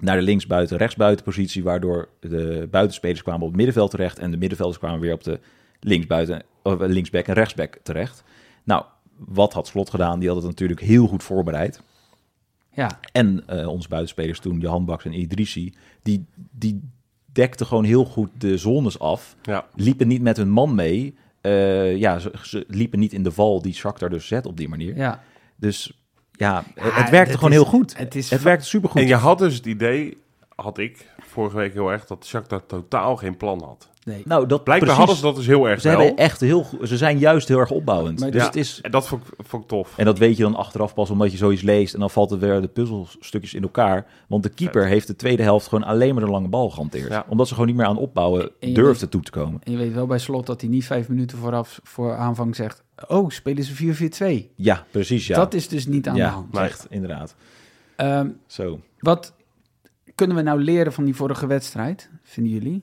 [0.00, 4.36] naar de linksbuiten, rechtsbuiten positie, waardoor de buitenspelers kwamen op het middenveld terecht en de
[4.36, 5.40] middenvelders kwamen weer op de
[5.80, 8.24] linksbuiten, of eh, linksback en rechtsback terecht.
[8.64, 8.84] Nou,
[9.16, 10.18] wat had Slot gedaan?
[10.18, 11.82] Die had het natuurlijk heel goed voorbereid.
[12.72, 16.90] Ja, En eh, onze buitenspelers toen, Johan Baks en Idrissi, die, die
[17.32, 19.36] dekten gewoon heel goed de zones af.
[19.42, 19.66] Ja.
[19.74, 21.16] Liepen niet met hun man mee.
[21.40, 24.68] Eh, ja, ze, ze liepen niet in de val die Shakhtar dus zet op die
[24.68, 24.96] manier.
[24.96, 25.22] ja.
[25.56, 27.96] Dus ja, het, Ja, het werkte gewoon is- heel goed.
[27.96, 29.00] Het is Het werkte supergoed.
[29.00, 30.16] En je had dus het idee,
[30.54, 33.88] had ik vorige week heel erg, dat Shakhtar totaal geen plan had.
[34.08, 34.22] Nee.
[34.24, 34.96] nou, dat Blijkbaar precies.
[34.96, 35.98] hadden ze dat dus heel erg Ze wel.
[35.98, 36.88] hebben echt heel goed.
[36.88, 38.20] Ze zijn juist heel erg opbouwend.
[38.20, 39.98] Maar dus ja, het is, En dat vond, ik- vond ik tof.
[39.98, 42.38] en dat weet je dan achteraf pas omdat je zoiets leest en dan valt er
[42.38, 44.06] weer de puzzelstukjes in elkaar.
[44.28, 47.08] Want de keeper heeft de tweede helft gewoon alleen maar de lange bal gehanteerd.
[47.10, 47.24] Ja.
[47.28, 49.60] Omdat ze gewoon niet meer aan opbouwen durfden toe te komen.
[49.64, 52.82] En je weet wel bij slot dat hij niet vijf minuten vooraf voor aanvang zegt...
[53.08, 53.74] Oh, spelen ze
[54.44, 54.52] 4-4-2?
[54.54, 55.26] Ja, precies.
[55.26, 56.56] Ja, Dat is dus niet aan de ja hand.
[56.56, 57.34] echt, inderdaad.
[57.96, 58.80] Ehm, Zo.
[58.98, 59.32] wat
[60.14, 62.82] kunnen we nou leren van die vorige wedstrijd, vinden jullie?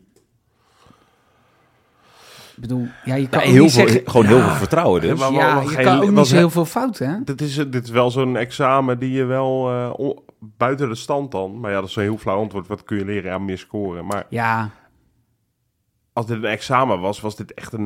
[2.55, 4.09] Ik bedoel, ja, je kan Ja, heel niet veel, zeggen...
[4.09, 5.19] gewoon heel Ja, veel vertrouwen dus.
[5.19, 7.23] Ja, je geen- kan ook was niet zo heel veel fouten, hè?
[7.23, 11.31] Dit is, dit is wel zo'n examen die je wel eh, on- buiten de stand
[11.31, 11.59] dan.
[11.59, 12.67] Maar ja, dat is een heel flauw antwoord.
[12.67, 14.05] Wat kun je leren aan meer scoren?
[14.05, 14.69] Maar Ja,
[16.13, 17.83] als dit een examen was, was dit echt een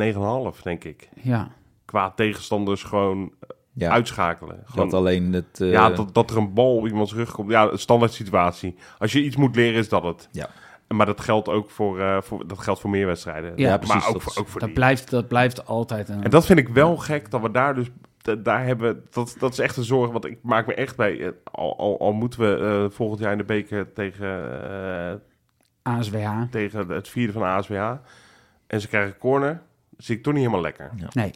[0.56, 1.10] 9,5, denk ik.
[1.22, 1.48] ja.
[1.86, 3.32] Qua tegenstanders gewoon
[3.74, 4.62] Ja, uitschakelen.
[4.66, 5.62] Gewoon, alleen het...
[5.62, 7.50] eh, ja, dat, dat er een bal op iemands rug komt.
[7.52, 8.76] Ja, een standaard situatie.
[9.00, 10.28] Als je iets moet leren, is dat het.
[10.32, 10.50] Ja.
[10.96, 13.54] Maar dat geldt ook voor, eh, voor, dat geldt voor meer wedstrijden.
[13.56, 14.78] Ja, precies, Maar ook, dat voor, ook voor Dat die.
[14.78, 16.24] blijft, dat blijft altijd een...
[16.24, 17.88] En dat vind ik wel gek dat we daar dus.
[18.18, 20.12] da- Daar hebben, dat, dat is echt een zorg.
[20.12, 21.22] Want ik maak me echt bij.
[21.26, 24.62] eh, Al, al, al moeten we eh, volgend jaar in de beker tegen,
[25.84, 26.42] eh, ASWH.
[26.52, 27.92] tegen het vierde van de ASWH.
[28.68, 29.62] En ze krijgen corner.
[29.98, 30.90] Zie ik toch niet helemaal lekker.
[31.14, 31.32] Nee,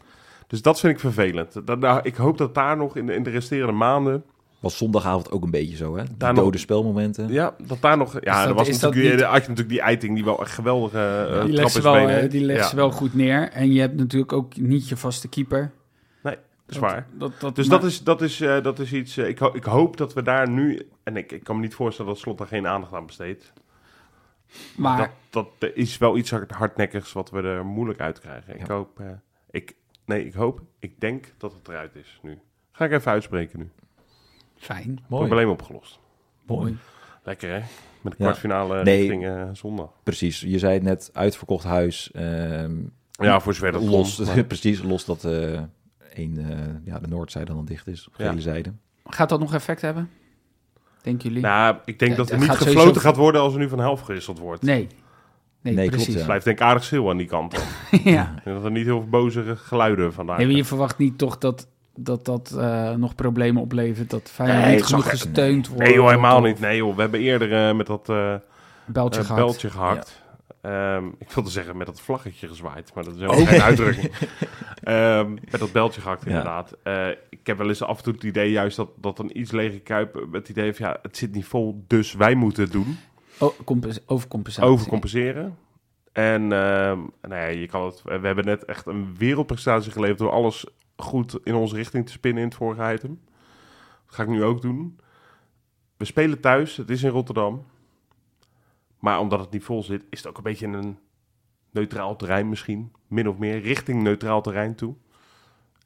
[0.47, 1.67] Dus dat vind ik vervelend.
[1.67, 4.23] Dat, nou, ik hoop dat daar nog in de, in de resterende maanden.
[4.63, 6.03] Was zondagavond ook een beetje zo, hè?
[6.03, 7.27] Die Daar nog- dode spelmomenten.
[7.31, 8.13] Ja, dat daar nog.
[8.21, 11.27] Ja, dat- er was natuurlijk, niet- had je natuurlijk die eiting die wel echt geweldige
[11.31, 13.49] uh, die legt, ze wel, die legt ze wel goed neer.
[13.49, 15.71] En je hebt natuurlijk ook niet je vaste keeper.
[16.23, 16.35] Nee,
[16.65, 17.07] dat is waar.
[17.13, 19.17] Dat, dat, Dus maar- dat is, dat is, eh, dat is iets.
[19.17, 20.87] ik, ho- ik hoop dat we daar nu.
[21.03, 23.53] En ik, ik kan me niet voorstellen dat Slot daar geen aandacht aan besteedt.
[24.77, 28.53] Maar dat, dat is wel iets hard- hardnekkigs wat we er moeilijk uit krijgen.
[28.59, 28.73] Ik Ja.
[28.73, 28.99] hoop.
[28.99, 29.07] eh,
[29.51, 30.61] ik, nee, ik hoop.
[30.79, 32.39] Ik denk dat het eruit is nu.
[32.71, 33.69] Ga ik even uitspreken nu.
[34.63, 35.25] Fijn, Mooi.
[35.27, 35.99] Probleem opgelost.
[36.47, 36.77] mooi.
[37.23, 37.59] Lekker hè?
[38.01, 38.25] Met de Ja.
[38.29, 38.97] kwartfinale Nee.
[38.99, 39.89] richting eh, zondag.
[40.03, 40.41] Precies.
[40.41, 42.11] Je zei het net, uitverkocht huis.
[42.11, 42.71] ehm,
[43.11, 45.61] Ja, voor zover dat los, kon, precies, los dat eh
[46.13, 48.39] één, eh, ja, de noordzijde dan dicht is, of de Ja.
[48.39, 48.73] zijde.
[49.05, 50.09] Gaat dat nog effect hebben?
[51.01, 51.43] Denken jullie?
[51.43, 53.69] Nou, ik denk Ja, dat er dat niet gefloten sowieso- gaat worden als er nu
[53.69, 54.61] van helft gewisseld wordt.
[54.61, 54.87] nee.
[55.61, 56.03] Nee, Nee, precies.
[56.05, 57.53] klopt, Het blijft denk ik aardig stil aan die kant.
[57.91, 58.33] ja.
[58.37, 61.17] Ik denk dat er niet heel veel boze geluiden vandaag Nee, maar je verwacht niet
[61.17, 64.09] toch dat dat, dat eh, nog problemen oplevert.
[64.09, 65.83] Dat Feyenoord Nee, niet genoeg gesteund wordt.
[65.83, 66.59] Nee joh, helemaal of niet.
[66.59, 68.35] Nee joh, we hebben eerder eh, met dat eh
[68.85, 69.41] Beltje eh, gehad.
[69.45, 70.21] beltje gehakt.
[70.61, 74.11] Ehm, ik wilde zeggen met dat vlaggetje gezwaaid, maar dat is helemaal geen uitdrukking.
[74.83, 76.27] Ehm, met dat beltje gehakt, Ja.
[76.29, 76.75] inderdaad.
[76.83, 79.51] Eh, ik heb wel eens af en toe het idee juist dat, dat een iets
[79.51, 80.27] lege kuip...
[80.31, 82.97] het idee van ja, het zit niet vol, dus wij moeten het doen.
[83.39, 84.71] Oh, compens- overcompensatie.
[84.71, 85.57] Overcompenseren.
[86.11, 90.19] En ehm, nou ja, je kan het, we hebben net echt een wereldprestatie geleverd...
[90.19, 90.65] door alles
[90.95, 93.19] goed in onze richting te spinnen in het vorige item.
[94.05, 94.99] Dat ga ik nu ook doen.
[95.97, 97.65] We spelen thuis, het is in Rotterdam.
[98.99, 100.97] Maar omdat het niet vol zit, is het ook een beetje een
[101.71, 102.91] neutraal terrein misschien.
[103.07, 104.95] Min of meer, richting neutraal terrein toe.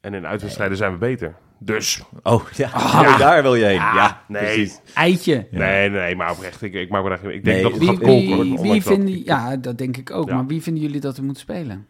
[0.02, 1.36] En in uitwedstrijden zijn we beter.
[1.60, 3.80] Dus, Oh, ja, ja, daar wil je heen.
[3.80, 4.44] Ah, ja, nee.
[4.44, 4.82] precies.
[4.94, 5.48] Eitje.
[5.52, 5.58] Ja.
[5.60, 7.82] nee, nee, maar oprecht, ik, ik, maak me daar, geen- ik Nee, denk dat het
[7.82, 8.40] Wie, gaat kolken.
[8.62, 9.24] wie, wie vinden...
[9.24, 10.28] Ja, dat denk ik ook.
[10.28, 10.36] Ja.
[10.36, 11.88] Maar wie vinden jullie dat we moeten spelen?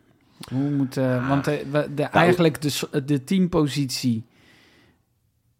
[0.54, 4.26] Hoe moet, eh, want de, we- de, Nou, eigenlijk de, de teampositie...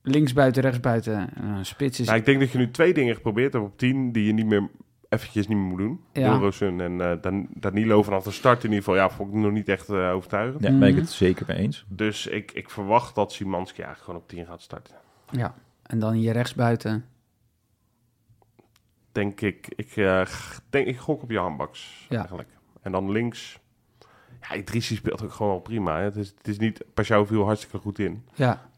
[0.02, 2.06] Linksbuiten, rechtsbuiten, eh, spits is...
[2.06, 4.46] Nou, ik denk dat je nu twee dingen geprobeerd hebt op 10 die je niet
[4.46, 4.70] meer
[5.10, 6.00] eventjes niet meer moet doen.
[6.14, 6.42] Ja.
[6.60, 8.96] En eh, Dan- Danilo vanaf de start in ieder geval.
[9.00, 10.64] Ja, vond ik nog niet echt eh, overtuigend.
[10.64, 11.86] Ja, ben ik het zeker mee eens.
[11.88, 14.96] Dus ik, ik verwacht dat Simanski eigenlijk gewoon op 10 gaat starten.
[15.32, 17.06] Ja, en dan hier rechtsbuiten.
[19.12, 20.26] Denk ik, ik, eh,
[20.70, 22.18] denk, ik gok op Johan Baks Ja.
[22.18, 22.50] eigenlijk.
[22.82, 23.60] En dan links,
[24.42, 25.98] ja, Idrissi speelt ook gewoon wel prima.
[25.98, 26.04] Hè.
[26.04, 28.24] Het, is, het is niet, Pashao viel hartstikke goed in.
[28.36, 28.70] Ja,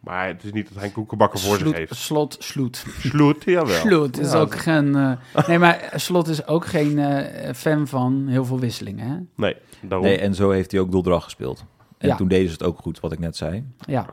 [0.00, 1.94] Maar het is niet dat hij een koekenbakker voor zich heeft.
[1.94, 2.84] slot, sloet.
[2.98, 3.66] Sloet, jawel.
[3.80, 4.38] Sloet is Ja.
[4.38, 4.94] ook geen...
[4.96, 9.16] eh, nee, maar Slot is ook geen eh, fan van heel veel wisselingen, hè?
[9.36, 10.06] Nee, daarom.
[10.06, 11.64] Nee, en zo heeft hij ook Dordrecht gespeeld.
[11.98, 12.16] En Ja.
[12.16, 13.64] toen deden ze het ook goed, wat ik net zei.
[13.78, 14.06] Ja,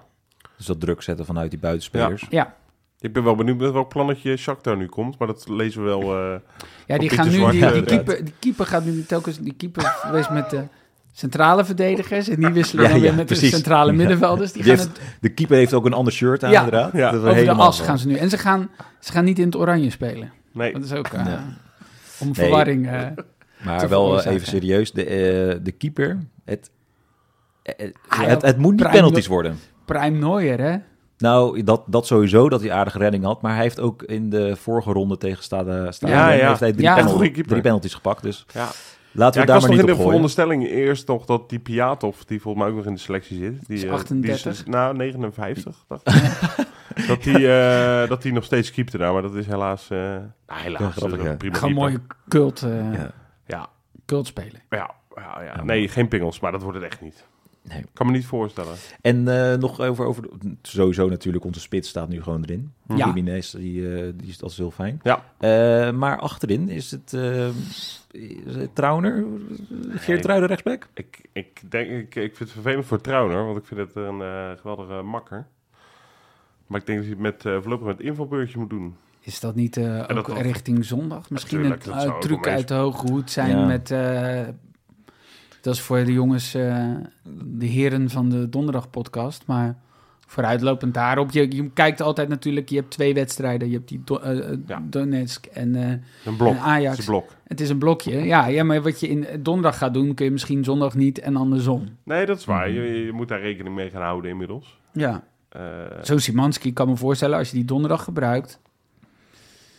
[0.58, 2.26] Dus dat druk zetten vanuit die buitenspelers.
[2.30, 2.56] ja.
[3.00, 5.18] Ik ben wel benieuwd met welk plannetje Shakhtar nu komt.
[5.20, 6.02] Maar dat lezen we wel...
[6.02, 6.36] eh,
[6.88, 9.54] Ja, die gaan nu, Zwart, die, ja, die, keeper, die keeper gaat nu telkens, die
[9.54, 10.64] keeper is geweest met de
[11.12, 14.52] centrale verdedigers en die wisselen Ja, dan weer ja, met de centrale middenvelders.
[14.52, 16.64] Die Die gaan heeft- het, De keeper heeft ook een ander shirt aan, Ja.
[16.64, 16.92] inderdaad.
[16.94, 17.12] Ja.
[17.12, 18.16] Dat is over de as gaan ze nu.
[18.16, 18.70] En ze gaan,
[19.00, 20.32] ze gaan niet in het oranje spelen.
[20.54, 21.34] nee, Dat is ook eh,
[22.20, 22.88] om verwarring.
[22.88, 23.02] eh,
[23.64, 26.70] Maar te wel eh, even serieus, de, eh, de keeper, het,
[27.64, 29.60] eh, eh, Ah, het, het moet niet penalties worden.
[29.86, 30.78] Prime Nooier, hè?
[31.20, 33.42] Nou, dat, dat sowieso, dat hij aardige redding had.
[33.42, 36.48] Maar hij heeft ook in de vorige ronde tegen Stade, Stade Ja, ja.
[36.48, 36.94] heeft hij drie, Ja.
[36.96, 37.50] penalty- Goeie keeper.
[37.52, 38.22] drie penalties gepakt.
[38.24, 38.60] Dus ja.
[38.62, 38.76] laten
[39.14, 41.50] Ja, we ik daar was maar nog niet in de op veronderstelling eerst nog dat
[41.50, 43.68] die Piatov, die volgens mij ook nog in de selectie zit.
[43.68, 44.42] Die, Is eh, 38.
[44.44, 46.68] Die is, nou, 59, dacht ik.
[47.08, 49.90] dat die, eh, dat die nog steeds keepte daar, maar dat is helaas...
[49.90, 51.32] eh nou, helaas, Ja, grappig, dat is ja.
[51.32, 53.12] een prima Gewoon mooie cult, eh Ja.
[53.46, 53.68] Ja,
[54.06, 54.62] cult spelen.
[54.70, 55.54] ja, ja, ja.
[55.56, 57.26] Ja, Nee, geen pingels, maar dat wordt het echt niet.
[57.62, 57.84] Nee.
[57.94, 58.76] Kan me niet voorstellen.
[59.02, 60.24] En eh, nog over, over...
[60.62, 62.74] Sowieso natuurlijk, onze spits staat nu gewoon erin.
[62.96, 63.06] Ja.
[63.06, 65.00] Jiménez, die, eh, die is, dat is heel fijn.
[65.04, 65.24] Ja.
[65.38, 67.14] Eh, maar achterin is het...
[67.14, 67.48] eh
[68.46, 69.26] is het Trauner?
[69.90, 70.88] Geert rechtsback?
[70.94, 74.22] Ik, ik, denk, ik, ik vind het vervelend voor Trauner, want ik vind het een
[74.22, 75.48] eh, geweldige makker.
[76.68, 78.96] Maar ik denk dat hij het met, eh voorlopig met invalbeurtje moet doen.
[79.20, 81.30] Is dat niet En ook dat- richting zondag?
[81.30, 81.80] Misschien een
[82.20, 83.66] truc uit de hoge hoed zijn Ja.
[83.66, 83.92] met...
[85.62, 86.86] dat is voor de jongens, eh,
[87.46, 89.44] de heren van de donderdag podcast.
[89.46, 89.78] Maar
[90.28, 91.32] vooruitlopend daarop.
[91.32, 93.68] Je, je kijkt altijd natuurlijk, je hebt twee wedstrijden.
[93.70, 94.82] Je hebt die Do- eh, eh, Ja.
[94.90, 95.76] Donetsk en,
[96.26, 96.54] Een blok.
[96.54, 96.90] en Ajax.
[96.92, 97.30] Het is een blok.
[97.48, 98.18] Het is een blokje.
[98.24, 101.36] Ja, ja, maar wat je in donderdag gaat doen, kun je misschien zondag niet en
[101.36, 101.88] andersom.
[102.04, 102.70] Nee, dat is waar.
[102.70, 102.76] Mhm.
[102.80, 104.80] Je, je moet daar rekening mee gaan houden inmiddels.
[104.94, 105.24] Ja.
[106.04, 108.60] Zo Simanski kan me voorstellen, als je die donderdag gebruikt.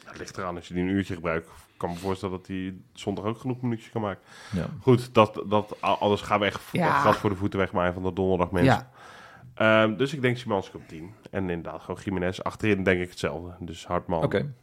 [0.04, 1.48] het ligt eraan als je die een uurtje gebruikt.
[1.80, 4.22] Ik kan me voorstellen dat hij zondag ook genoeg minuutjes kan maken.
[4.52, 4.66] Ja.
[4.80, 7.12] Goed, dat, dat, alles gaan we echt Ja.
[7.12, 8.72] voor de voeten wegmaaien van de donderdag mensen.
[8.74, 8.90] Ja,
[9.54, 11.14] Ehm, dus ik denk Simanski op 10.
[11.30, 12.40] En inderdaad, gewoon Jiménez.
[12.40, 13.54] Achterin denk ik hetzelfde.
[13.60, 14.54] Dus Hartman, Oké,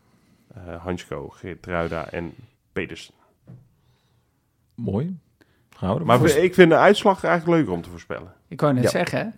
[0.54, 2.34] eh, Hansko, Geertruida en
[2.72, 3.14] Pedersen.
[4.76, 5.18] mooi.
[5.70, 6.28] Gaan we er Maar voor.
[6.30, 8.34] ik vind de uitslag eigenlijk leuker om te voorspellen.
[8.48, 8.90] ik wou net Ja.
[8.90, 9.34] zeggen.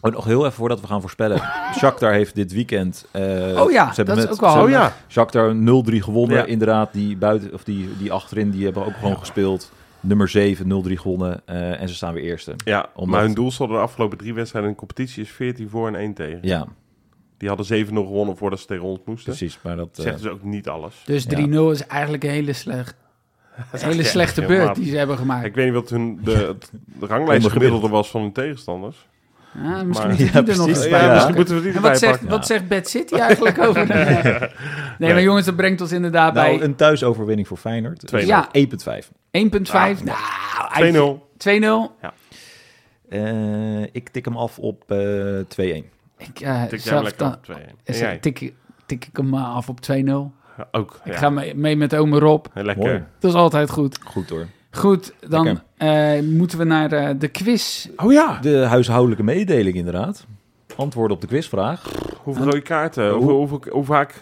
[0.00, 1.38] Oh, nog heel even voordat we gaan voorspellen.
[1.78, 3.06] Shakhtar heeft dit weekend...
[3.10, 3.22] eh,
[3.62, 5.58] Oh ja, ze hebben dat is ook wel ze Oh ja, Shakhtar 0-3
[5.98, 6.36] gewonnen.
[6.36, 6.44] Ja.
[6.44, 9.72] Inderdaad, die, buiten, of die, die achterin die hebben ook gewoon gespeeld.
[10.00, 11.40] Nummer 7, 0-3 gewonnen.
[11.46, 12.54] eh, en ze staan weer eerste.
[12.64, 15.88] ja Omdat- maar hun doelsaldo de afgelopen drie wedstrijden in de competitie is 14 voor
[15.88, 16.38] en 1 tegen.
[16.42, 16.66] Ja,
[17.38, 19.32] Die hadden 7-0 gewonnen voordat ze tegen ons moesten.
[19.36, 19.58] precies.
[19.62, 21.02] Maar dat, Dat eh, zegt dus ook niet alles.
[21.06, 21.36] Dus Ja.
[21.46, 22.94] 3-0 is eigenlijk een hele, slecht,
[23.72, 25.44] een hele echt slechte beurt die ze hebben gemaakt.
[25.46, 29.06] Ik weet niet wat hun de, de ranglijstgemiddelde was van hun tegenstanders.
[29.56, 30.66] Ah, misschien Maar- moeten die Ja, er nog precies.
[30.66, 31.12] eens Ja, bij Ja.
[31.12, 31.34] misschien pakken.
[31.36, 33.86] moeten we die En wat zegt, wat zegt Bad City eigenlijk over?
[33.86, 34.50] de-
[34.98, 38.06] nee, maar jongens, dat brengt ons inderdaad nou, bij een thuisoverwinning voor Feyenoord.
[38.06, 38.26] 2-0.
[38.26, 38.48] Ja.
[38.52, 39.10] 1,5.
[39.30, 40.00] 1.5.
[40.00, 41.28] Ah, nou, 2-0.
[41.36, 41.96] 2-0.
[43.08, 44.98] Eh, ik tik hem af op eh
[45.48, 45.84] 2-1.
[46.18, 48.18] Ik, eh, Tik zelf dan, op 2 En is- jij?
[48.18, 48.52] tik,
[48.86, 50.32] tik ik hem af op 2-0.
[50.56, 51.00] Ja, ook.
[51.04, 51.18] Ik ja.
[51.18, 52.46] ga mee, mee met ome Rob.
[52.54, 52.76] Lekker.
[52.84, 53.04] Mooi.
[53.18, 53.98] Dat is altijd goed.
[54.04, 54.46] Goed hoor.
[54.74, 57.88] Goed, dan eh, moeten we naar eh, de quiz.
[57.96, 58.38] Oh ja.
[58.40, 60.26] De huishoudelijke mededeling inderdaad.
[60.76, 61.90] Antwoorden op de quizvraag.
[62.22, 63.08] Hoeveel rode kaarten?
[63.10, 64.20] Hoe- Hoeveel, hoeveel, hoe vaak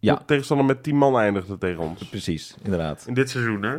[0.00, 0.14] Ja.
[0.14, 2.04] de tegenstander met 10 man eindigde tegen ons?
[2.08, 3.04] Precies, inderdaad.
[3.06, 3.76] In dit seizoen, hè?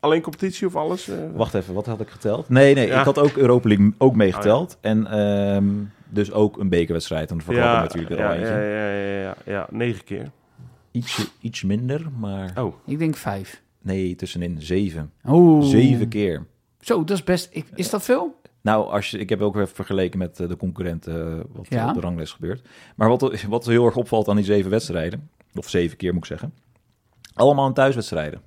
[0.00, 1.08] Alleen competitie of alles?
[1.08, 1.16] eh?
[1.34, 2.48] Wacht even, wat had ik geteld?
[2.48, 2.98] Nee, nee, Ja.
[2.98, 4.78] ik had ook Europa League ook meegeteld.
[4.80, 5.64] En ehm,
[6.08, 7.30] dus ook een bekerwedstrijd.
[7.30, 8.52] En dan verklappen natuurlijk er ja, al eentje.
[8.52, 10.30] ja, ja, ja, ja, ja, negen keer.
[10.90, 13.62] Ietsje, iets minder, maar Oh, Ik denk 5.
[13.82, 15.12] Nee, tussenin zeven.
[15.28, 15.64] Oeh.
[15.64, 16.46] Zeven keer.
[16.80, 17.48] Zo, dat is best...
[17.50, 18.40] Ik, is dat veel?
[18.60, 21.88] Nou, als je, ik heb ook even vergeleken met eh, de concurrenten eh, wat Ja.
[21.88, 22.68] op de ranglijst gebeurt.
[22.96, 26.28] Maar wat, wat heel erg opvalt aan die zeven wedstrijden, of zeven keer moet ik
[26.28, 26.54] zeggen,
[27.34, 28.40] allemaal in thuiswedstrijden.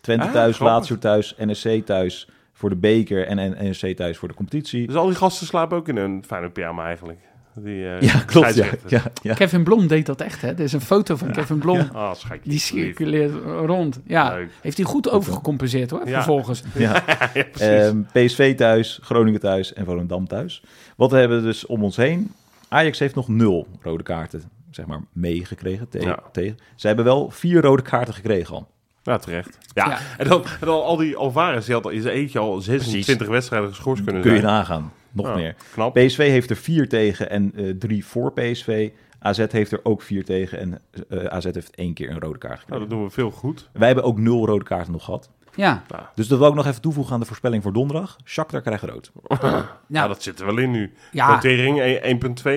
[0.00, 0.58] Twente Ah, thuis.
[0.58, 4.86] Lazio thuis, NSC thuis voor de beker en, en NSC thuis voor de competitie.
[4.86, 7.18] dus al die gasten slapen ook in een fijne pyjama eigenlijk.
[7.54, 8.46] Die, eh, Ja, klopt.
[8.46, 8.90] Ja, scheidsrechters.
[8.92, 9.34] ja, ja.
[9.34, 10.48] Kevin Blom deed dat echt, hè?
[10.48, 11.78] Er is een foto van Kevin Blom.
[12.14, 12.40] Schatje.
[12.42, 12.62] Die lief.
[12.62, 13.32] circuleert
[13.66, 14.00] rond.
[14.06, 14.50] Ja, Leuk.
[14.60, 16.12] heeft hij goed overgecompenseerd, hoor, Ja.
[16.14, 16.62] vervolgens.
[16.74, 17.02] ja.
[17.34, 17.60] ja, precies.
[17.60, 20.62] Ehm, PSV thuis, Groningen thuis en Volendam thuis.
[20.96, 22.32] Wat hebben we dus om ons heen?
[22.68, 25.88] Ajax heeft nog nul rode kaarten, zeg maar, meegekregen.
[25.88, 26.18] Tegen, Ja.
[26.32, 26.58] tegen.
[26.74, 28.68] Ze hebben wel vier rode kaarten gekregen al.
[29.02, 29.58] ja, terecht.
[29.74, 29.98] Ja, Ja.
[30.18, 33.28] En, dan, en dan al die Alvarez, die had al in zijn eentje al 26
[33.28, 34.52] wedstrijden geschorst kunnen Kun je zijn.
[34.52, 34.92] nagaan.
[35.12, 35.54] Nog Ja, meer.
[35.72, 35.94] Knap.
[35.94, 38.90] PSV heeft er vier tegen en eh, drie voor PSV.
[39.18, 42.52] AZ heeft er ook vier tegen en eh, AZ heeft één keer een rode kaart
[42.52, 42.80] Nou, gekregen.
[42.88, 43.68] dat doen we veel goed.
[43.72, 45.30] Wij hebben ook nul rode kaarten nog gehad.
[45.54, 45.82] Ja,
[46.14, 48.16] Dus dat wil ik nog even toevoegen aan de voorspelling voor donderdag.
[48.24, 49.10] Shakhtar krijgt rood.
[49.42, 50.92] Ja, ja, dat zit er wel in nu.
[51.12, 52.00] ja Notering e-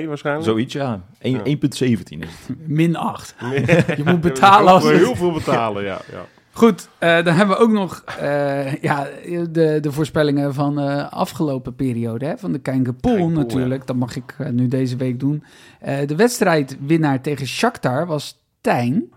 [0.04, 0.45] 1.2 waarschijnlijk.
[0.45, 1.01] Zoiets, ja.
[1.20, 2.68] Eén- 1,17 is het.
[2.68, 3.36] min 8.
[3.97, 6.01] Je moet betalen als We het- heel veel betalen, ja.
[6.12, 6.26] ja.
[6.56, 9.08] Goed, eh, dan hebben we ook nog eh, ja,
[9.49, 12.26] de, de voorspellingen van de afgelopen periode.
[12.26, 13.88] Hè, van de Kijngepool Kijngepool, natuurlijk.
[13.88, 15.43] Dat mag ik eh, nu deze week doen.
[15.80, 19.12] Eh, de wedstrijdwinnaar tegen Shakhtar was Tijn.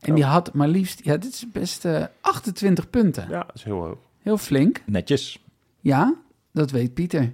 [0.00, 3.26] En die had maar liefst, ja, dit is best eh, 28 punten.
[3.28, 3.98] ja, dat is heel hoog.
[4.22, 4.82] Heel flink.
[4.86, 5.44] Netjes.
[5.80, 6.14] Ja,
[6.52, 7.32] dat weet Pieter.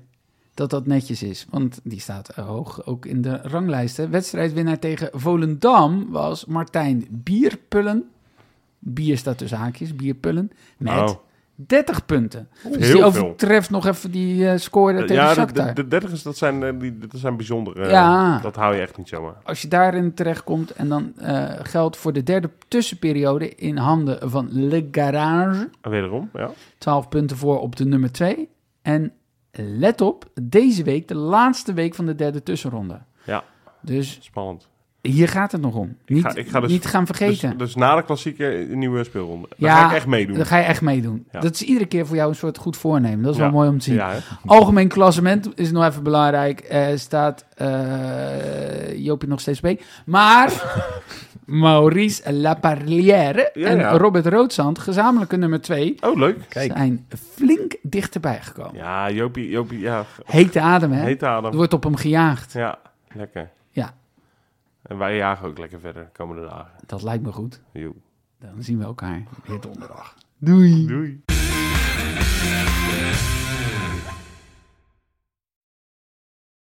[0.54, 4.10] Dat dat netjes is, want die staat eh, hoog ook in de ranglijsten.
[4.10, 8.10] Wedstrijdwinnaar tegen Volendam was Martijn Bierpullen.
[8.82, 10.50] Bier staat tussen haakjes, Bierpullen.
[10.78, 11.08] Met Oh.
[11.66, 12.48] 30 punten.
[12.62, 13.04] Dus Heel die veel.
[13.04, 15.66] overtreft nog even die eh score tegen Ja, de, Shakhtar.
[15.66, 17.82] de, de dertigers, dat zijn, eh, die, dat zijn bijzondere.
[17.84, 18.38] eh, Ja.
[18.38, 19.34] Dat hou je echt niet zomaar.
[19.42, 21.12] Als je daarin terechtkomt en dan
[21.62, 25.70] geldt voor de derde tussenperiode in handen van Le Garage.
[25.82, 26.50] Wederom, ja.
[26.78, 28.48] 12 punten voor op de nummer 2.
[28.82, 29.12] En
[29.52, 33.00] let op, deze week de laatste week van de derde tussenronde.
[33.24, 33.44] Ja,
[33.80, 34.68] Dus spannend.
[35.02, 35.96] Hier gaat het nog om.
[36.06, 37.58] Niet, ga- ik ga dus- niet gaan Dus, vergeten.
[37.58, 39.48] dus na de klassieke een nieuwe speelronde.
[39.48, 40.36] Daar Ja, ga ik echt meedoen.
[40.36, 41.24] Dan ga je echt meedoen.
[41.32, 41.40] Ja.
[41.40, 43.22] Dat is iedere keer voor jou een soort goed voornemen.
[43.22, 43.42] Dat is Ja.
[43.42, 44.00] wel mooi om te zien.
[44.46, 46.66] Algemeen klassement is nog even belangrijk.
[46.68, 49.80] Er staat eh Joopje nog steeds bij.
[50.04, 50.52] Maar
[51.46, 53.96] Maurice Laparlière Ja, en ja.
[53.96, 56.36] Robert Roodzand, gezamenlijke nummer 2, Oh, leuk.
[56.48, 56.72] Kijk.
[56.76, 58.74] zijn flink dichterbij gekomen.
[58.74, 60.04] Ja, Jopie, Jopie, ja.
[60.24, 61.02] Hete adem, hè?
[61.02, 61.52] Heet Er adem.
[61.52, 62.52] wordt op hem gejaagd.
[62.52, 62.78] Ja,
[63.14, 63.48] lekker.
[64.90, 66.70] En wij jagen ook lekker verder de komende dagen.
[66.86, 67.60] Dat lijkt me goed.
[67.72, 67.94] Joe.
[68.38, 70.14] Dan zien we elkaar weer donderdag.
[70.38, 70.86] Doei.
[70.86, 71.22] Doei.